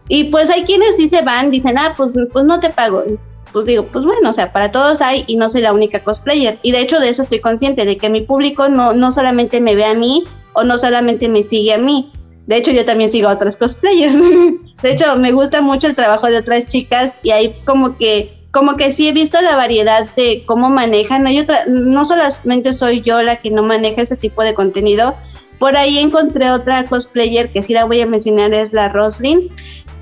Y 0.08 0.24
pues 0.24 0.48
hay 0.48 0.64
quienes 0.64 0.96
sí 0.96 1.08
se 1.08 1.20
van, 1.20 1.50
dicen, 1.50 1.76
ah, 1.76 1.92
pues, 1.94 2.14
pues 2.32 2.44
no 2.46 2.58
te 2.58 2.70
pago. 2.70 3.04
Pues 3.52 3.66
digo, 3.66 3.84
pues 3.84 4.04
bueno, 4.04 4.30
o 4.30 4.32
sea, 4.32 4.52
para 4.52 4.70
todos 4.70 5.00
hay 5.00 5.24
y 5.26 5.36
no 5.36 5.48
soy 5.48 5.62
la 5.62 5.72
única 5.72 6.02
cosplayer. 6.04 6.58
Y 6.62 6.72
de 6.72 6.80
hecho 6.80 7.00
de 7.00 7.08
eso 7.08 7.22
estoy 7.22 7.40
consciente, 7.40 7.84
de 7.84 7.96
que 7.96 8.08
mi 8.08 8.22
público 8.22 8.68
no, 8.68 8.92
no 8.92 9.10
solamente 9.10 9.60
me 9.60 9.74
ve 9.74 9.84
a 9.84 9.94
mí, 9.94 10.24
o 10.52 10.64
no 10.64 10.78
solamente 10.78 11.28
me 11.28 11.42
sigue 11.42 11.74
a 11.74 11.78
mí. 11.78 12.12
De 12.46 12.56
hecho, 12.56 12.72
yo 12.72 12.84
también 12.84 13.12
sigo 13.12 13.28
a 13.28 13.34
otras 13.34 13.56
cosplayers. 13.56 14.16
de 14.82 14.92
hecho, 14.92 15.16
me 15.16 15.32
gusta 15.32 15.60
mucho 15.60 15.86
el 15.86 15.94
trabajo 15.94 16.26
de 16.26 16.38
otras 16.38 16.66
chicas 16.66 17.16
y 17.22 17.30
ahí 17.30 17.54
como 17.64 17.96
que 17.96 18.36
como 18.50 18.76
que 18.76 18.90
sí 18.90 19.06
he 19.06 19.12
visto 19.12 19.40
la 19.40 19.54
variedad 19.54 20.08
de 20.16 20.42
cómo 20.44 20.70
manejan. 20.70 21.24
Hay 21.26 21.38
otra, 21.38 21.66
no 21.68 22.04
solamente 22.04 22.72
soy 22.72 23.00
yo 23.02 23.22
la 23.22 23.36
que 23.36 23.50
no 23.50 23.62
maneja 23.62 24.02
ese 24.02 24.16
tipo 24.16 24.42
de 24.42 24.54
contenido. 24.54 25.14
Por 25.60 25.76
ahí 25.76 25.98
encontré 25.98 26.50
otra 26.50 26.86
cosplayer 26.86 27.52
que 27.52 27.62
sí 27.62 27.74
la 27.74 27.84
voy 27.84 28.00
a 28.00 28.06
mencionar, 28.06 28.52
es 28.52 28.72
la 28.72 28.88
Roslyn, 28.88 29.48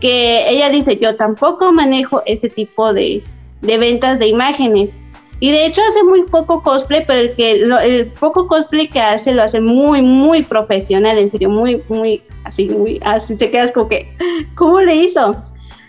que 0.00 0.48
ella 0.48 0.70
dice, 0.70 0.96
yo 0.96 1.16
tampoco 1.16 1.72
manejo 1.72 2.22
ese 2.24 2.48
tipo 2.48 2.94
de, 2.94 3.22
de 3.60 3.78
ventas 3.78 4.18
de 4.18 4.28
imágenes. 4.28 5.00
Y 5.40 5.52
de 5.52 5.66
hecho 5.66 5.80
hace 5.88 6.02
muy 6.02 6.24
poco 6.24 6.62
cosplay, 6.62 7.04
pero 7.06 7.20
el 7.20 7.36
que 7.36 7.62
el 7.62 8.06
poco 8.18 8.48
cosplay 8.48 8.88
que 8.88 9.00
hace 9.00 9.32
lo 9.32 9.42
hace 9.42 9.60
muy, 9.60 10.02
muy 10.02 10.42
profesional, 10.42 11.16
en 11.16 11.30
serio, 11.30 11.48
muy, 11.48 11.80
muy, 11.88 12.22
así, 12.44 12.68
muy, 12.68 12.98
así 13.04 13.36
te 13.36 13.50
quedas 13.50 13.70
como 13.70 13.88
que, 13.88 14.12
¿cómo 14.56 14.80
le 14.80 14.96
hizo? 14.96 15.36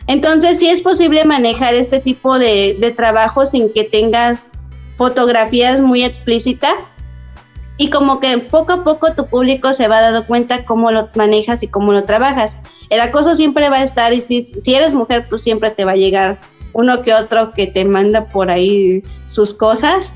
Entonces 0.05 0.59
sí 0.59 0.67
es 0.67 0.81
posible 0.81 1.25
manejar 1.25 1.73
este 1.73 1.99
tipo 1.99 2.37
de, 2.37 2.77
de 2.79 2.91
trabajo 2.91 3.45
sin 3.45 3.71
que 3.73 3.83
tengas 3.83 4.51
fotografías 4.97 5.81
muy 5.81 6.03
explícitas 6.03 6.73
y 7.77 7.89
como 7.89 8.19
que 8.19 8.37
poco 8.37 8.73
a 8.73 8.83
poco 8.83 9.13
tu 9.13 9.25
público 9.25 9.71
se 9.73 9.87
va 9.87 10.01
dando 10.01 10.27
cuenta 10.27 10.65
cómo 10.65 10.91
lo 10.91 11.09
manejas 11.15 11.63
y 11.63 11.67
cómo 11.67 11.93
lo 11.93 12.03
trabajas. 12.03 12.57
El 12.89 13.01
acoso 13.01 13.35
siempre 13.35 13.69
va 13.69 13.77
a 13.77 13.83
estar 13.83 14.13
y 14.13 14.21
si, 14.21 14.43
si 14.43 14.75
eres 14.75 14.93
mujer 14.93 15.25
pues 15.29 15.41
siempre 15.41 15.71
te 15.71 15.85
va 15.85 15.93
a 15.93 15.95
llegar 15.95 16.39
uno 16.73 17.01
que 17.01 17.13
otro 17.13 17.53
que 17.53 17.67
te 17.67 17.85
manda 17.85 18.27
por 18.27 18.49
ahí 18.49 19.03
sus 19.25 19.53
cosas, 19.53 20.13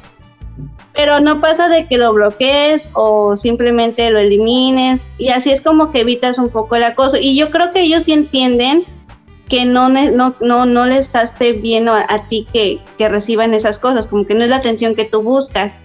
pero 0.93 1.19
no 1.19 1.41
pasa 1.41 1.67
de 1.67 1.87
que 1.87 1.97
lo 1.97 2.13
bloquees 2.13 2.89
o 2.93 3.35
simplemente 3.35 4.09
lo 4.11 4.19
elimines 4.19 5.09
y 5.17 5.29
así 5.29 5.51
es 5.51 5.61
como 5.61 5.91
que 5.91 6.01
evitas 6.01 6.37
un 6.37 6.49
poco 6.49 6.75
el 6.75 6.83
acoso 6.83 7.17
y 7.19 7.35
yo 7.35 7.49
creo 7.49 7.73
que 7.73 7.81
ellos 7.81 8.03
sí 8.03 8.13
entienden 8.13 8.85
que 9.49 9.65
no, 9.65 9.89
no, 9.89 10.35
no, 10.39 10.65
no 10.65 10.85
les 10.85 11.15
hace 11.15 11.53
bien 11.53 11.87
a, 11.89 12.25
ti 12.27 12.47
que, 12.53 12.79
que, 12.97 13.09
reciban 13.09 13.53
esas 13.53 13.77
cosas, 13.77 14.07
como 14.07 14.25
que 14.25 14.33
no 14.35 14.43
es 14.43 14.49
la 14.49 14.55
atención 14.55 14.95
que 14.95 15.05
tú 15.05 15.21
buscas. 15.21 15.81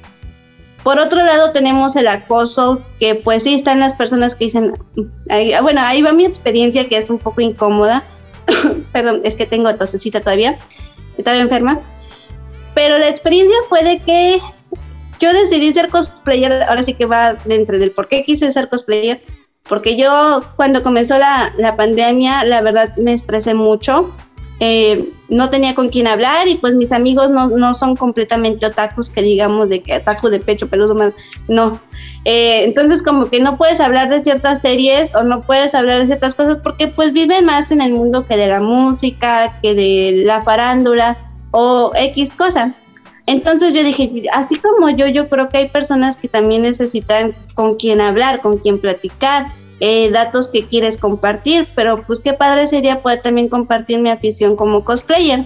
Por 0.83 0.99
otro 0.99 1.23
lado 1.25 1.51
tenemos 1.51 1.97
el 1.97 2.07
acoso, 2.07 2.81
que 3.01 3.17
pues 3.17 3.43
sí 3.43 3.55
están 3.55 3.81
las 3.81 3.95
personas 3.95 4.37
que 4.37 4.47
dicen, 4.47 4.75
bueno, 5.61 5.81
ahí 5.83 6.03
va 6.03 6.13
mi 6.13 6.25
experiencia 6.25 6.89
que 6.89 6.97
es 6.97 7.11
un 7.11 7.19
poco 7.19 7.41
incómoda, 7.41 8.05
perdón, 8.93 9.21
es 9.25 9.35
que 9.37 9.47
tengo 9.47 9.75
tosecita 9.75 10.21
todavía, 10.21 10.59
estaba 11.17 11.37
enferma, 11.39 11.81
pero 12.75 12.99
la 12.99 13.09
experiencia 13.09 13.57
fue 13.69 13.83
de 13.83 13.99
que 14.01 14.41
yo 15.21 15.33
decidí 15.33 15.73
ser 15.73 15.89
cosplayer, 15.89 16.63
ahora 16.63 16.83
sí 16.83 16.95
que 16.95 17.07
va 17.07 17.35
dentro 17.45 17.79
del 17.79 17.91
por 17.91 18.09
qué 18.09 18.25
quise 18.25 18.53
ser 18.53 18.69
cosplayer, 18.69 19.21
porque 19.69 19.97
yo 19.97 20.43
cuando 20.57 20.83
comenzó 20.83 21.19
la, 21.19 21.53
la 21.59 21.77
pandemia, 21.77 22.45
la 22.45 22.63
verdad 22.63 22.97
me 22.97 23.13
estresé 23.13 23.55
mucho, 23.55 24.15
eh, 24.61 25.13
no 25.29 25.51
tenía 25.51 25.75
con 25.75 25.89
quién 25.89 26.09
hablar 26.09 26.49
y 26.49 26.57
pues 26.57 26.75
mis 26.75 26.91
amigos 26.91 27.31
no, 27.31 27.49
no, 27.49 27.75
son 27.75 27.95
completamente 27.95 28.67
otakus, 28.67 29.09
que 29.09 29.23
digamos 29.23 29.69
de 29.69 29.83
que 29.83 29.97
otaku 29.97 30.29
de 30.29 30.41
pecho 30.41 30.69
peludo, 30.69 30.97
no. 31.47 31.81
Eh, 32.25 32.65
entonces 32.65 33.03
como 33.03 33.27
que 33.31 33.41
no 33.41 33.57
puedes 33.57 33.81
hablar 33.81 34.09
de 34.09 34.21
ciertas 34.21 34.61
series 34.61 35.15
o 35.15 35.23
no 35.23 35.43
puedes 35.43 35.75
hablar 35.75 36.01
de 36.01 36.07
ciertas 36.07 36.35
cosas 36.35 36.59
porque 36.63 36.89
pues 36.89 37.13
vive 37.13 37.41
más 37.43 37.71
en 37.71 37.81
el 37.81 37.93
mundo 37.93 38.27
que 38.27 38.37
de 38.37 38.49
la 38.49 38.61
música, 38.61 39.59
que 39.63 39.75
de 39.75 40.25
la 40.25 40.43
farándula 40.43 41.17
o 41.53 41.93
X 41.95 42.33
cosa. 42.33 42.75
Entonces 43.27 43.75
yo 43.75 43.85
dije, 43.85 44.23
así 44.33 44.57
como 44.57 44.89
yo, 44.91 45.07
yo 45.07 45.29
creo 45.29 45.51
que 45.51 45.59
hay 45.59 45.69
personas 45.69 46.17
que 46.17 46.29
también 46.29 46.63
necesitan 46.63 47.35
con 47.55 47.77
quien 47.77 48.01
hablar, 48.01 48.41
con 48.41 48.59
quien 48.59 48.81
platicar 48.81 49.53
eh, 49.81 50.11
datos 50.11 50.49
que 50.49 50.67
quieres 50.67 50.99
compartir, 50.99 51.69
pero 51.75 52.05
pues 52.07 52.21
qué 52.21 52.33
padre 52.33 52.67
sería 52.67 53.03
poder 53.03 53.23
también 53.23 53.49
compartir 53.49 54.01
mi 54.01 54.11
afición 54.11 54.57
como 54.57 54.85
cosplayer. 54.85 55.45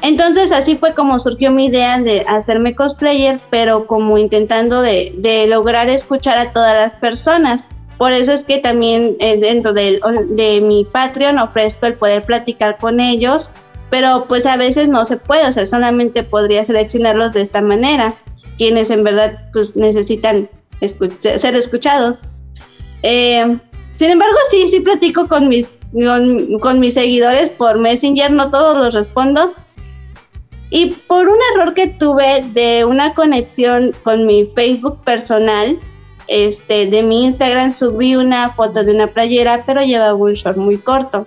Entonces 0.00 0.52
así 0.52 0.76
fue 0.76 0.94
como 0.94 1.18
surgió 1.18 1.50
mi 1.50 1.66
idea 1.66 1.98
de 1.98 2.24
hacerme 2.28 2.74
cosplayer, 2.74 3.40
pero 3.50 3.86
como 3.86 4.16
intentando 4.16 4.80
de, 4.80 5.12
de 5.18 5.46
lograr 5.48 5.88
escuchar 5.88 6.38
a 6.38 6.52
todas 6.52 6.74
las 6.74 6.94
personas. 6.94 7.64
Por 7.98 8.12
eso 8.12 8.32
es 8.32 8.44
que 8.44 8.58
también 8.58 9.16
eh, 9.18 9.38
dentro 9.40 9.72
de, 9.72 10.00
de 10.30 10.60
mi 10.60 10.84
Patreon 10.84 11.38
ofrezco 11.38 11.86
el 11.86 11.94
poder 11.94 12.22
platicar 12.22 12.78
con 12.78 13.00
ellos, 13.00 13.50
pero 13.90 14.26
pues 14.28 14.46
a 14.46 14.56
veces 14.56 14.88
no 14.88 15.04
se 15.04 15.16
puede, 15.16 15.48
o 15.48 15.52
sea, 15.52 15.66
solamente 15.66 16.22
podría 16.22 16.64
seleccionarlos 16.64 17.32
de 17.32 17.42
esta 17.42 17.60
manera, 17.60 18.14
quienes 18.56 18.90
en 18.90 19.02
verdad 19.02 19.32
pues 19.52 19.74
necesitan 19.74 20.48
ser 21.20 21.56
escuchados. 21.56 22.22
Eh, 23.02 23.58
sin 23.98 24.10
embargo, 24.10 24.36
sí, 24.48 24.68
sí 24.68 24.78
platico 24.78 25.26
con 25.26 25.48
mis, 25.48 25.74
con, 26.60 26.78
mis 26.78 26.94
seguidores 26.94 27.50
por 27.50 27.78
Messenger, 27.78 28.30
no 28.30 28.48
todos 28.48 28.76
los 28.76 28.94
respondo. 28.94 29.54
Y 30.70 30.94
por 31.08 31.26
un 31.28 31.38
error 31.52 31.74
que 31.74 31.88
tuve 31.88 32.44
de 32.52 32.84
una 32.84 33.12
conexión 33.14 33.92
con 34.04 34.24
mi 34.24 34.44
Facebook 34.54 35.02
personal, 35.02 35.80
este, 36.28 36.86
de 36.86 37.02
mi 37.02 37.24
Instagram 37.24 37.72
subí 37.72 38.14
una 38.14 38.50
foto 38.54 38.84
de 38.84 38.92
una 38.92 39.08
playera, 39.08 39.64
pero 39.66 39.82
llevaba 39.82 40.14
un 40.14 40.34
short 40.34 40.58
muy 40.58 40.78
corto. 40.78 41.26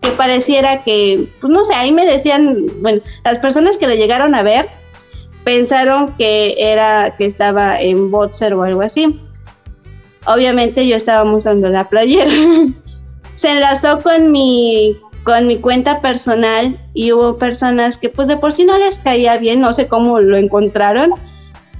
Que 0.00 0.10
pareciera 0.10 0.84
que, 0.84 1.28
pues 1.40 1.52
no 1.52 1.66
sé, 1.66 1.74
ahí 1.74 1.92
me 1.92 2.06
decían, 2.06 2.56
bueno, 2.80 3.02
las 3.24 3.40
personas 3.40 3.76
que 3.76 3.88
lo 3.88 3.94
llegaron 3.94 4.34
a 4.34 4.42
ver 4.42 4.68
pensaron 5.44 6.14
que 6.16 6.54
era 6.58 7.14
que 7.18 7.26
estaba 7.26 7.78
en 7.78 8.10
boxer 8.10 8.54
o 8.54 8.62
algo 8.62 8.80
así 8.80 9.20
obviamente 10.26 10.86
yo 10.86 10.96
estaba 10.96 11.24
mostrando 11.24 11.68
la 11.68 11.88
playera. 11.88 12.30
Se 13.34 13.50
enlazó 13.50 14.02
con 14.02 14.32
mi 14.32 14.96
con 15.26 15.48
mi 15.48 15.56
cuenta 15.56 16.00
personal 16.00 16.78
y 16.94 17.10
hubo 17.10 17.36
personas 17.36 17.96
que 17.96 18.08
pues 18.08 18.28
de 18.28 18.36
por 18.36 18.52
sí 18.52 18.64
no 18.64 18.78
les 18.78 19.00
caía 19.00 19.36
bien, 19.38 19.60
no 19.60 19.72
sé 19.72 19.88
cómo 19.88 20.20
lo 20.20 20.36
encontraron, 20.36 21.14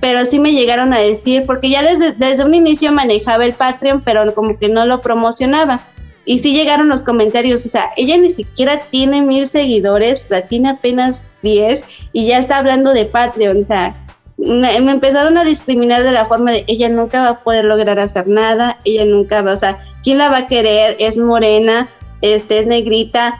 pero 0.00 0.26
sí 0.26 0.40
me 0.40 0.50
llegaron 0.50 0.92
a 0.92 0.98
decir, 0.98 1.44
porque 1.46 1.70
ya 1.70 1.80
desde, 1.80 2.10
desde 2.12 2.44
un 2.44 2.54
inicio 2.54 2.90
manejaba 2.90 3.46
el 3.46 3.54
Patreon, 3.54 4.02
pero 4.04 4.34
como 4.34 4.58
que 4.58 4.68
no 4.68 4.84
lo 4.84 5.00
promocionaba. 5.00 5.80
Y 6.24 6.40
sí 6.40 6.54
llegaron 6.54 6.88
los 6.88 7.04
comentarios, 7.04 7.64
o 7.64 7.68
sea, 7.68 7.90
ella 7.96 8.16
ni 8.16 8.30
siquiera 8.30 8.80
tiene 8.90 9.22
mil 9.22 9.48
seguidores, 9.48 10.24
o 10.24 10.28
sea, 10.28 10.48
tiene 10.48 10.70
apenas 10.70 11.24
10 11.42 11.84
y 12.12 12.26
ya 12.26 12.38
está 12.38 12.58
hablando 12.58 12.92
de 12.92 13.04
Patreon, 13.04 13.58
o 13.58 13.64
sea, 13.64 14.05
me, 14.38 14.76
empezaron 14.76 15.38
a 15.38 15.44
discriminar 15.44 16.02
de 16.02 16.12
la 16.12 16.26
forma 16.26 16.52
de 16.52 16.64
ella 16.68 16.88
nunca 16.88 17.20
va 17.20 17.28
a 17.28 17.40
poder 17.40 17.64
lograr 17.64 17.98
hacer 17.98 18.28
nada, 18.28 18.78
ella 18.84 19.04
nunca 19.04 19.42
va, 19.42 19.52
o 19.52 19.56
sea, 19.56 19.78
¿quién 20.02 20.18
la 20.18 20.28
va 20.28 20.38
a 20.38 20.46
querer? 20.46 20.96
Es 20.98 21.16
morena, 21.16 21.88
este, 22.20 22.58
es 22.58 22.66
negrita, 22.66 23.38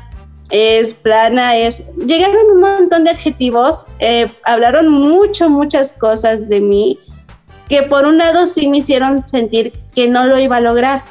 es 0.50 0.94
plana, 0.94 1.56
es... 1.56 1.94
Llegaron 1.96 2.50
un 2.54 2.60
montón 2.60 3.04
de 3.04 3.10
adjetivos, 3.10 3.86
eh, 3.98 4.28
hablaron 4.44 4.88
mucho, 4.88 5.48
muchas 5.48 5.92
cosas 5.92 6.48
de 6.48 6.60
mí, 6.60 6.98
que 7.68 7.82
por 7.82 8.06
un 8.06 8.18
lado 8.18 8.46
sí 8.46 8.68
me 8.68 8.78
hicieron 8.78 9.26
sentir 9.26 9.72
que 9.94 10.08
no 10.08 10.26
lo 10.26 10.38
iba 10.38 10.56
a 10.56 10.60
lograr. 10.60 11.02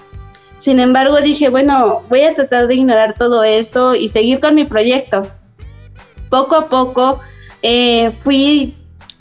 Sin 0.57 0.79
embargo, 0.79 1.19
dije, 1.21 1.49
bueno, 1.49 2.01
voy 2.09 2.21
a 2.21 2.33
tratar 2.33 2.67
de 2.67 2.75
ignorar 2.75 3.15
todo 3.17 3.43
esto 3.43 3.93
y 3.93 4.09
seguir 4.09 4.39
con 4.39 4.55
mi 4.55 4.63
proyecto. 4.63 5.27
Poco 6.29 6.55
a 6.55 6.69
poco 6.69 7.19
eh, 7.61 8.11
fui 8.21 8.73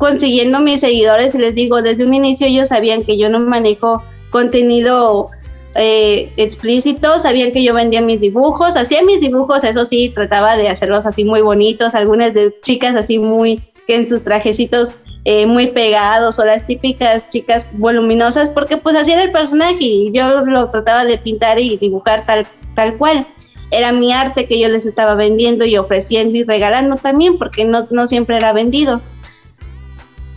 consiguiendo 0.04 0.60
mis 0.60 0.82
seguidores 0.82 1.34
les 1.34 1.54
digo, 1.54 1.80
desde 1.80 2.04
un 2.04 2.12
inicio 2.12 2.46
ellos 2.46 2.68
sabían 2.68 3.04
que 3.04 3.16
yo 3.16 3.30
no 3.30 3.40
manejo 3.40 4.02
contenido 4.28 5.30
eh, 5.76 6.30
explícito, 6.36 7.18
sabían 7.20 7.52
que 7.52 7.64
yo 7.64 7.72
vendía 7.72 8.02
mis 8.02 8.20
dibujos, 8.20 8.76
hacía 8.76 9.02
mis 9.02 9.22
dibujos, 9.22 9.64
eso 9.64 9.86
sí, 9.86 10.10
trataba 10.10 10.58
de 10.58 10.68
hacerlos 10.68 11.06
así 11.06 11.24
muy 11.24 11.40
bonitos, 11.40 11.94
algunas 11.94 12.34
de 12.34 12.54
chicas 12.60 12.94
así 12.96 13.18
muy, 13.18 13.62
que 13.88 13.96
en 13.96 14.06
sus 14.06 14.24
trajecitos 14.24 14.98
eh, 15.24 15.46
muy 15.46 15.68
pegados 15.68 16.38
o 16.38 16.44
las 16.44 16.66
típicas 16.66 17.30
chicas 17.30 17.66
voluminosas, 17.72 18.50
porque 18.50 18.76
pues 18.76 18.96
así 18.96 19.10
era 19.10 19.22
el 19.22 19.32
personaje 19.32 19.78
y 19.80 20.12
yo 20.12 20.44
lo 20.44 20.68
trataba 20.68 21.06
de 21.06 21.16
pintar 21.16 21.58
y 21.58 21.78
dibujar 21.78 22.26
tal, 22.26 22.46
tal 22.74 22.98
cual. 22.98 23.26
Era 23.70 23.90
mi 23.90 24.12
arte 24.12 24.46
que 24.46 24.60
yo 24.60 24.68
les 24.68 24.84
estaba 24.84 25.14
vendiendo 25.14 25.64
y 25.64 25.78
ofreciendo 25.78 26.36
y 26.36 26.44
regalando 26.44 26.96
también, 26.96 27.38
porque 27.38 27.64
no, 27.64 27.88
no 27.90 28.06
siempre 28.06 28.36
era 28.36 28.52
vendido. 28.52 29.00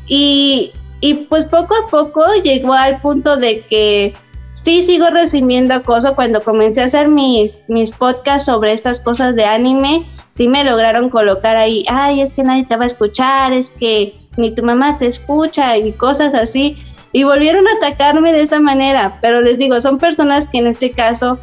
Y, 0.08 0.72
y 1.02 1.14
pues 1.14 1.46
poco 1.46 1.76
a 1.76 1.90
poco 1.90 2.24
llegó 2.44 2.74
al 2.74 3.02
punto 3.02 3.38
de 3.38 3.62
que 3.62 4.14
sí 4.54 4.82
sigo 4.82 5.10
recibiendo 5.10 5.76
acoso 5.76 6.16
cuando 6.16 6.44
comencé 6.44 6.82
a 6.82 6.86
hacer 6.86 7.08
mis, 7.08 7.64
mis 7.68 7.92
podcasts 7.92 8.46
sobre 8.46 8.74
estas 8.74 9.00
cosas 9.00 9.36
de 9.36 9.46
anime. 9.46 10.06
Sí 10.30 10.48
me 10.48 10.64
lograron 10.64 11.10
colocar 11.10 11.58
ahí, 11.58 11.86
ay, 11.90 12.22
es 12.22 12.34
que 12.34 12.44
nadie 12.44 12.66
te 12.66 12.76
va 12.76 12.84
a 12.84 12.88
escuchar, 12.88 13.54
es 13.54 13.72
que 13.80 14.16
ni 14.38 14.54
tu 14.54 14.64
mamá 14.64 14.98
te 14.98 15.08
escucha 15.08 15.78
y 15.78 15.92
cosas 15.94 16.34
así. 16.34 16.76
Y 17.12 17.24
volvieron 17.24 17.66
a 17.68 17.72
atacarme 17.78 18.34
de 18.34 18.42
esa 18.42 18.60
manera, 18.60 19.20
pero 19.22 19.42
les 19.42 19.58
digo, 19.58 19.80
son 19.82 19.98
personas 19.98 20.48
que 20.48 20.60
en 20.60 20.68
este 20.68 20.92
caso 20.92 21.40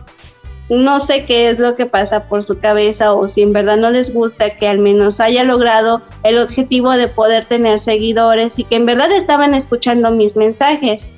no 0.69 0.99
sé 0.99 1.25
qué 1.27 1.51
es 1.51 1.59
lo 1.59 1.77
que 1.77 1.87
pasa 1.87 2.25
por 2.25 2.43
su 2.43 2.59
cabeza 2.59 3.13
o 3.13 3.29
si 3.29 3.43
en 3.43 3.53
verdad 3.53 3.77
no 3.77 3.91
les 3.91 4.13
gusta 4.13 4.51
que 4.51 4.67
al 4.67 4.79
menos 4.79 5.21
haya 5.21 5.45
logrado 5.45 6.03
el 6.23 6.39
objetivo 6.39 6.93
de 6.93 7.09
poder 7.09 7.45
tener 7.45 7.79
seguidores 7.79 8.59
y 8.59 8.65
que 8.65 8.77
en 8.77 8.87
verdad 8.87 9.13
estaban 9.13 9.55
escuchando 9.55 10.11
mis 10.11 10.37
mensajes. 10.37 11.11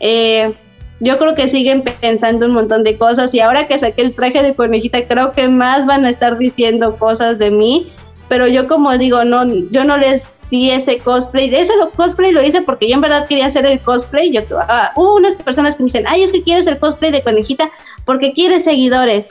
Eh, 0.00 0.52
yo 1.00 1.18
creo 1.18 1.34
que 1.34 1.48
siguen 1.48 1.82
pensando 2.00 2.46
un 2.46 2.52
montón 2.52 2.84
de 2.84 2.96
cosas 2.96 3.34
y 3.34 3.40
ahora 3.40 3.66
que 3.66 3.78
saqué 3.78 4.02
el 4.02 4.14
traje 4.14 4.42
de 4.42 4.54
conejita 4.54 5.08
creo 5.08 5.32
que 5.32 5.48
más 5.48 5.86
van 5.86 6.04
a 6.04 6.10
estar 6.10 6.38
diciendo 6.38 6.96
cosas 6.96 7.38
de 7.38 7.50
mí, 7.50 7.92
pero 8.28 8.46
yo 8.46 8.68
como 8.68 8.96
digo, 8.98 9.24
no, 9.24 9.44
yo 9.70 9.84
no 9.84 9.96
les 9.96 10.28
di 10.50 10.70
ese 10.70 10.98
cosplay, 10.98 11.52
ese 11.52 11.72
cosplay 11.96 12.30
lo 12.30 12.42
hice 12.42 12.60
porque 12.60 12.88
yo 12.88 12.94
en 12.94 13.00
verdad 13.00 13.26
quería 13.26 13.46
hacer 13.46 13.66
el 13.66 13.80
cosplay, 13.80 14.30
yo, 14.30 14.42
ah, 14.60 14.92
hubo 14.94 15.16
unas 15.16 15.34
personas 15.36 15.74
que 15.74 15.82
me 15.82 15.86
dicen, 15.86 16.04
ay, 16.06 16.22
es 16.22 16.30
que 16.30 16.42
quieres 16.42 16.66
el 16.66 16.78
cosplay 16.78 17.10
de 17.10 17.22
conejita 17.22 17.70
porque 18.04 18.32
quieres 18.32 18.64
seguidores. 18.64 19.30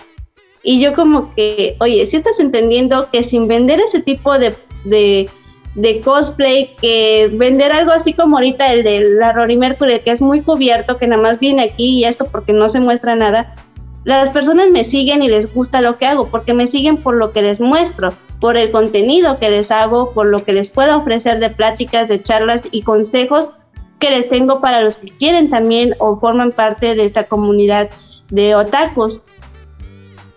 Y 0.64 0.80
yo 0.80 0.94
como 0.94 1.34
que, 1.34 1.76
oye, 1.80 2.06
si 2.06 2.18
estás 2.18 2.40
entendiendo 2.40 3.10
que 3.12 3.24
sin 3.24 3.48
vender 3.48 3.80
ese 3.80 4.00
tipo 4.00 4.38
de, 4.38 4.56
de 4.86 5.30
de 5.76 6.02
cosplay 6.02 6.76
que 6.82 7.30
vender 7.34 7.72
algo 7.72 7.92
así 7.92 8.14
como 8.14 8.38
ahorita 8.38 8.74
el 8.74 8.84
de 8.84 9.02
la 9.18 9.34
Rory 9.34 9.58
Mercury, 9.58 10.00
que 10.00 10.12
es 10.12 10.22
muy 10.22 10.42
cubierto, 10.42 10.98
que 10.98 11.08
nada 11.08 11.22
más 11.22 11.40
viene 11.40 11.64
aquí 11.64 12.00
y 12.00 12.06
esto 12.06 12.26
porque 12.26 12.54
no 12.54 12.68
se 12.70 12.80
muestra 12.80 13.16
nada. 13.16 13.56
Las 14.04 14.30
personas 14.30 14.72
me 14.72 14.84
siguen 14.84 15.24
y 15.24 15.30
les 15.30 15.54
gusta 15.54 15.80
lo 15.80 15.98
que 15.98 16.08
hago, 16.08 16.28
porque 16.30 16.54
me 16.54 16.68
siguen 16.68 16.98
por 16.98 17.16
lo 17.16 17.32
que 17.32 17.44
les 17.44 17.62
muestro, 17.62 18.14
por 18.40 18.58
el 18.58 18.72
contenido 18.72 19.38
que 19.40 19.50
les 19.50 19.72
hago, 19.72 20.12
por 20.12 20.26
lo 20.26 20.44
que 20.44 20.54
les 20.54 20.72
puedo 20.72 20.98
ofrecer 20.98 21.40
de 21.40 21.52
pláticas, 21.52 22.10
de 22.10 22.22
charlas 22.22 22.64
y 22.72 22.82
consejos 22.82 23.54
que 24.00 24.10
les 24.10 24.28
tengo 24.28 24.60
para 24.60 24.82
los 24.82 24.98
que 24.98 25.12
quieren 25.12 25.52
también 25.52 25.94
o 26.00 26.20
forman 26.20 26.52
parte 26.52 26.96
de 26.96 27.06
esta 27.06 27.26
comunidad 27.26 27.92
de 28.32 28.56
otakus. 28.56 29.22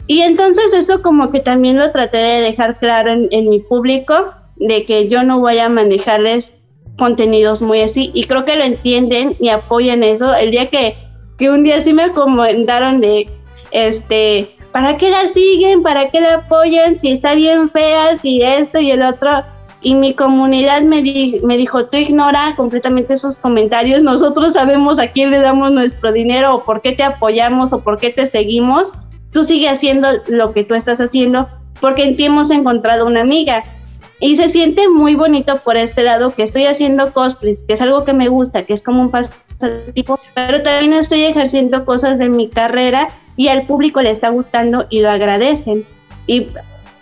Y 0.06 0.20
entonces 0.20 0.72
eso 0.74 1.00
como 1.00 1.32
que 1.32 1.40
también 1.40 1.78
lo 1.78 1.90
traté 1.90 2.18
de 2.18 2.40
dejar 2.42 2.78
claro 2.78 3.10
en, 3.30 3.48
mi 3.48 3.60
público, 3.60 4.34
de 4.56 4.84
que 4.84 5.08
yo 5.08 5.22
no 5.24 5.40
voy 5.40 5.58
a 5.58 5.70
manejarles 5.70 6.52
contenidos 6.98 7.62
muy 7.62 7.80
así 7.80 8.12
y 8.14 8.24
creo 8.24 8.44
que 8.44 8.56
lo 8.56 8.64
entienden 8.64 9.36
y 9.40 9.48
apoyan 9.48 10.02
eso. 10.02 10.34
El 10.34 10.50
día 10.50 10.68
que, 10.68 10.94
que 11.38 11.48
un 11.48 11.64
día 11.64 11.82
sí 11.82 11.94
me 11.94 12.10
comentaron 12.12 13.00
de, 13.00 13.28
este, 13.70 14.54
¿para 14.72 14.98
qué 14.98 15.10
la 15.10 15.26
siguen? 15.28 15.82
¿Para 15.82 16.10
qué 16.10 16.20
la 16.20 16.34
apoyan? 16.34 16.98
Si 16.98 17.10
está 17.10 17.34
bien 17.34 17.70
fea, 17.70 18.18
si 18.18 18.42
esto 18.42 18.78
y 18.80 18.90
el 18.90 19.02
otro. 19.02 19.30
Y 19.84 19.94
mi 19.94 20.14
comunidad 20.14 20.82
me, 20.82 21.02
me 21.44 21.56
dijo, 21.56 21.86
tú 21.86 21.98
ignora 21.98 22.54
completamente 22.56 23.14
esos 23.14 23.38
comentarios, 23.38 24.02
nosotros 24.02 24.54
sabemos 24.54 24.98
a 24.98 25.12
quién 25.12 25.30
le 25.30 25.40
damos 25.40 25.70
nuestro 25.70 26.10
dinero 26.10 26.54
o 26.54 26.64
por 26.64 26.82
qué 26.82 26.92
te 26.92 27.04
apoyamos 27.04 27.72
o 27.72 27.80
por 27.80 27.98
qué 27.98 28.10
te 28.10 28.26
seguimos. 28.26 28.92
Tú 29.30 29.44
sigue 29.44 29.68
haciendo 29.68 30.08
lo 30.26 30.52
que 30.52 30.64
tú 30.64 30.74
estás 30.74 31.00
haciendo 31.00 31.48
porque 31.80 32.04
en 32.04 32.16
ti 32.16 32.24
hemos 32.24 32.50
encontrado 32.50 33.06
una 33.06 33.20
amiga 33.20 33.62
y 34.20 34.36
se 34.36 34.48
siente 34.48 34.88
muy 34.88 35.16
bonito 35.16 35.58
por 35.58 35.76
este 35.76 36.02
lado 36.02 36.34
que 36.34 36.44
estoy 36.44 36.64
haciendo 36.64 37.12
cosplays, 37.12 37.64
que 37.64 37.74
es 37.74 37.80
algo 37.82 38.04
que 38.04 38.14
me 38.14 38.28
gusta, 38.28 38.64
que 38.64 38.72
es 38.72 38.80
como 38.80 39.02
un 39.02 39.10
pasatiempo, 39.10 40.18
pero 40.34 40.62
también 40.62 40.94
estoy 40.94 41.24
ejerciendo 41.24 41.84
cosas 41.84 42.18
de 42.18 42.30
mi 42.30 42.48
carrera 42.48 43.08
y 43.36 43.48
al 43.48 43.66
público 43.66 44.00
le 44.00 44.10
está 44.10 44.30
gustando 44.30 44.86
y 44.88 45.02
lo 45.02 45.10
agradecen. 45.10 45.84
Y 46.26 46.46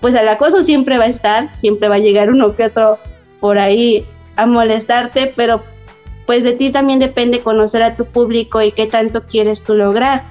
pues 0.03 0.15
el 0.17 0.29
acoso 0.29 0.65
siempre 0.65 0.99
va 0.99 1.05
a 1.05 1.09
estar, 1.09 1.55
siempre 1.55 1.89
va 1.89 1.95
a 1.95 2.01
llegar 2.01 2.29
uno 2.29 2.55
que 2.57 2.65
otro 2.65 2.99
por 3.41 3.59
ahí 3.59 4.05
a 4.37 4.47
molestarte, 4.47 5.33
pero 5.35 5.63
pues 6.27 6.43
de 6.43 6.53
ti 6.53 6.71
también 6.71 6.99
depende 6.99 7.41
conocer 7.41 7.83
a 7.83 7.95
tu 7.95 8.05
público 8.05 8.61
y 8.61 8.73
qué 8.73 8.87
tanto 8.87 9.23
quieres 9.23 9.63
tú 9.63 9.75
lograr. 9.75 10.25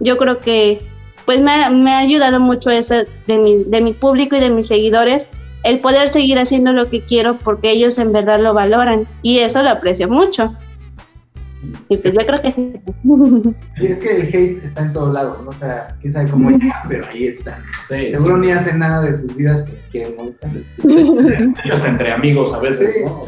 Yo 0.00 0.16
creo 0.16 0.38
que 0.38 0.80
pues 1.26 1.40
me, 1.40 1.52
ha 1.52 1.98
ayudado 1.98 2.40
mucho 2.40 2.70
eso 2.70 2.94
de 3.26 3.38
mi, 3.38 3.64
de 3.64 3.82
mi 3.82 3.92
público 3.92 4.34
y 4.34 4.40
de 4.40 4.48
mis 4.48 4.66
seguidores 4.66 5.26
el 5.62 5.80
poder 5.80 6.08
seguir 6.08 6.38
haciendo 6.38 6.72
lo 6.72 6.88
que 6.88 7.02
quiero 7.02 7.36
porque 7.38 7.70
ellos 7.70 7.98
en 7.98 8.12
verdad 8.12 8.40
lo 8.40 8.54
valoran 8.54 9.06
y 9.20 9.40
eso 9.40 9.62
lo 9.62 9.68
aprecio 9.68 10.08
mucho. 10.08 10.56
Y 11.88 11.96
pues 11.96 12.14
yo 12.14 12.20
creo 12.26 12.42
que 12.42 12.52
sí. 12.52 12.80
Y 13.76 13.86
es 13.86 13.98
que 13.98 14.16
el 14.16 14.22
hate 14.28 14.64
está 14.64 14.82
en 14.82 14.92
todos 14.92 15.12
lados, 15.12 15.42
¿no? 15.42 15.50
O 15.50 15.52
sea, 15.52 15.96
quién 16.00 16.12
sabe 16.12 16.30
cómo 16.30 16.50
llega, 16.50 16.84
pero 16.88 17.06
ahí 17.06 17.26
está. 17.26 17.62
Seguro 17.86 18.38
ni 18.38 18.50
hacen 18.50 18.78
nada 18.78 19.02
de 19.02 19.12
sus 19.12 19.34
vidas 19.34 19.62
que 19.62 19.78
quieren 19.90 20.16
molestar. 20.16 20.50
hasta 21.72 21.88
entre 21.88 22.12
amigos 22.12 22.52
a 22.52 22.58
veces, 22.58 23.04
¿no? 23.04 23.20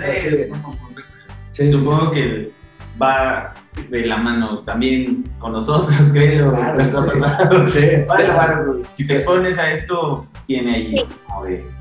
sí, 1.53 1.70
Supongo 1.70 2.11
que 2.11 2.51
va 3.01 3.55
de 3.91 4.07
la 4.07 4.16
mano 4.16 4.61
también 4.61 5.24
con 5.38 5.53
nosotros, 5.53 5.97
creo. 6.12 6.53
Claro, 6.53 7.68
sí. 7.68 7.80
Bueno, 8.07 8.34
bueno, 8.34 8.82
si 8.93 9.07
te 9.07 9.14
expones 9.14 9.59
a 9.59 9.70
esto, 9.70 10.26
viene 10.47 10.74
ahí. 10.74 10.95
A 11.28 11.41
ver 11.43 11.80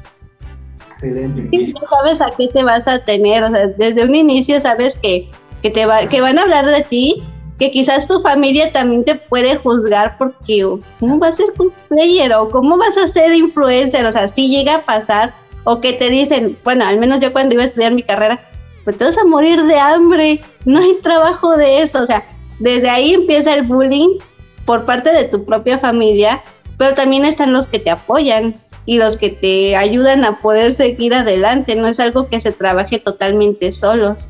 Excelente. 1.02 1.74
sabes 1.90 2.22
a 2.22 2.30
qué 2.36 2.50
te 2.50 2.64
vas 2.64 2.88
a 2.88 3.00
tener, 3.00 3.44
o 3.44 3.50
sea, 3.50 3.68
desde 3.68 4.04
un 4.04 4.16
inicio 4.16 4.60
sabes 4.60 4.98
que, 5.02 5.30
que, 5.62 5.70
te 5.70 5.86
va, 5.86 6.00
van 6.06 6.40
a 6.40 6.44
hablar 6.44 6.66
de 6.66 6.84
ti, 6.84 7.24
que 7.58 7.72
quizás 7.72 8.08
tu 8.08 8.22
familia 8.22 8.72
también 8.72 9.04
te 9.04 9.16
puede 9.16 9.58
juzgar 9.58 10.18
porque 10.18 10.66
¿cómo 11.00 11.20
vas 11.20 11.36
a 11.36 11.38
ser 11.38 11.54
player 11.90 12.34
o 12.34 12.50
cómo 12.50 12.78
vas 12.78 12.98
a 12.98 13.08
ser 13.08 13.34
influencer? 13.34 14.06
O 14.06 14.12
sea, 14.12 14.28
si 14.28 14.50
llega 14.50 14.76
a 14.76 14.82
pasar 14.82 15.34
o 15.66 15.82
que 15.82 15.94
te 15.94 16.10
dicen, 16.10 16.58
bueno, 16.64 16.86
al 16.86 16.98
menos 16.98 17.20
yo 17.20 17.34
cuando 17.34 17.54
iba 17.54 17.64
a 17.64 17.66
estudiar 17.66 17.94
mi 17.94 18.04
carrera, 18.04 18.40
pues 18.86 18.98
te 18.98 19.04
vas 19.04 19.18
a 19.18 19.26
morir 19.26 19.62
de 19.64 19.78
hambre, 19.78 20.42
no 20.66 20.80
hay 20.80 20.96
trabajo 21.02 21.58
de 21.58 21.82
eso, 21.82 22.02
o 22.02 22.06
sea, 22.06 22.24
desde 22.60 22.90
ahí 22.90 23.14
empieza 23.14 23.54
el 23.54 23.64
bullying 23.64 24.20
por 24.66 24.86
parte 24.86 25.12
de 25.12 25.26
tu 25.26 25.44
propia 25.44 25.78
familia, 25.78 26.42
pero 26.78 26.96
también 26.96 27.26
están 27.26 27.52
los 27.52 27.68
que 27.68 27.80
te 27.80 27.90
apoyan, 27.90 28.56
y 28.90 28.98
los 28.98 29.18
que 29.18 29.30
te 29.30 29.76
ayudan 29.76 30.26
a 30.26 30.42
poder 30.42 30.72
seguir 30.72 31.14
adelante, 31.14 31.76
no 31.76 31.86
es 31.86 32.00
algo 32.00 32.28
que 32.28 32.42
se 32.42 32.52
trabaje 32.52 32.98
totalmente 32.98 33.72
solos. 33.72 34.28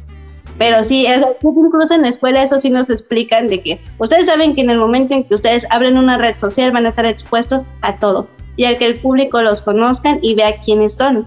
Pero 0.59 0.83
sí, 0.83 1.07
incluso 1.41 1.95
en 1.95 2.01
la 2.01 2.09
escuela 2.09 2.43
eso 2.43 2.59
sí 2.59 2.69
nos 2.69 2.89
explican 2.89 3.47
de 3.47 3.61
que 3.63 3.81
ustedes 3.97 4.25
saben 4.25 4.53
que 4.53 4.61
en 4.61 4.69
el 4.69 4.77
momento 4.77 5.15
en 5.15 5.23
que 5.23 5.33
ustedes 5.33 5.65
abren 5.71 5.97
una 5.97 6.17
red 6.17 6.37
social 6.37 6.71
van 6.71 6.85
a 6.85 6.89
estar 6.89 7.05
expuestos 7.05 7.69
a 7.81 7.95
todo. 7.97 8.27
y 8.57 8.65
al 8.65 8.77
que 8.77 8.87
el 8.87 8.99
público 8.99 9.41
los 9.41 9.61
conozcan 9.61 10.19
y 10.21 10.35
vea 10.35 10.61
quiénes 10.65 10.93
son. 10.93 11.25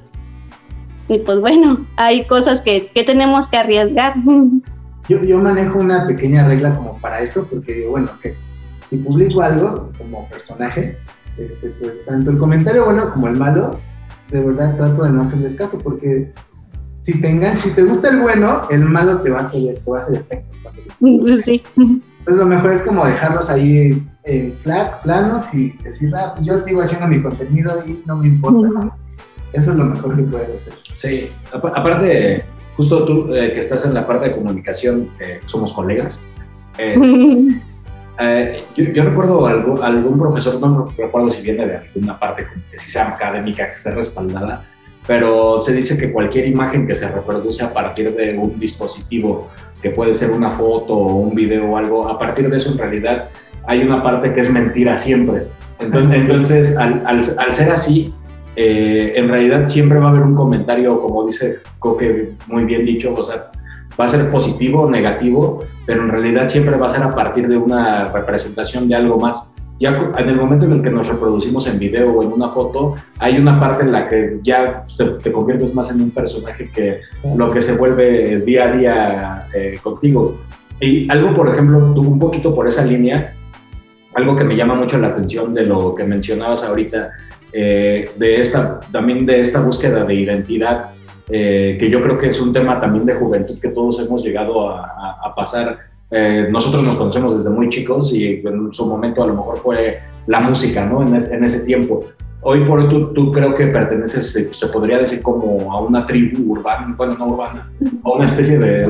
Y 1.09 1.18
pues 1.20 1.41
bueno, 1.41 1.87
hay 1.97 2.26
cosas 2.26 2.61
que, 2.61 2.89
que 2.95 3.05
tenemos 3.05 3.49
que 3.49 3.57
arriesgar. 3.57 4.14
Yo, 5.09 5.20
yo 5.24 5.37
manejo 5.39 5.80
una 5.80 6.07
pequeña 6.07 6.47
regla 6.47 6.76
como 6.76 6.97
para 7.01 7.20
eso, 7.20 7.45
porque 7.51 7.72
digo, 7.72 7.91
bueno, 7.91 8.09
que 8.22 8.37
si 8.89 8.99
publico 8.99 9.43
algo 9.43 9.91
como 9.99 10.28
personaje, 10.28 10.97
este, 11.39 11.70
pues 11.70 12.05
tanto 12.05 12.30
el 12.30 12.39
comentario 12.39 12.85
bueno 12.85 13.12
como 13.12 13.26
el 13.26 13.37
malo, 13.37 13.80
de 14.30 14.41
verdad 14.41 14.76
trato 14.76 15.03
de 15.03 15.11
no 15.11 15.22
hacerles 15.22 15.57
caso, 15.57 15.80
porque 15.80 16.33
si 17.03 17.20
te 17.20 17.28
engancha, 17.28 17.59
si 17.68 17.74
te 17.74 17.82
gusta 17.82 18.09
el 18.09 18.20
bueno, 18.20 18.62
el 18.70 18.80
malo 18.86 19.18
te 19.20 19.28
va 19.30 19.38
a 19.38 19.42
hacer, 19.42 19.76
te 19.84 19.90
va 19.90 19.98
a 19.98 20.00
hacer 20.00 20.14
efecto. 20.16 20.57
Pues 21.20 21.42
sí. 21.42 21.62
Entonces 21.76 22.36
lo 22.42 22.46
mejor 22.46 22.72
es 22.72 22.82
como 22.82 23.05
dejarlos 23.05 23.50
ahí 23.50 24.03
en 24.24 24.55
flat, 24.62 25.03
planos 25.03 25.53
y 25.53 25.70
decir, 25.82 26.11
ah, 26.16 26.32
pues 26.34 26.46
yo 26.46 26.57
sigo 26.57 26.80
haciendo 26.80 27.07
mi 27.09 27.20
contenido 27.20 27.74
y 27.86 28.03
no 28.07 28.16
me 28.16 28.26
importa. 28.28 28.68
¿no? 28.68 28.96
Eso 29.53 29.72
es 29.72 29.76
lo 29.76 29.84
mejor 29.84 30.16
que 30.16 30.22
puedes 30.22 30.48
hacer. 30.57 30.74
Sí, 30.96 31.28
Apa- 31.53 31.72
aparte, 31.74 32.44
justo 32.76 33.05
tú 33.05 33.34
eh, 33.34 33.53
que 33.53 33.61
estás 33.61 33.84
en 33.84 33.92
la 33.94 34.07
parte 34.07 34.28
de 34.30 34.36
comunicación, 34.36 35.11
eh, 35.20 35.40
somos 35.46 35.72
colegas. 35.74 36.22
eh, 36.78 36.96
eh, 38.20 38.64
yo, 38.76 38.84
yo 38.84 39.03
recuerdo 39.05 39.46
algo, 39.46 39.82
algún 39.82 40.18
profesor, 40.18 40.61
no 40.61 40.86
recuerdo 40.96 41.32
si 41.32 41.42
viene 41.42 41.66
de 41.66 41.76
alguna 41.78 42.18
parte 42.18 42.46
que 42.70 42.78
sí 42.78 42.90
sea 42.90 43.09
académica, 43.09 43.68
que 43.68 43.74
esté 43.74 43.90
respaldada, 43.90 44.64
pero 45.07 45.61
se 45.61 45.72
dice 45.72 45.98
que 45.98 46.12
cualquier 46.12 46.46
imagen 46.46 46.86
que 46.86 46.94
se 46.94 47.11
reproduce 47.11 47.64
a 47.64 47.72
partir 47.72 48.14
de 48.14 48.36
un 48.36 48.59
dispositivo, 48.59 49.48
que 49.82 49.90
puede 49.90 50.14
ser 50.14 50.30
una 50.30 50.53
foto 50.53 50.94
o 50.94 51.16
un 51.16 51.34
video 51.34 51.72
o 51.72 51.76
algo, 51.76 52.09
a 52.09 52.18
partir 52.18 52.48
de 52.48 52.57
eso 52.57 52.70
en 52.70 52.78
realidad 52.78 53.28
hay 53.66 53.82
una 53.82 54.03
parte 54.03 54.32
que 54.32 54.40
es 54.40 54.50
mentira 54.50 54.96
siempre. 54.96 55.42
Entonces, 55.78 56.20
entonces 56.20 56.76
al, 56.76 57.03
al, 57.07 57.20
al 57.38 57.53
ser 57.53 57.70
así, 57.70 58.14
eh, 58.55 59.14
en 59.16 59.28
realidad 59.28 59.66
siempre 59.66 59.98
va 59.98 60.07
a 60.07 60.11
haber 60.11 60.22
un 60.22 60.34
comentario, 60.34 61.00
como 61.00 61.24
dice 61.26 61.59
Coque, 61.78 62.32
muy 62.46 62.64
bien 62.64 62.84
dicho, 62.84 63.14
o 63.16 63.24
sea, 63.24 63.50
va 63.98 64.05
a 64.05 64.09
ser 64.09 64.30
positivo 64.30 64.82
o 64.82 64.90
negativo, 64.90 65.64
pero 65.86 66.03
en 66.03 66.11
realidad 66.11 66.48
siempre 66.48 66.76
va 66.76 66.86
a 66.86 66.90
ser 66.90 67.03
a 67.03 67.14
partir 67.14 67.48
de 67.48 67.57
una 67.57 68.07
representación 68.07 68.88
de 68.88 68.94
algo 68.94 69.18
más. 69.18 69.51
Ya 69.83 69.91
en 70.16 70.28
el 70.28 70.37
momento 70.37 70.64
en 70.66 70.72
el 70.72 70.83
que 70.83 70.91
nos 70.91 71.09
reproducimos 71.09 71.66
en 71.66 71.76
video 71.80 72.12
o 72.12 72.22
en 72.22 72.33
una 72.33 72.51
foto, 72.51 72.95
hay 73.18 73.37
una 73.37 73.59
parte 73.59 73.83
en 73.83 73.91
la 73.91 74.09
que 74.09 74.39
ya 74.45 74.85
te, 74.97 75.05
te 75.24 75.33
conviertes 75.33 75.74
más 75.74 75.91
en 75.91 76.01
un 76.01 76.11
personaje 76.12 76.70
que 76.72 77.01
lo 77.37 77.51
que 77.51 77.61
se 77.61 77.76
vuelve 77.76 78.41
día 78.43 78.62
a 78.68 78.72
día 78.76 79.47
eh, 79.53 79.78
contigo. 79.83 80.37
Y 80.80 81.11
algo, 81.11 81.35
por 81.35 81.49
ejemplo, 81.49 81.93
tú 81.95 82.01
un 82.03 82.18
poquito 82.20 82.55
por 82.55 82.68
esa 82.68 82.85
línea, 82.85 83.33
algo 84.14 84.37
que 84.37 84.45
me 84.45 84.55
llama 84.55 84.76
mucho 84.76 84.99
la 84.99 85.09
atención 85.09 85.53
de 85.53 85.62
lo 85.66 85.97
que 85.97 86.05
mencionabas 86.05 86.62
ahorita, 86.62 87.11
eh, 87.53 88.09
de 88.16 88.41
esta, 88.41 88.78
también 88.93 89.26
de 89.26 89.41
esta 89.41 89.61
búsqueda 89.62 90.05
de 90.05 90.14
identidad, 90.14 90.91
eh, 91.28 91.76
que 91.80 91.91
yo 91.91 92.01
creo 92.01 92.16
que 92.18 92.28
es 92.28 92.41
un 92.41 92.53
tema 92.53 92.80
también 92.80 93.05
de 93.05 93.14
juventud 93.14 93.59
que 93.61 93.68
todos 93.70 93.99
hemos 93.99 94.22
llegado 94.22 94.70
a, 94.70 94.80
a- 94.87 95.18
a 95.28 95.35
pasar. 95.35 95.78
Eh, 96.12 96.48
nosotros 96.50 96.82
nos 96.84 96.96
conocemos 96.96 97.36
desde 97.36 97.50
muy 97.56 97.68
chicos 97.70 98.12
y 98.12 98.42
en 98.46 98.72
su 98.72 98.86
momento 98.86 99.22
a 99.24 99.26
lo 99.26 99.34
mejor 99.34 99.58
fue 99.58 99.98
la 100.26 100.40
música, 100.40 100.84
¿no? 100.84 101.02
En, 101.02 101.14
es- 101.16 101.30
en 101.30 101.42
ese 101.44 101.64
tiempo. 101.64 102.04
Hoy 102.42 102.64
por 102.64 102.80
hoy 102.80 102.88
tú, 102.88 103.12
tú 103.14 103.30
creo 103.30 103.54
que 103.54 103.68
perteneces, 103.68 104.32
se, 104.32 104.52
se 104.52 104.66
podría 104.66 104.98
decir 104.98 105.22
como 105.22 105.72
a 105.72 105.80
una 105.80 106.04
tribu 106.06 106.52
urbana, 106.54 106.92
bueno, 106.96 107.16
no 107.18 107.28
urbana, 107.28 107.70
a 108.04 108.10
una 108.10 108.24
especie 108.26 108.58
de... 108.58 108.84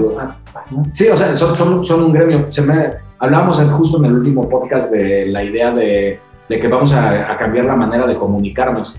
Sí, 0.92 1.08
o 1.08 1.16
sea, 1.16 1.36
son, 1.36 1.54
son, 1.54 1.84
son 1.84 2.02
un 2.04 2.12
gremio. 2.14 2.46
Se 2.48 2.62
me, 2.62 2.92
hablábamos 3.18 3.60
en- 3.60 3.68
justo 3.68 3.98
en 3.98 4.06
el 4.06 4.14
último 4.14 4.48
podcast 4.48 4.90
de 4.92 5.26
la 5.26 5.44
idea 5.44 5.70
de, 5.70 6.18
de 6.48 6.58
que 6.60 6.66
vamos 6.66 6.92
a, 6.94 7.30
a 7.30 7.36
cambiar 7.36 7.66
la 7.66 7.76
manera 7.76 8.06
de 8.06 8.16
comunicarnos. 8.16 8.94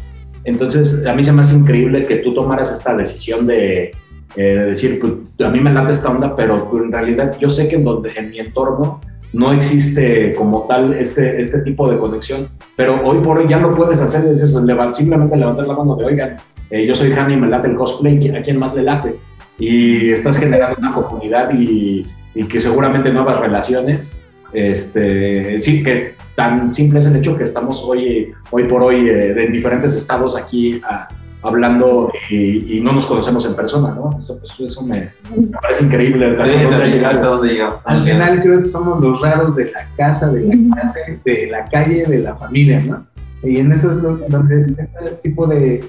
Entonces, 0.46 1.04
a 1.06 1.14
mí 1.14 1.24
se 1.24 1.32
me 1.34 1.42
hace 1.42 1.56
increíble 1.58 2.06
que 2.06 2.18
tú 2.18 2.34
tomaras 2.34 2.72
esta 2.72 2.96
decisión 2.96 3.48
de, 3.48 3.92
eh, 4.36 4.42
de 4.44 4.66
decir, 4.68 5.00
pues, 5.00 5.14
a 5.48 5.52
mí 5.52 5.60
me 5.60 5.72
late 5.74 5.92
esta 5.92 6.10
onda, 6.10 6.36
pero 6.36 6.70
en 6.84 6.92
realidad 6.92 7.36
yo 7.40 7.50
sé 7.50 7.68
que 7.70 7.76
en, 7.76 7.84
donde, 7.84 8.12
en 8.16 8.30
mi 8.32 8.40
entorno 8.40 9.00
no 9.34 9.52
existe 9.52 10.34
como 10.36 10.66
tal 10.68 10.94
este, 10.94 11.40
este 11.42 11.62
tipo 11.62 11.90
de 11.90 11.98
conexión, 11.98 12.50
pero 12.76 13.02
hoy 13.04 13.20
por 13.20 13.40
hoy 13.40 13.48
ya 13.50 13.58
lo 13.58 13.74
puedes 13.76 14.00
hacer, 14.00 14.32
es 14.32 14.44
eso, 14.44 14.62
leva- 14.64 14.94
simplemente 14.94 15.36
levantar 15.38 15.66
la 15.68 15.74
mano 15.76 15.96
de, 15.96 16.06
oigan, 16.06 16.38
eh, 16.70 16.86
yo 16.86 16.94
soy 16.96 17.12
Hani, 17.14 17.36
me 17.38 17.48
late 17.48 17.68
el 17.68 17.76
cosplay, 17.76 18.36
¿a 18.36 18.42
quién 18.42 18.58
más 18.58 18.76
le 18.76 18.84
late? 18.84 19.16
Y 19.60 20.10
estás 20.12 20.38
generando 20.40 20.78
una 20.80 20.94
comunidad 20.94 21.52
y, 21.54 22.08
y 22.36 22.44
que 22.46 22.60
seguramente 22.60 23.12
nuevas 23.12 23.40
relaciones. 23.40 24.12
Este, 24.52 25.60
sí, 25.62 25.84
que 25.84 26.14
tan 26.36 26.74
simple 26.74 27.00
es 27.00 27.06
el 27.08 27.16
hecho 27.18 27.36
que 27.38 27.44
estamos 27.44 27.84
hoy, 27.88 28.32
hoy 28.52 28.64
por 28.66 28.82
hoy 28.84 29.10
eh, 29.10 29.44
en 29.44 29.52
diferentes 29.52 29.96
estados 29.96 30.36
aquí 30.38 30.82
a- 30.84 31.08
hablando 31.44 32.12
y, 32.30 32.78
y 32.78 32.82
no 32.82 32.94
nos 32.94 33.06
conocemos 33.06 33.46
en 33.46 33.56
persona, 33.56 33.94
¿no? 33.94 34.18
Eso, 34.20 34.40
pues, 34.40 34.54
eso 34.60 34.82
me, 34.84 35.10
me 35.36 35.48
parece 35.62 35.86
increíble. 35.86 36.36
Sí, 36.44 36.50
hasta 36.52 36.64
dónde 36.64 36.68
ha 36.68 36.70
también, 36.80 36.92
llegado. 36.96 37.14
hasta 37.16 37.28
dónde 37.28 37.48
llegamos. 37.54 37.76
Al 37.86 38.02
final 38.02 38.42
creo 38.42 38.60
que 38.60 38.66
somos 38.66 39.02
los 39.02 39.22
raros 39.22 39.56
de 39.56 39.66
la 39.72 39.88
casa, 39.98 40.32
de 40.32 40.46
la 40.46 40.76
clase, 40.76 41.20
de 41.26 41.48
la 41.52 41.66
calle, 41.66 42.06
de 42.06 42.20
la 42.20 42.36
familia, 42.36 42.80
¿no? 42.82 43.06
Y 43.44 43.58
en 43.58 43.72
eso 43.74 43.92
es 43.92 44.02
donde 44.02 44.66
este 44.78 45.10
tipo 45.22 45.46
de, 45.48 45.84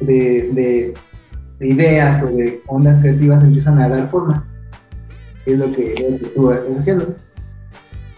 de, 0.00 0.50
de- 0.52 0.94
de 1.58 1.68
ideas 1.68 2.22
o 2.22 2.26
de 2.26 2.60
ondas 2.66 3.00
creativas 3.00 3.42
empiezan 3.44 3.80
a 3.80 3.88
dar 3.88 4.10
forma. 4.10 4.44
Que 5.44 5.52
es 5.52 5.58
lo 5.58 5.70
que, 5.72 5.94
lo 6.10 6.18
que 6.18 6.26
tú 6.34 6.50
estás 6.52 6.76
haciendo. 6.78 7.14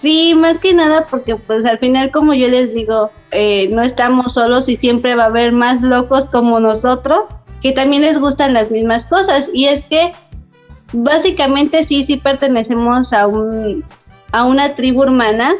Sí, 0.00 0.34
más 0.34 0.58
que 0.58 0.72
nada 0.74 1.06
porque 1.10 1.36
pues 1.36 1.64
al 1.64 1.78
final 1.78 2.12
como 2.12 2.32
yo 2.32 2.48
les 2.48 2.72
digo, 2.72 3.10
eh, 3.32 3.68
no 3.70 3.82
estamos 3.82 4.34
solos 4.34 4.68
y 4.68 4.76
siempre 4.76 5.16
va 5.16 5.24
a 5.24 5.26
haber 5.26 5.52
más 5.52 5.82
locos 5.82 6.26
como 6.26 6.60
nosotros 6.60 7.30
que 7.62 7.72
también 7.72 8.02
les 8.02 8.20
gustan 8.20 8.54
las 8.54 8.70
mismas 8.70 9.06
cosas. 9.06 9.50
Y 9.52 9.66
es 9.66 9.82
que 9.82 10.12
básicamente 10.92 11.82
sí, 11.84 12.04
sí 12.04 12.16
pertenecemos 12.16 13.12
a, 13.12 13.26
un, 13.26 13.84
a 14.32 14.44
una 14.44 14.74
tribu 14.74 15.02
hermana 15.02 15.54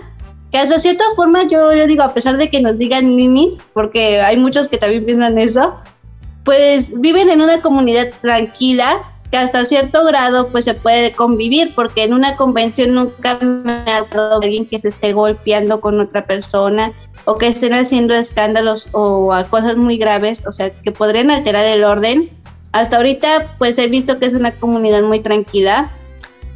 que 0.53 0.59
hasta 0.59 0.79
cierta 0.79 1.05
forma 1.17 1.43
yo, 1.43 1.73
yo 1.75 1.87
digo, 1.87 2.03
a 2.03 2.15
pesar 2.15 2.37
de 2.39 2.51
que 2.51 2.61
nos 2.61 2.79
digan 2.79 3.17
ninis, 3.17 3.59
porque 3.75 4.21
hay 4.21 4.37
muchos 4.37 4.69
que 4.69 4.79
también 4.79 5.05
piensan 5.05 5.37
eso, 5.37 5.75
pues 6.45 6.99
viven 7.01 7.29
en 7.29 7.43
una 7.43 7.61
comunidad 7.61 8.09
tranquila 8.23 9.18
que 9.31 9.37
hasta 9.37 9.65
cierto 9.65 10.05
grado 10.05 10.49
pues 10.49 10.65
se 10.65 10.75
puede 10.75 11.13
convivir 11.13 11.75
porque 11.75 12.05
en 12.05 12.15
una 12.15 12.37
convención 12.37 12.95
nunca 12.95 13.39
me 13.41 13.73
ha 13.73 14.03
dado 14.03 14.41
alguien 14.41 14.67
que 14.67 14.79
se 14.79 14.89
esté 14.89 15.13
golpeando 15.13 15.81
con 15.81 16.01
otra 16.01 16.27
persona 16.27 16.93
o 17.25 17.37
que 17.37 17.49
estén 17.49 17.75
haciendo 17.75 18.15
escándalos 18.15 18.89
o 18.93 19.33
a 19.35 19.45
cosas 19.45 19.77
muy 19.77 19.99
graves, 19.99 20.45
o 20.47 20.53
sea, 20.53 20.71
que 20.71 20.93
podrían 20.93 21.31
alterar 21.31 21.67
el 21.67 21.85
orden. 21.85 22.31
Hasta 22.73 22.97
ahorita 22.97 23.55
pues 23.59 23.77
he 23.79 23.89
visto 23.89 24.19
que 24.19 24.27
es 24.27 24.35
una 24.35 24.53
comunidad 24.53 25.03
muy 25.03 25.21
tranquila 25.21 25.93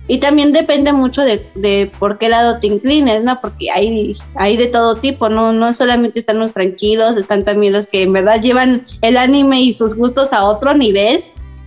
y 0.08 0.18
también 0.18 0.52
depende 0.52 0.92
mucho 0.92 1.22
de, 1.22 1.46
de 1.54 1.90
por 1.98 2.18
qué 2.18 2.28
lado 2.28 2.58
te 2.58 2.66
inclines, 2.66 3.22
¿no? 3.22 3.40
Porque 3.40 3.70
hay, 3.70 4.16
hay 4.34 4.56
de 4.56 4.66
todo 4.66 4.96
tipo, 4.96 5.28
¿no? 5.28 5.52
No 5.52 5.72
solamente 5.74 6.18
están 6.18 6.38
los 6.38 6.54
tranquilos, 6.54 7.16
están 7.16 7.44
también 7.44 7.72
los 7.74 7.86
que 7.86 8.02
en 8.02 8.12
verdad 8.12 8.40
llevan 8.40 8.86
el 9.02 9.16
anime 9.16 9.60
y 9.60 9.72
sus 9.72 9.94
gustos 9.94 10.32
a 10.32 10.44
otro 10.44 10.74
nivel 10.74 11.22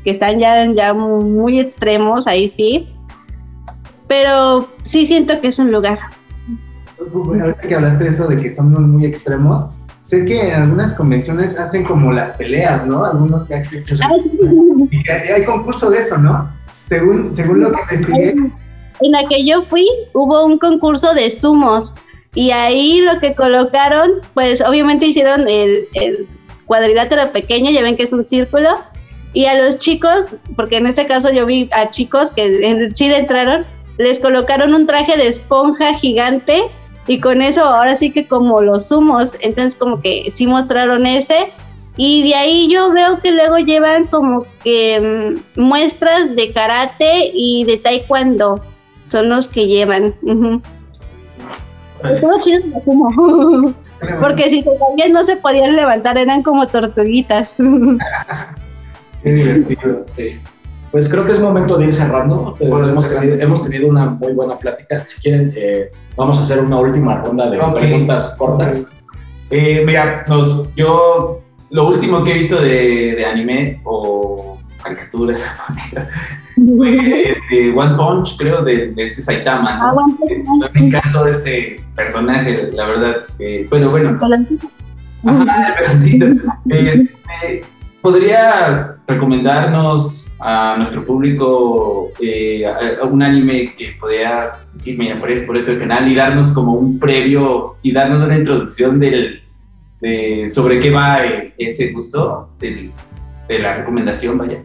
que 0.05 0.11
están 0.11 0.39
ya, 0.39 0.63
ya 0.71 0.93
muy 0.93 1.59
extremos, 1.59 2.27
ahí 2.27 2.47
sí. 2.47 2.87
Pero 4.07 4.69
sí 4.83 5.05
siento 5.07 5.41
que 5.41 5.47
es 5.47 5.57
un 5.59 5.71
lugar. 5.71 5.97
Ahorita 6.99 7.59
que 7.67 7.75
hablaste 7.75 8.03
de 8.05 8.09
eso 8.11 8.27
de 8.27 8.39
que 8.41 8.51
somos 8.51 8.79
muy 8.81 9.05
extremos, 9.05 9.65
sé 10.03 10.23
que 10.25 10.49
en 10.49 10.61
algunas 10.61 10.93
convenciones 10.93 11.57
hacen 11.57 11.83
como 11.83 12.13
las 12.13 12.31
peleas, 12.33 12.85
¿no? 12.85 13.03
Algunos 13.03 13.43
que, 13.45 13.63
que- 13.63 13.83
que- 13.83 13.95
y 14.91 15.03
que 15.03 15.11
hay 15.11 15.43
concurso 15.43 15.89
de 15.89 15.97
eso, 15.97 16.19
¿no? 16.19 16.49
Según, 16.87 17.35
según 17.35 17.61
lo 17.61 17.71
que 17.71 17.95
investigué, 17.95 18.35
En 19.01 19.11
la 19.11 19.27
que 19.27 19.43
yo 19.43 19.63
fui 19.63 19.85
hubo 20.13 20.45
un 20.45 20.57
concurso 20.59 21.13
de 21.15 21.29
sumos 21.31 21.95
y 22.35 22.51
ahí 22.51 23.01
lo 23.01 23.19
que 23.19 23.33
colocaron, 23.33 24.11
pues 24.35 24.61
obviamente 24.61 25.07
hicieron 25.07 25.41
el, 25.47 25.87
el 25.93 26.27
cuadrilátero 26.67 27.31
pequeño, 27.31 27.71
ya 27.71 27.81
ven 27.81 27.97
que 27.97 28.03
es 28.03 28.13
un 28.13 28.23
círculo, 28.23 28.69
y 29.35 29.45
a 29.45 29.53
los 29.55 29.77
chicos, 29.77 30.31
porque 30.55 30.77
en 30.77 30.87
este 30.87 31.05
caso 31.05 31.31
yo 31.31 31.45
vi 31.45 31.69
a 31.73 31.91
chicos 31.91 32.31
que 32.31 32.67
en- 32.67 32.93
sí 32.95 33.07
le 33.09 33.17
entraron, 33.19 33.65
les 33.97 34.19
colocaron 34.19 34.73
un 34.73 34.87
traje 34.87 35.15
de 35.17 35.27
esponja 35.27 35.93
gigante 35.95 36.63
y 37.05 37.19
con 37.19 37.41
eso 37.41 37.63
ahora 37.63 37.95
sí 37.95 38.11
que 38.11 38.27
como 38.27 38.61
los 38.61 38.87
sumos, 38.87 39.33
entonces 39.41 39.75
como 39.75 40.01
que 40.01 40.31
sí 40.33 40.47
mostraron 40.47 41.05
ese 41.05 41.51
y 41.97 42.27
de 42.27 42.35
ahí 42.35 42.67
yo 42.71 42.91
veo 42.91 43.19
que 43.21 43.31
luego 43.31 43.57
llevan 43.57 44.07
como 44.07 44.45
que 44.63 45.39
mm, 45.55 45.61
muestras 45.61 46.35
de 46.35 46.51
karate 46.51 47.31
y 47.33 47.63
de 47.65 47.77
taekwondo, 47.77 48.61
son 49.05 49.29
los 49.29 49.47
que 49.47 49.67
llevan. 49.67 50.15
ujú. 50.23 50.61
Estuvo 52.03 52.39
chido 52.39 52.61
sumo, 52.83 53.73
porque 54.21 54.49
si 54.49 54.61
se 54.61 54.69
caían 54.77 55.13
no 55.13 55.23
se 55.23 55.35
podían 55.37 55.75
levantar, 55.75 56.17
eran 56.17 56.43
como 56.43 56.67
tortuguitas. 56.67 57.55
qué 59.25 59.33
divertido. 59.35 60.05
Sí. 60.11 60.39
Pues 60.91 61.09
creo 61.09 61.25
que 61.25 61.33
es 61.33 61.41
momento 61.41 61.77
de 61.77 61.85
ir 61.85 61.93
cerrando. 61.93 62.55
Eh, 62.59 62.67
Bueno, 62.69 62.89
hemos, 62.89 63.03
cerrando. 63.03 63.29
tenido, 63.29 63.45
hemos 63.45 63.63
tenido 63.63 63.87
una 63.89 64.05
muy 64.05 64.31
buena 64.33 64.57
plática. 64.57 65.05
Si 65.05 65.19
quieren, 65.21 65.51
eh, 65.55 65.89
vamos 66.15 66.37
a 66.37 66.41
hacer 66.41 66.61
una 66.61 66.79
última 66.79 67.17
ronda 67.21 67.49
de 67.49 67.59
Ok. 67.59 67.77
preguntas 67.79 68.33
cortas. 68.37 68.87
Eh, 69.49 69.83
mira, 69.85 70.23
nos, 70.29 70.73
yo 70.75 71.41
lo 71.71 71.87
último 71.89 72.23
que 72.23 72.31
he 72.31 72.37
visto 72.37 72.61
de, 72.61 73.15
de 73.17 73.25
anime 73.25 73.81
o 73.83 74.57
caricaturas 74.81 75.43
fue 76.77 77.31
este, 77.31 77.71
One 77.75 77.95
Punch, 77.97 78.37
creo, 78.37 78.61
de, 78.63 78.91
de 78.91 79.03
este 79.03 79.21
Saitama. 79.21 79.75
¿no? 79.77 79.83
Ah, 79.83 79.93
One 79.93 80.15
Punch 80.17 80.31
Eh. 80.31 80.69
Me 80.73 80.85
encantó 80.87 81.25
este 81.27 81.81
personaje, 81.95 82.69
la 82.71 82.85
verdad. 82.87 83.15
Eh, 83.39 83.67
pero 83.69 83.89
bueno, 83.89 84.17
Ajá, 85.25 85.67
el 85.67 85.73
peloncito. 85.85 86.25
Este, 86.69 87.63
¿Podrías 88.09 89.01
recomendarnos 89.07 90.27
a 90.39 90.75
nuestro 90.77 91.03
público 91.03 92.11
eh, 92.21 92.63
a- 92.63 93.01
a 93.01 93.05
un 93.05 93.23
anime 93.23 93.73
que 93.75 93.95
podrías 93.99 94.63
decir, 94.73 94.95
por, 95.19 95.31
es- 95.31 95.41
por 95.41 95.57
este 95.57 95.75
canal 95.79 96.07
y 96.07 96.13
darnos 96.13 96.51
como 96.51 96.73
un 96.73 96.99
previo 96.99 97.77
y 97.81 97.91
darnos 97.91 98.21
una 98.21 98.37
introducción 98.37 98.99
del, 98.99 99.41
de, 100.01 100.51
sobre 100.51 100.79
qué 100.79 100.91
va 100.91 101.25
eh, 101.25 101.55
ese 101.57 101.93
gusto 101.93 102.47
de 102.59 102.91
la 103.59 103.73
recomendación, 103.73 104.37
vaya? 104.37 104.59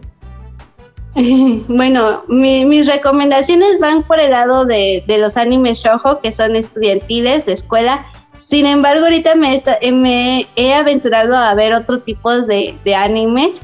Bueno, 1.66 2.20
mi- 2.28 2.66
mis 2.66 2.86
recomendaciones 2.86 3.80
van 3.80 4.02
por 4.02 4.20
el 4.20 4.32
lado 4.32 4.66
de, 4.66 5.02
de 5.08 5.16
los 5.16 5.38
animes 5.38 5.78
shojo, 5.78 6.20
que 6.20 6.30
son 6.30 6.56
estudiantiles 6.56 7.46
de 7.46 7.54
escuela. 7.54 8.04
Sin 8.40 8.66
embargo, 8.66 9.04
ahorita 9.04 9.34
me, 9.36 9.54
esta- 9.54 9.78
eh, 9.80 9.92
me 9.92 10.46
he 10.56 10.74
aventurado 10.74 11.36
a 11.36 11.54
ver 11.54 11.72
otro 11.72 12.00
tipo 12.00 12.32
de, 12.42 12.76
de 12.84 12.94
animes. 12.94 13.60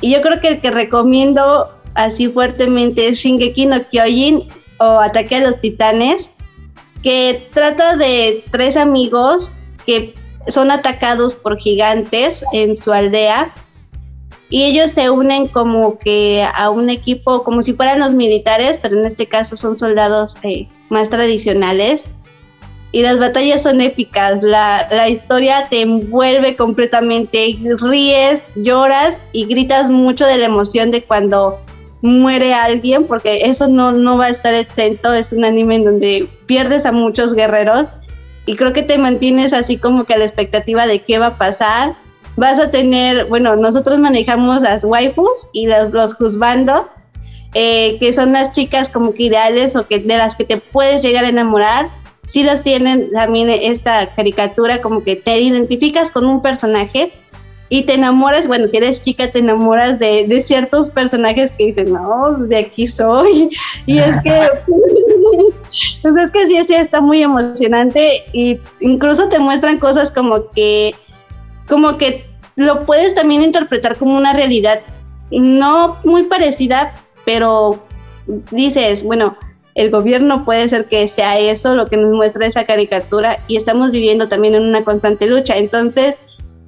Y 0.00 0.12
yo 0.12 0.20
creo 0.22 0.40
que 0.40 0.48
el 0.48 0.60
que 0.60 0.70
recomiendo 0.70 1.68
así 1.94 2.28
fuertemente 2.28 3.08
es 3.08 3.18
Shingeki 3.18 3.66
no 3.66 3.82
Kyojin 3.90 4.48
o 4.78 5.00
Ataque 5.00 5.36
a 5.36 5.40
los 5.40 5.60
Titanes, 5.60 6.30
que 7.02 7.48
trata 7.52 7.96
de 7.96 8.44
tres 8.50 8.76
amigos 8.76 9.50
que 9.86 10.14
son 10.48 10.70
atacados 10.70 11.34
por 11.34 11.58
gigantes 11.58 12.44
en 12.52 12.76
su 12.76 12.92
aldea 12.92 13.52
y 14.48 14.64
ellos 14.64 14.90
se 14.90 15.10
unen 15.10 15.46
como 15.48 15.98
que 15.98 16.46
a 16.54 16.70
un 16.70 16.90
equipo, 16.90 17.44
como 17.44 17.62
si 17.62 17.72
fueran 17.72 18.00
los 18.00 18.12
militares, 18.12 18.78
pero 18.80 18.98
en 18.98 19.04
este 19.06 19.26
caso 19.26 19.56
son 19.56 19.76
soldados 19.76 20.36
eh, 20.42 20.68
más 20.88 21.08
tradicionales. 21.10 22.06
Y 22.92 23.02
las 23.02 23.18
batallas 23.18 23.62
son 23.62 23.80
épicas, 23.80 24.42
la, 24.42 24.88
la 24.90 25.08
historia 25.08 25.68
te 25.70 25.82
envuelve 25.82 26.56
completamente, 26.56 27.56
ríes, 27.80 28.46
lloras 28.56 29.22
y 29.32 29.46
gritas 29.46 29.90
mucho 29.90 30.26
de 30.26 30.38
la 30.38 30.46
emoción 30.46 30.90
de 30.90 31.02
cuando 31.02 31.60
muere 32.02 32.52
alguien, 32.52 33.04
porque 33.04 33.42
eso 33.42 33.68
no, 33.68 33.92
no 33.92 34.18
va 34.18 34.26
a 34.26 34.30
estar 34.30 34.54
exento, 34.54 35.12
es 35.12 35.32
un 35.32 35.44
anime 35.44 35.76
en 35.76 35.84
donde 35.84 36.28
pierdes 36.46 36.84
a 36.84 36.92
muchos 36.92 37.34
guerreros 37.34 37.90
y 38.46 38.56
creo 38.56 38.72
que 38.72 38.82
te 38.82 38.98
mantienes 38.98 39.52
así 39.52 39.76
como 39.76 40.04
que 40.04 40.14
a 40.14 40.18
la 40.18 40.24
expectativa 40.24 40.86
de 40.86 41.00
qué 41.00 41.18
va 41.18 41.26
a 41.26 41.38
pasar. 41.38 41.94
Vas 42.36 42.58
a 42.58 42.70
tener, 42.70 43.26
bueno, 43.26 43.54
nosotros 43.56 43.98
manejamos 43.98 44.62
las 44.62 44.84
waifus 44.84 45.46
y 45.52 45.66
los, 45.66 45.92
los 45.92 46.14
juzbandos, 46.14 46.92
eh, 47.54 47.98
que 48.00 48.12
son 48.12 48.32
las 48.32 48.52
chicas 48.52 48.88
como 48.88 49.12
que 49.12 49.24
ideales 49.24 49.76
o 49.76 49.86
que 49.86 49.98
de 49.98 50.16
las 50.16 50.36
que 50.36 50.44
te 50.44 50.56
puedes 50.56 51.02
llegar 51.02 51.24
a 51.24 51.28
enamorar. 51.28 51.90
Sí 52.24 52.44
los 52.44 52.62
tienen 52.62 53.10
también 53.10 53.48
esta 53.48 54.14
caricatura, 54.14 54.80
como 54.80 55.02
que 55.02 55.16
te 55.16 55.40
identificas 55.40 56.12
con 56.12 56.24
un 56.26 56.42
personaje 56.42 57.12
y 57.72 57.82
te 57.82 57.94
enamoras, 57.94 58.48
bueno, 58.48 58.66
si 58.66 58.76
eres 58.76 59.02
chica 59.02 59.30
te 59.30 59.38
enamoras 59.38 59.98
de, 60.00 60.26
de 60.26 60.40
ciertos 60.40 60.90
personajes 60.90 61.52
que 61.52 61.66
dicen, 61.66 61.92
no, 61.92 62.36
de 62.36 62.56
aquí 62.56 62.86
soy. 62.86 63.50
Y 63.86 63.98
es 63.98 64.16
que, 64.22 64.48
pues 66.02 66.16
es 66.16 66.30
que 66.32 66.46
sí, 66.46 66.56
sí, 66.66 66.74
está 66.74 67.00
muy 67.00 67.22
emocionante 67.22 68.24
y 68.32 68.58
incluso 68.80 69.28
te 69.28 69.38
muestran 69.38 69.78
cosas 69.78 70.10
como 70.10 70.50
que 70.50 70.94
como 71.68 71.96
que 71.96 72.24
lo 72.56 72.84
puedes 72.84 73.14
también 73.14 73.42
interpretar 73.42 73.96
como 73.96 74.16
una 74.16 74.32
realidad 74.32 74.80
no 75.30 75.98
muy 76.04 76.24
parecida, 76.24 76.92
pero 77.24 77.82
dices, 78.50 79.04
bueno, 79.04 79.36
el 79.74 79.90
gobierno 79.90 80.44
puede 80.44 80.68
ser 80.68 80.86
que 80.86 81.06
sea 81.08 81.38
eso 81.38 81.74
lo 81.74 81.86
que 81.86 81.96
nos 81.96 82.14
muestra 82.14 82.46
esa 82.46 82.64
caricatura 82.64 83.38
y 83.48 83.56
estamos 83.56 83.90
viviendo 83.90 84.28
también 84.28 84.54
en 84.54 84.62
una 84.62 84.84
constante 84.84 85.26
lucha. 85.26 85.56
Entonces, 85.56 86.20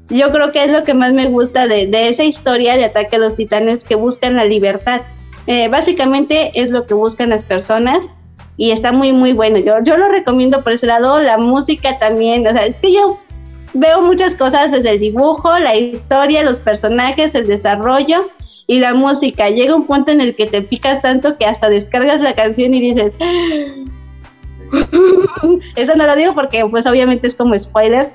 yo 0.09 0.31
creo 0.31 0.53
que 0.53 0.65
es 0.65 0.71
lo 0.71 0.85
que 0.85 0.95
más 0.95 1.13
me 1.13 1.27
gusta 1.27 1.67
de, 1.67 1.89
esa 1.93 2.25
historia 2.25 2.77
de 2.77 2.85
ataque 2.85 3.17
a 3.17 3.19
los 3.19 3.37
titanes 3.37 3.85
que 3.85 3.95
buscan 3.95 4.37
la 4.37 4.45
libertad. 4.45 5.03
Eh, 5.47 5.69
básicamente 5.69 6.53
es 6.55 6.71
lo 6.71 6.87
que 6.87 6.95
buscan 6.95 7.31
las 7.31 7.43
personas 7.43 8.09
y 8.57 8.71
está 8.71 8.93
muy, 8.93 9.13
muy 9.13 9.33
bueno. 9.33 9.59
Yo, 9.59 9.83
yo 9.83 9.97
lo 9.97 10.09
recomiendo 10.09 10.63
por 10.63 10.73
ese 10.73 10.87
lado, 10.87 11.21
la 11.21 11.39
música 11.39 11.99
también, 11.99 12.47
o 12.47 12.51
sea, 12.53 12.67
es 12.67 12.77
que 12.77 12.93
yo 12.93 13.19
veo 13.75 14.03
muchas 14.03 14.35
cosas 14.35 14.71
desde 14.71 14.91
el 14.91 15.01
dibujo, 15.01 15.59
la 15.59 15.75
historia, 15.77 16.45
los 16.45 16.61
personajes, 16.61 17.35
el 17.35 17.47
desarrollo 17.47 18.29
y 18.67 18.79
la 18.79 18.95
música. 18.95 19.51
Llega 19.51 19.75
un 19.75 19.87
punto 19.87 20.13
en 20.13 20.21
el 20.21 20.35
que 20.35 20.47
te 20.47 20.63
picas 20.63 21.03
tanto 21.03 21.37
que 21.39 21.47
hasta 21.47 21.69
descargas 21.69 22.21
la 22.21 22.35
canción 22.35 22.75
y 22.75 22.81
dices... 22.81 23.13
Eso 25.77 25.97
no 25.97 26.07
lo 26.07 26.17
digo 26.17 26.35
porque 26.35 26.65
pues 26.71 26.87
obviamente 26.87 27.27
es 27.27 27.35
como 27.35 27.59
spoiler, 27.59 28.11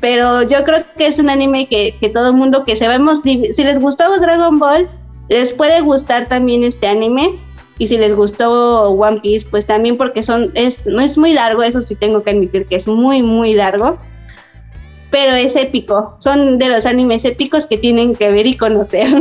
pero 0.00 0.42
yo 0.42 0.62
creo 0.62 0.84
que 0.96 1.08
es 1.08 1.18
un 1.18 1.28
anime 1.28 1.66
que, 1.66 1.96
que 2.00 2.08
todo 2.08 2.28
el 2.28 2.34
mundo 2.34 2.64
que 2.64 2.76
sabemos, 2.76 3.22
si 3.22 3.64
les 3.64 3.80
gustó 3.80 4.04
Dragon 4.20 4.60
Ball, 4.60 4.88
les 5.28 5.52
puede 5.52 5.80
gustar 5.80 6.28
también 6.28 6.62
este 6.62 6.86
anime. 6.86 7.38
Y 7.80 7.86
si 7.86 7.96
les 7.96 8.14
gustó 8.14 8.90
One 8.90 9.20
Piece, 9.20 9.48
pues 9.48 9.66
también 9.66 9.96
porque 9.96 10.22
son, 10.24 10.50
es, 10.54 10.86
no 10.86 11.00
es 11.00 11.16
muy 11.16 11.32
largo, 11.32 11.62
eso 11.62 11.80
sí 11.80 11.94
tengo 11.94 12.22
que 12.24 12.32
admitir 12.32 12.66
que 12.66 12.76
es 12.76 12.88
muy, 12.88 13.22
muy 13.22 13.54
largo 13.54 13.98
pero 15.10 15.34
es 15.34 15.56
épico. 15.56 16.14
Son 16.18 16.58
de 16.58 16.68
los 16.68 16.86
animes 16.86 17.24
épicos 17.24 17.66
que 17.66 17.78
tienen 17.78 18.14
que 18.14 18.30
ver 18.30 18.46
y 18.46 18.56
conocer. 18.56 19.08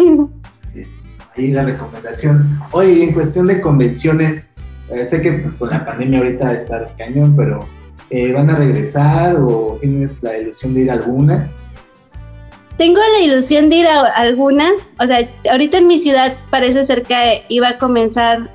Ahí 1.38 1.52
la 1.52 1.64
recomendación. 1.64 2.60
Oye, 2.72 3.04
en 3.04 3.14
cuestión 3.14 3.48
de 3.48 3.62
convenciones, 3.62 4.50
eh, 4.90 5.06
sé 5.06 5.22
que 5.22 5.34
pues, 5.34 5.58
con 5.58 5.70
la 5.70 5.86
pandemia 5.86 6.20
ahorita 6.20 6.54
está 6.54 6.80
de 6.80 6.88
cañón, 6.98 7.36
pero 7.36 7.68
eh, 8.10 8.32
¿van 8.34 8.50
a 8.50 8.56
regresar 8.56 9.36
o 9.36 9.78
tienes 9.80 10.24
la 10.24 10.38
ilusión 10.38 10.74
de 10.74 10.82
ir 10.82 10.92
a 10.92 10.94
alguna? 10.94 11.48
Tengo 12.78 13.00
la 13.00 13.26
ilusión 13.26 13.70
de 13.70 13.78
ir 13.78 13.88
a 13.88 14.02
alguna. 14.16 14.68
O 15.00 15.06
sea, 15.06 15.28
ahorita 15.52 15.78
en 15.78 15.88
mi 15.88 16.00
ciudad 16.00 16.36
parece 16.50 16.84
ser 16.84 17.04
que 17.04 17.44
iba 17.50 17.70
a 17.70 17.78
comenzar 17.78 18.52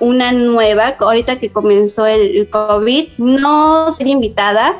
una 0.00 0.32
nueva, 0.32 0.94
ahorita 0.98 1.38
que 1.38 1.50
comenzó 1.50 2.06
el, 2.06 2.36
el 2.36 2.48
COVID. 2.48 3.08
No 3.18 3.92
ser 3.92 4.06
invitada. 4.06 4.74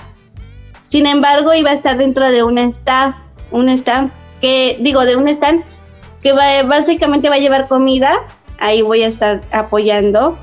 Sin 0.84 1.06
embargo, 1.06 1.52
iba 1.54 1.70
a 1.70 1.74
estar 1.74 1.98
dentro 1.98 2.30
de 2.30 2.42
un 2.42 2.58
staff, 2.58 3.14
un 3.50 3.68
staff 3.68 4.10
que, 4.40 4.78
digo, 4.80 5.04
de 5.04 5.16
un 5.16 5.28
stand 5.28 5.64
que 6.22 6.32
va, 6.32 6.62
básicamente 6.64 7.28
va 7.28 7.36
a 7.36 7.40
llevar 7.40 7.68
comida. 7.68 8.12
Ahí 8.58 8.82
voy 8.82 9.02
a 9.02 9.08
estar 9.08 9.42
apoyando. 9.52 10.38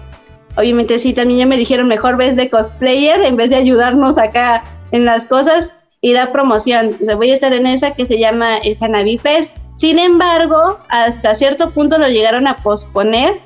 Obviamente 0.58 1.00
sí, 1.00 1.14
también 1.14 1.40
ya 1.40 1.46
me 1.46 1.58
dijeron 1.58 1.88
mejor 1.88 2.18
ves 2.18 2.36
de 2.36 2.50
cosplayer 2.50 3.22
en 3.22 3.38
vez 3.38 3.50
de 3.50 3.56
ayudarnos 3.56 4.18
acá 4.18 4.64
en 4.92 5.06
las 5.06 5.26
cosas 5.26 5.74
y 6.02 6.14
da 6.14 6.32
promoción. 6.32 6.98
Voy 7.16 7.32
a 7.32 7.36
estar 7.36 7.54
en 7.54 7.66
esa 7.66 7.92
que 7.92 8.06
se 8.06 8.20
llama 8.20 8.58
el 8.58 8.78
Hanabi 8.80 9.18
Fest. 9.18 9.56
Sin 9.76 10.00
embargo, 10.00 10.80
hasta 10.90 11.36
cierto 11.36 11.72
punto 11.72 11.98
lo 11.98 12.10
llegaron 12.10 12.48
a 12.48 12.58
posponer. 12.58 13.40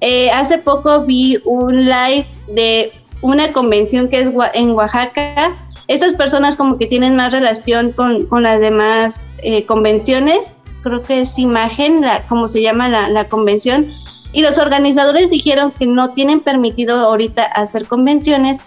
Eh, 0.00 0.30
hace 0.30 0.58
poco 0.58 1.02
vi 1.02 1.38
un 1.44 1.86
live 1.86 2.26
de 2.48 2.92
una 3.22 3.52
convención 3.52 4.08
que 4.08 4.20
es 4.20 4.30
en 4.54 4.70
Oaxaca. 4.70 5.56
Estas 5.88 6.14
personas 6.14 6.56
como 6.56 6.78
que 6.78 6.86
tienen 6.86 7.16
más 7.16 7.32
relación 7.32 7.92
con, 7.92 8.26
con 8.26 8.42
las 8.42 8.60
demás 8.60 9.36
eh, 9.42 9.66
convenciones. 9.66 10.59
Creo 10.82 11.02
que 11.02 11.20
es 11.20 11.38
imagen, 11.38 12.00
la, 12.00 12.22
como 12.28 12.48
se 12.48 12.62
llama 12.62 12.88
la, 12.88 13.08
la 13.08 13.28
convención. 13.28 13.92
Y 14.32 14.42
los 14.42 14.58
organizadores 14.58 15.30
dijeron 15.30 15.72
que 15.72 15.86
no 15.86 16.10
tienen 16.14 16.40
permitido 16.40 16.96
ahorita 16.96 17.44
hacer 17.44 17.86
convenciones 17.86 18.58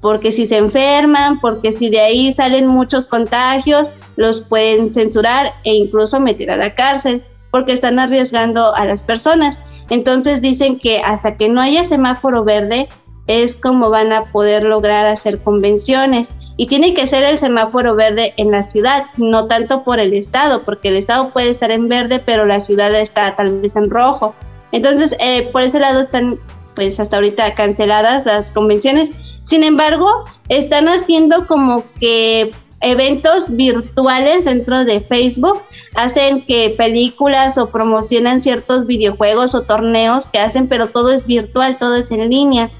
porque 0.00 0.32
si 0.32 0.46
se 0.46 0.56
enferman, 0.56 1.40
porque 1.40 1.72
si 1.72 1.90
de 1.90 2.00
ahí 2.00 2.32
salen 2.32 2.66
muchos 2.66 3.06
contagios, 3.06 3.88
los 4.16 4.40
pueden 4.40 4.92
censurar 4.92 5.52
e 5.64 5.74
incluso 5.74 6.20
meter 6.20 6.50
a 6.50 6.56
la 6.56 6.74
cárcel 6.74 7.22
porque 7.50 7.72
están 7.72 7.98
arriesgando 7.98 8.74
a 8.74 8.84
las 8.84 9.02
personas. 9.02 9.60
Entonces 9.90 10.40
dicen 10.40 10.78
que 10.78 11.00
hasta 11.00 11.36
que 11.36 11.48
no 11.48 11.60
haya 11.60 11.84
semáforo 11.84 12.44
verde 12.44 12.88
es 13.30 13.54
como 13.54 13.90
van 13.90 14.12
a 14.12 14.24
poder 14.24 14.64
lograr 14.64 15.06
hacer 15.06 15.40
convenciones. 15.40 16.34
Y 16.56 16.66
tiene 16.66 16.94
que 16.94 17.06
ser 17.06 17.22
el 17.22 17.38
semáforo 17.38 17.94
verde 17.94 18.34
en 18.36 18.50
la 18.50 18.64
ciudad, 18.64 19.04
no 19.16 19.46
tanto 19.46 19.84
por 19.84 20.00
el 20.00 20.12
estado, 20.14 20.62
porque 20.62 20.88
el 20.88 20.96
estado 20.96 21.30
puede 21.30 21.50
estar 21.50 21.70
en 21.70 21.88
verde, 21.88 22.18
pero 22.18 22.44
la 22.44 22.58
ciudad 22.58 22.92
está 22.92 23.36
tal 23.36 23.60
vez 23.60 23.76
en 23.76 23.88
rojo. 23.88 24.34
Entonces, 24.72 25.14
eh, 25.20 25.48
por 25.52 25.62
ese 25.62 25.78
lado 25.78 26.00
están, 26.00 26.40
pues 26.74 26.98
hasta 26.98 27.16
ahorita 27.16 27.54
canceladas 27.54 28.26
las 28.26 28.50
convenciones. 28.50 29.12
Sin 29.44 29.62
embargo, 29.62 30.24
están 30.48 30.88
haciendo 30.88 31.46
como 31.46 31.84
que 32.00 32.52
eventos 32.80 33.54
virtuales 33.54 34.44
dentro 34.44 34.84
de 34.84 35.00
Facebook. 35.00 35.62
Hacen 35.94 36.44
que 36.46 36.74
películas 36.76 37.58
o 37.58 37.70
promocionan 37.70 38.40
ciertos 38.40 38.86
videojuegos 38.86 39.54
o 39.54 39.62
torneos 39.62 40.26
que 40.26 40.40
hacen, 40.40 40.66
pero 40.66 40.88
todo 40.88 41.12
es 41.12 41.26
virtual, 41.26 41.78
todo 41.78 41.94
es 41.96 42.10
en 42.10 42.28
línea. 42.28 42.70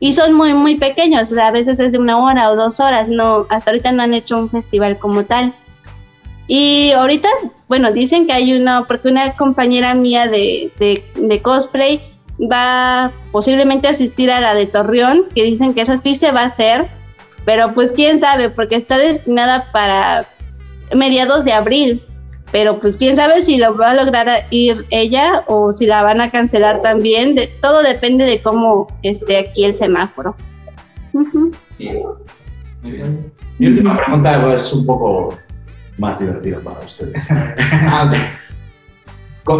Y 0.00 0.12
son 0.12 0.32
muy, 0.34 0.54
muy 0.54 0.76
pequeños, 0.76 1.32
a 1.32 1.50
veces 1.50 1.80
es 1.80 1.92
de 1.92 1.98
una 1.98 2.18
hora 2.18 2.50
o 2.50 2.56
dos 2.56 2.80
horas, 2.80 3.08
no, 3.08 3.46
hasta 3.48 3.70
ahorita 3.70 3.92
no 3.92 4.02
han 4.02 4.14
hecho 4.14 4.36
un 4.36 4.50
festival 4.50 4.98
como 4.98 5.24
tal. 5.24 5.54
Y 6.46 6.92
ahorita, 6.92 7.28
bueno, 7.68 7.90
dicen 7.90 8.26
que 8.26 8.34
hay 8.34 8.52
uno, 8.52 8.84
porque 8.86 9.08
una 9.08 9.34
compañera 9.34 9.94
mía 9.94 10.28
de, 10.28 10.70
de, 10.78 11.42
cosplay 11.42 12.02
va 12.38 13.12
posiblemente 13.32 13.88
a 13.88 13.92
asistir 13.92 14.30
a 14.30 14.40
la 14.40 14.54
de 14.54 14.66
Torreón, 14.66 15.24
que 15.34 15.44
dicen 15.44 15.72
que 15.72 15.80
esa 15.80 15.96
sí 15.96 16.14
se 16.14 16.32
va 16.32 16.42
a 16.42 16.46
hacer, 16.46 16.86
pero 17.46 17.72
pues 17.72 17.92
quién 17.92 18.20
sabe, 18.20 18.50
porque 18.50 18.76
está 18.76 18.98
destinada 18.98 19.70
para 19.72 20.28
mediados 20.94 21.44
de 21.46 21.52
abril 21.52 22.02
pero 22.54 22.78
pues 22.78 22.96
quién 22.96 23.16
sabe 23.16 23.42
si 23.42 23.56
lo 23.56 23.76
va 23.76 23.90
a 23.90 23.94
lograr 23.94 24.28
ir 24.50 24.86
ella 24.90 25.42
o 25.48 25.72
si 25.72 25.86
la 25.86 26.04
van 26.04 26.20
a 26.20 26.30
cancelar 26.30 26.82
también. 26.82 27.34
De, 27.34 27.48
todo 27.48 27.82
depende 27.82 28.24
de 28.26 28.40
cómo 28.40 28.86
esté 29.02 29.38
aquí 29.38 29.64
el 29.64 29.74
semáforo. 29.74 30.36
Mi 31.72 33.66
última 33.66 33.96
pregunta 33.96 34.54
es 34.54 34.72
un 34.72 34.86
poco 34.86 35.36
más 35.98 36.20
divertida 36.20 36.60
para 36.60 36.78
ustedes. 36.78 37.26
Ah, 37.68 38.12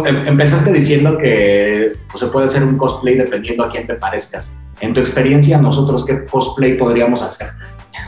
em, 0.05 0.27
empezaste 0.27 0.71
diciendo 0.71 1.17
que 1.17 1.97
pues, 2.09 2.21
se 2.21 2.27
puede 2.27 2.45
hacer 2.45 2.63
un 2.63 2.77
cosplay 2.77 3.17
dependiendo 3.17 3.65
a 3.65 3.71
quién 3.71 3.85
te 3.85 3.95
parezcas. 3.95 4.55
En 4.79 4.93
tu 4.93 5.01
experiencia, 5.01 5.57
nosotros, 5.57 6.05
¿qué 6.05 6.23
cosplay 6.23 6.77
podríamos 6.77 7.21
hacer? 7.21 7.49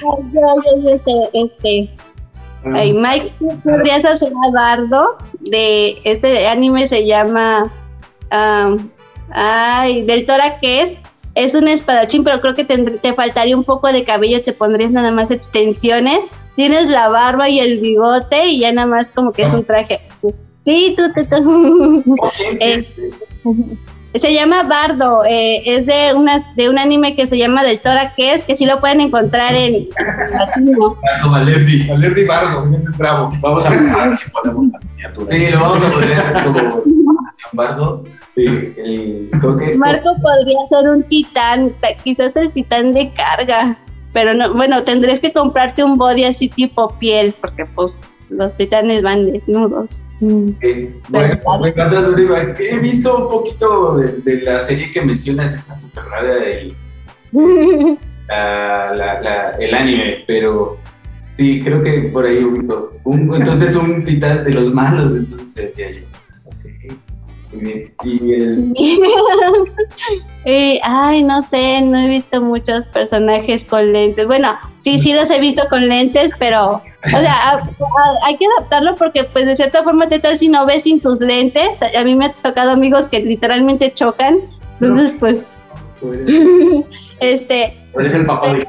yo, 0.00 0.18
yo, 0.32 0.56
yo, 0.64 0.88
este, 0.94 1.12
este 1.34 1.90
Ay, 2.74 2.92
Mike, 2.92 3.32
podrías 3.64 4.04
hacer 4.04 4.32
a 4.44 4.50
Bardo 4.50 5.16
de 5.40 5.98
este 6.04 6.46
anime 6.46 6.86
se 6.86 7.06
llama 7.06 7.72
ay, 9.30 10.02
del 10.04 10.26
Tora 10.26 10.58
que 10.60 10.82
es 10.82 10.94
es 11.34 11.54
un 11.54 11.68
espadachín, 11.68 12.24
pero 12.24 12.40
creo 12.40 12.54
que 12.54 12.64
te, 12.64 13.14
faltaría 13.14 13.56
un 13.56 13.64
poco 13.64 13.90
de 13.90 14.04
cabello, 14.04 14.42
te 14.42 14.52
pondrías 14.52 14.90
nada 14.90 15.10
más 15.12 15.30
extensiones, 15.30 16.18
tienes 16.56 16.88
la 16.88 17.08
barba 17.08 17.48
y 17.48 17.58
el 17.58 17.80
bigote 17.80 18.48
y 18.48 18.60
ya 18.60 18.72
nada 18.72 18.86
más 18.86 19.10
como 19.10 19.32
que 19.32 19.42
es 19.42 19.50
un 19.50 19.64
traje. 19.64 20.00
Sí, 20.64 20.94
tú, 20.96 21.04
tú, 21.14 21.26
tú. 21.26 22.18
Eh, 22.60 22.86
se 24.14 24.34
llama 24.34 24.62
Bardo, 24.64 25.24
eh, 25.24 25.62
es 25.64 25.86
de, 25.86 26.12
unas, 26.14 26.54
de 26.54 26.68
un 26.68 26.78
anime 26.78 27.16
que 27.16 27.26
se 27.26 27.38
llama 27.38 27.64
Del 27.64 27.78
Tora 27.78 28.12
que 28.14 28.34
es, 28.34 28.44
que 28.44 28.56
sí 28.56 28.66
lo 28.66 28.80
pueden 28.80 29.00
encontrar 29.00 29.54
en 29.54 29.88
latino. 30.30 30.96
Bardo 31.02 31.30
Valerdi, 31.30 31.88
Valerdi 31.88 32.24
Bardo, 32.24 32.66
bravo. 32.98 33.30
Vamos 33.40 33.64
a 33.64 33.70
ver 33.70 34.16
si 34.16 34.30
podemos 34.30 34.66
Sí, 35.28 35.50
lo 35.50 35.60
vamos 35.60 35.84
a 35.84 35.90
poner 35.90 36.32
como 36.32 36.82
Bardo. 37.52 38.04
Marco 39.76 40.16
podría 40.22 40.58
ser 40.70 40.90
un 40.90 41.02
titán, 41.04 41.74
quizás 42.02 42.34
el 42.36 42.52
titán 42.52 42.94
de 42.94 43.10
carga, 43.12 43.76
pero 44.12 44.34
no, 44.34 44.54
bueno, 44.54 44.82
tendrías 44.82 45.20
que 45.20 45.32
comprarte 45.32 45.84
un 45.84 45.98
body 45.98 46.24
así 46.24 46.48
tipo 46.48 46.96
piel, 46.98 47.34
porque 47.40 47.66
pues 47.66 48.11
los 48.32 48.56
titanes 48.56 49.02
van 49.02 49.32
desnudos. 49.32 50.02
Mm. 50.20 50.50
bueno, 51.08 51.40
me 51.60 51.68
encanta 51.68 52.00
He 52.58 52.78
visto 52.78 53.16
un 53.16 53.30
poquito 53.30 53.96
de, 53.98 54.40
la 54.42 54.64
serie 54.64 54.90
que 54.90 55.02
mencionas, 55.02 55.54
esta 55.54 55.74
super 55.74 56.04
rara 56.04 56.36
del 56.36 56.76
el 59.58 59.74
anime, 59.74 60.24
pero 60.26 60.78
sí, 61.36 61.60
creo 61.62 61.82
que 61.82 62.10
por 62.12 62.26
ahí 62.26 62.38
un, 63.04 63.34
entonces 63.34 63.74
un 63.76 64.04
titán 64.04 64.44
de 64.44 64.52
los 64.52 64.72
malos, 64.72 65.16
entonces 65.16 65.52
sería 65.52 65.92
yo. 65.92 66.06
Y 68.04 68.32
el... 68.32 68.72
Eh, 70.44 70.80
ay, 70.82 71.22
no 71.22 71.40
sé, 71.42 71.82
no 71.82 71.98
he 71.98 72.08
visto 72.08 72.40
muchos 72.40 72.84
personajes 72.86 73.64
con 73.64 73.92
lentes. 73.92 74.26
Bueno, 74.26 74.56
sí, 74.82 74.98
sí 74.98 75.12
los 75.12 75.30
he 75.30 75.40
visto 75.40 75.62
con 75.68 75.88
lentes, 75.88 76.30
pero, 76.38 76.74
o 76.74 77.18
sea, 77.18 77.62
hay 78.26 78.36
que 78.36 78.46
adaptarlo 78.58 78.96
porque, 78.96 79.24
pues, 79.24 79.46
de 79.46 79.56
cierta 79.56 79.82
forma, 79.82 80.08
¿qué 80.08 80.18
tal 80.18 80.38
si 80.38 80.48
no 80.48 80.66
ves 80.66 80.84
sin 80.84 81.00
tus 81.00 81.20
lentes? 81.20 81.78
A 81.98 82.04
mí 82.04 82.14
me 82.14 82.26
ha 82.26 82.32
tocado 82.32 82.72
amigos 82.72 83.08
que 83.08 83.20
literalmente 83.20 83.92
chocan, 83.92 84.38
entonces, 84.80 85.14
pues, 85.18 85.46
este... 87.20 87.76
Eres 87.98 88.14
el 88.14 88.26
papá 88.26 88.54
de 88.54 88.66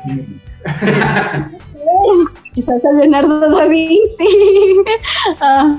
Quizás 2.54 2.86
a 2.86 2.92
Leonardo 2.92 3.50
da 3.50 3.68
Vinci. 3.68 4.28
Ah 5.42 5.78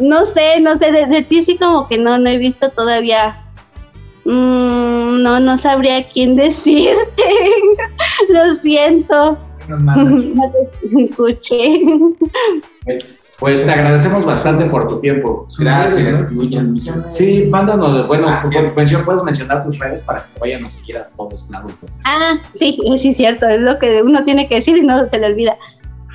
no 0.00 0.24
sé, 0.24 0.60
no 0.60 0.76
sé, 0.76 0.90
de, 0.90 1.22
ti 1.22 1.42
sí 1.42 1.56
como 1.56 1.86
que 1.86 1.98
no, 1.98 2.18
no 2.18 2.28
he 2.28 2.38
visto 2.38 2.70
todavía. 2.70 3.44
Mm, 4.24 5.22
no, 5.22 5.40
no 5.40 5.58
sabría 5.58 6.08
quién 6.08 6.36
decirte. 6.36 7.24
Lo 8.28 8.54
siento. 8.54 9.38
No 9.78 10.52
te 10.52 11.04
escuché. 11.04 11.82
Pues 13.40 13.64
te 13.64 13.70
agradecemos 13.70 14.26
bastante 14.26 14.66
por 14.66 14.86
tu 14.86 15.00
tiempo. 15.00 15.46
Gracias, 15.58 16.30
muchas, 16.30 16.62
muchas. 16.62 17.16
Sí, 17.16 17.46
mándanos, 17.48 18.06
bueno, 18.06 18.28
puedes 19.04 19.22
mencionar 19.24 19.64
tus 19.64 19.78
redes 19.78 20.02
para 20.02 20.26
que 20.26 20.38
vayan 20.38 20.66
a 20.66 20.70
seguir 20.70 20.98
a 20.98 21.08
todos 21.16 21.48
lados. 21.48 21.80
Ah, 22.04 22.38
sí, 22.52 22.78
sí, 22.98 23.14
cierto, 23.14 23.46
es 23.46 23.60
lo 23.60 23.78
que 23.78 24.02
uno 24.02 24.24
tiene 24.24 24.46
que 24.46 24.56
decir 24.56 24.76
y 24.76 24.82
no 24.82 25.02
se 25.04 25.18
le 25.18 25.26
olvida. 25.26 25.56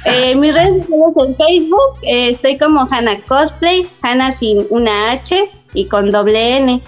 Eh, 0.06 0.36
mis 0.36 0.54
redes 0.54 0.86
sociales 0.86 1.16
en 1.18 1.36
Facebook 1.36 1.98
eh, 2.04 2.30
estoy 2.30 2.60
como 2.60 2.88
Hanna 2.92 3.20
Cosplay, 3.28 3.88
Hanna 4.04 4.32
sin 4.32 4.68
una 4.70 5.14
H 5.14 5.50
y 5.74 5.86
con 5.88 6.12
doble 6.12 6.58
N. 6.58 6.80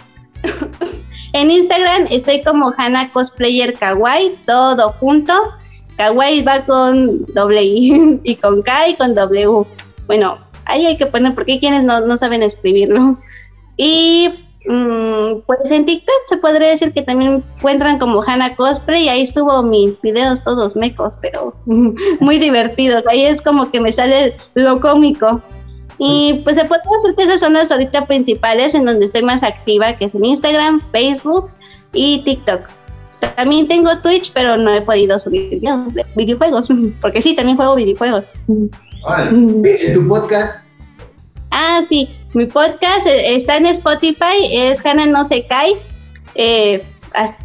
en 1.34 1.52
Instagram 1.52 2.04
estoy 2.12 2.44
como 2.44 2.76
Hanna 2.78 3.10
Cosplayer 3.12 3.74
Kawaii, 3.74 4.38
todo 4.46 4.92
junto. 5.00 5.34
Kawaii 5.98 6.44
va 6.44 6.66
con 6.66 7.26
doble 7.34 7.64
I 7.64 8.20
y 8.24 8.36
con 8.36 8.62
K 8.62 8.90
y 8.90 8.96
con 8.96 9.16
W. 9.16 9.66
Bueno, 10.08 10.38
ahí 10.66 10.86
hay 10.86 10.98
que 10.98 11.08
poner 11.08 11.36
porque 11.36 11.54
hay 11.54 11.60
quienes 11.60 11.84
no, 11.84 12.02
no 12.02 12.18
saben 12.18 12.44
escribirlo. 12.44 13.20
Y 13.80 14.34
Mm, 14.68 15.44
pues 15.46 15.72
en 15.72 15.86
TikTok 15.86 16.16
se 16.28 16.38
podría 16.38 16.68
decir 16.68 16.92
que 16.92 17.02
también 17.02 17.42
encuentran 17.58 17.98
como 18.00 18.22
Hannah 18.22 18.54
Cosplay 18.56 19.06
y 19.06 19.10
ahí 19.10 19.26
subo 19.26 19.64
mis 19.64 20.02
videos 20.02 20.44
todos 20.44 20.76
mecos, 20.76 21.18
pero 21.22 21.56
muy 22.20 22.38
divertidos. 22.38 23.04
Ahí 23.08 23.24
es 23.24 23.42
como 23.42 23.72
que 23.72 23.80
me 23.80 23.94
sale 23.94 24.36
lo 24.56 24.82
cómico. 24.82 25.42
Y 26.00 26.42
pues 26.44 26.58
se 26.58 26.66
puede 26.66 26.82
decir 27.02 27.16
que 27.16 27.24
esas 27.24 27.40
son 27.40 27.54
las 27.54 27.72
ahorita 27.72 28.06
principales 28.06 28.76
en 28.76 28.86
donde 28.86 29.06
estoy 29.06 29.24
más 29.24 29.42
activa, 29.42 29.94
que 29.94 30.06
es 30.06 30.14
en 30.14 30.26
Instagram, 30.26 30.82
Facebook 30.92 31.50
y 31.94 32.20
TikTok. 32.24 32.62
También 33.36 33.68
tengo 33.68 33.98
Twitch, 34.00 34.32
pero 34.34 34.58
no 34.58 34.74
he 34.74 34.82
podido 34.82 35.20
subir 35.20 35.62
videojuegos, 36.16 36.70
porque 37.02 37.22
sí, 37.22 37.36
también 37.36 37.58
juego 37.58 37.76
videojuegos. 37.76 38.32
¿En 38.48 39.94
tu 39.94 40.08
podcast? 40.08 40.68
Ah, 41.52 41.82
sí, 41.88 42.10
mi 42.34 42.46
podcast 42.46 43.08
eh, 43.08 43.36
está 43.36 43.58
en 43.58 43.66
Spotify, 43.68 44.50
es 44.52 44.86
Hannah 44.86 45.06
No 45.06 45.24
Se 45.24 45.46
Cae, 45.48 45.74
eh, 46.36 46.84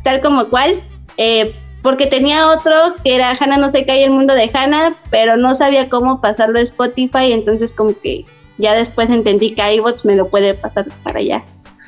tal 0.03 0.21
como 0.21 0.49
cual, 0.49 0.83
eh, 1.17 1.55
porque 1.83 2.07
tenía 2.07 2.49
otro 2.49 2.97
que 3.05 3.15
era 3.15 3.37
Hannah 3.39 3.59
No 3.59 3.69
Se 3.69 3.87
Cae, 3.87 4.05
el 4.05 4.11
mundo 4.11 4.35
de 4.35 4.51
Hannah, 4.53 4.97
pero 5.11 5.37
no 5.37 5.55
sabía 5.55 5.89
cómo 5.89 6.21
pasarlo 6.21 6.59
a 6.59 6.63
Spotify, 6.63 7.33
entonces 7.33 7.73
como 7.73 7.99
que 8.01 8.25
ya 8.59 8.75
después 8.75 9.09
entendí 9.11 9.55
que 9.55 9.75
iBots 9.77 10.05
me 10.05 10.17
lo 10.17 10.29
puede 10.29 10.55
pasar 10.55 10.87
para 11.03 11.21
allá 11.21 11.45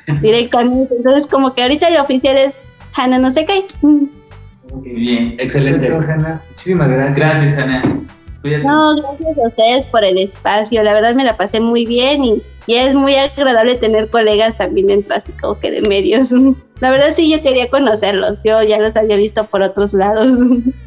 directamente. 0.21 0.95
Entonces 0.95 1.27
como 1.27 1.53
que 1.53 1.63
ahorita 1.63 1.87
el 1.87 1.97
oficial 1.97 2.37
es 2.37 2.59
Hannah 2.95 3.19
No 3.19 3.29
Se 3.29 3.45
Cae. 3.45 3.65
Bien, 4.83 5.35
excelente. 5.39 5.89
Muchísimas 5.89 6.89
gracias. 6.89 7.17
Gracias, 7.17 7.57
No, 8.45 8.95
gracias 8.95 9.37
a 9.37 9.47
ustedes 9.47 9.85
por 9.87 10.03
el 10.03 10.17
espacio. 10.17 10.83
La 10.83 10.93
verdad 10.93 11.15
me 11.15 11.23
la 11.23 11.35
pasé 11.35 11.59
muy 11.59 11.85
bien 11.85 12.23
y, 12.23 12.43
es 12.67 12.95
muy 12.95 13.15
agradable 13.15 13.75
tener 13.75 14.09
colegas 14.09 14.57
también 14.57 14.87
dentro 14.87 15.15
así 15.15 15.31
como 15.33 15.59
que 15.59 15.69
de 15.69 15.81
medios. 15.87 16.31
La 16.81 16.89
verdad 16.89 17.13
sí 17.15 17.31
yo 17.31 17.41
quería 17.41 17.69
conocerlos. 17.69 18.41
Yo 18.43 18.61
ya 18.61 18.79
los 18.79 18.97
había 18.97 19.15
visto 19.17 19.45
por 19.45 19.61
otros 19.61 19.93
lados. 19.93 20.37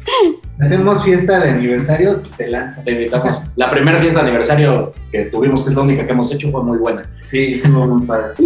Hacemos 0.59 1.03
fiesta 1.03 1.39
de 1.39 1.49
aniversario, 1.49 2.21
te 2.37 2.47
lanzas. 2.47 2.83
Te 2.83 2.91
invitamos. 2.91 3.43
La 3.55 3.71
primera 3.71 3.97
fiesta 3.97 4.19
de 4.19 4.27
aniversario 4.27 4.91
que 5.11 5.23
tuvimos, 5.25 5.63
que 5.63 5.69
es 5.69 5.75
la 5.75 5.81
única 5.81 6.05
que 6.05 6.11
hemos 6.11 6.31
hecho, 6.33 6.51
fue 6.51 6.63
muy 6.63 6.77
buena. 6.77 7.09
Sí, 7.23 7.53
estuvo 7.53 7.87
muy 7.87 8.05
padre. 8.05 8.33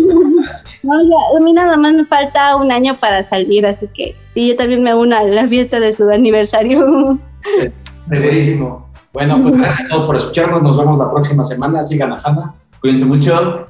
No, 0.83 1.01
ya, 1.01 1.37
a 1.37 1.39
mí 1.39 1.53
nada 1.53 1.77
más 1.77 1.93
me 1.93 2.03
falta 2.03 2.57
un 2.57 2.69
año 2.69 2.97
para 2.99 3.23
salir, 3.23 3.65
así 3.65 3.87
que 3.93 4.17
sí, 4.33 4.49
yo 4.49 4.57
también 4.57 4.83
me 4.83 4.93
uno 4.93 5.15
a 5.15 5.23
la 5.23 5.47
fiesta 5.47 5.79
de 5.79 5.93
su 5.93 6.09
aniversario. 6.09 7.17
Segurísimo. 8.05 8.92
Bueno, 9.13 9.39
pues 9.43 9.55
gracias 9.57 9.85
a 9.85 9.89
todos 9.89 10.07
por 10.07 10.15
escucharnos. 10.15 10.63
Nos 10.63 10.75
vemos 10.75 10.97
la 10.97 11.11
próxima 11.11 11.43
semana. 11.43 11.83
Sigan 11.83 12.11
a 12.11 12.17
Hanna. 12.17 12.53
Cuídense 12.81 13.05
mucho. 13.05 13.67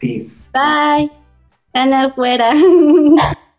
Peace. 0.00 0.50
Bye. 0.52 1.10
Ana 1.72 2.06
afuera. 2.06 2.50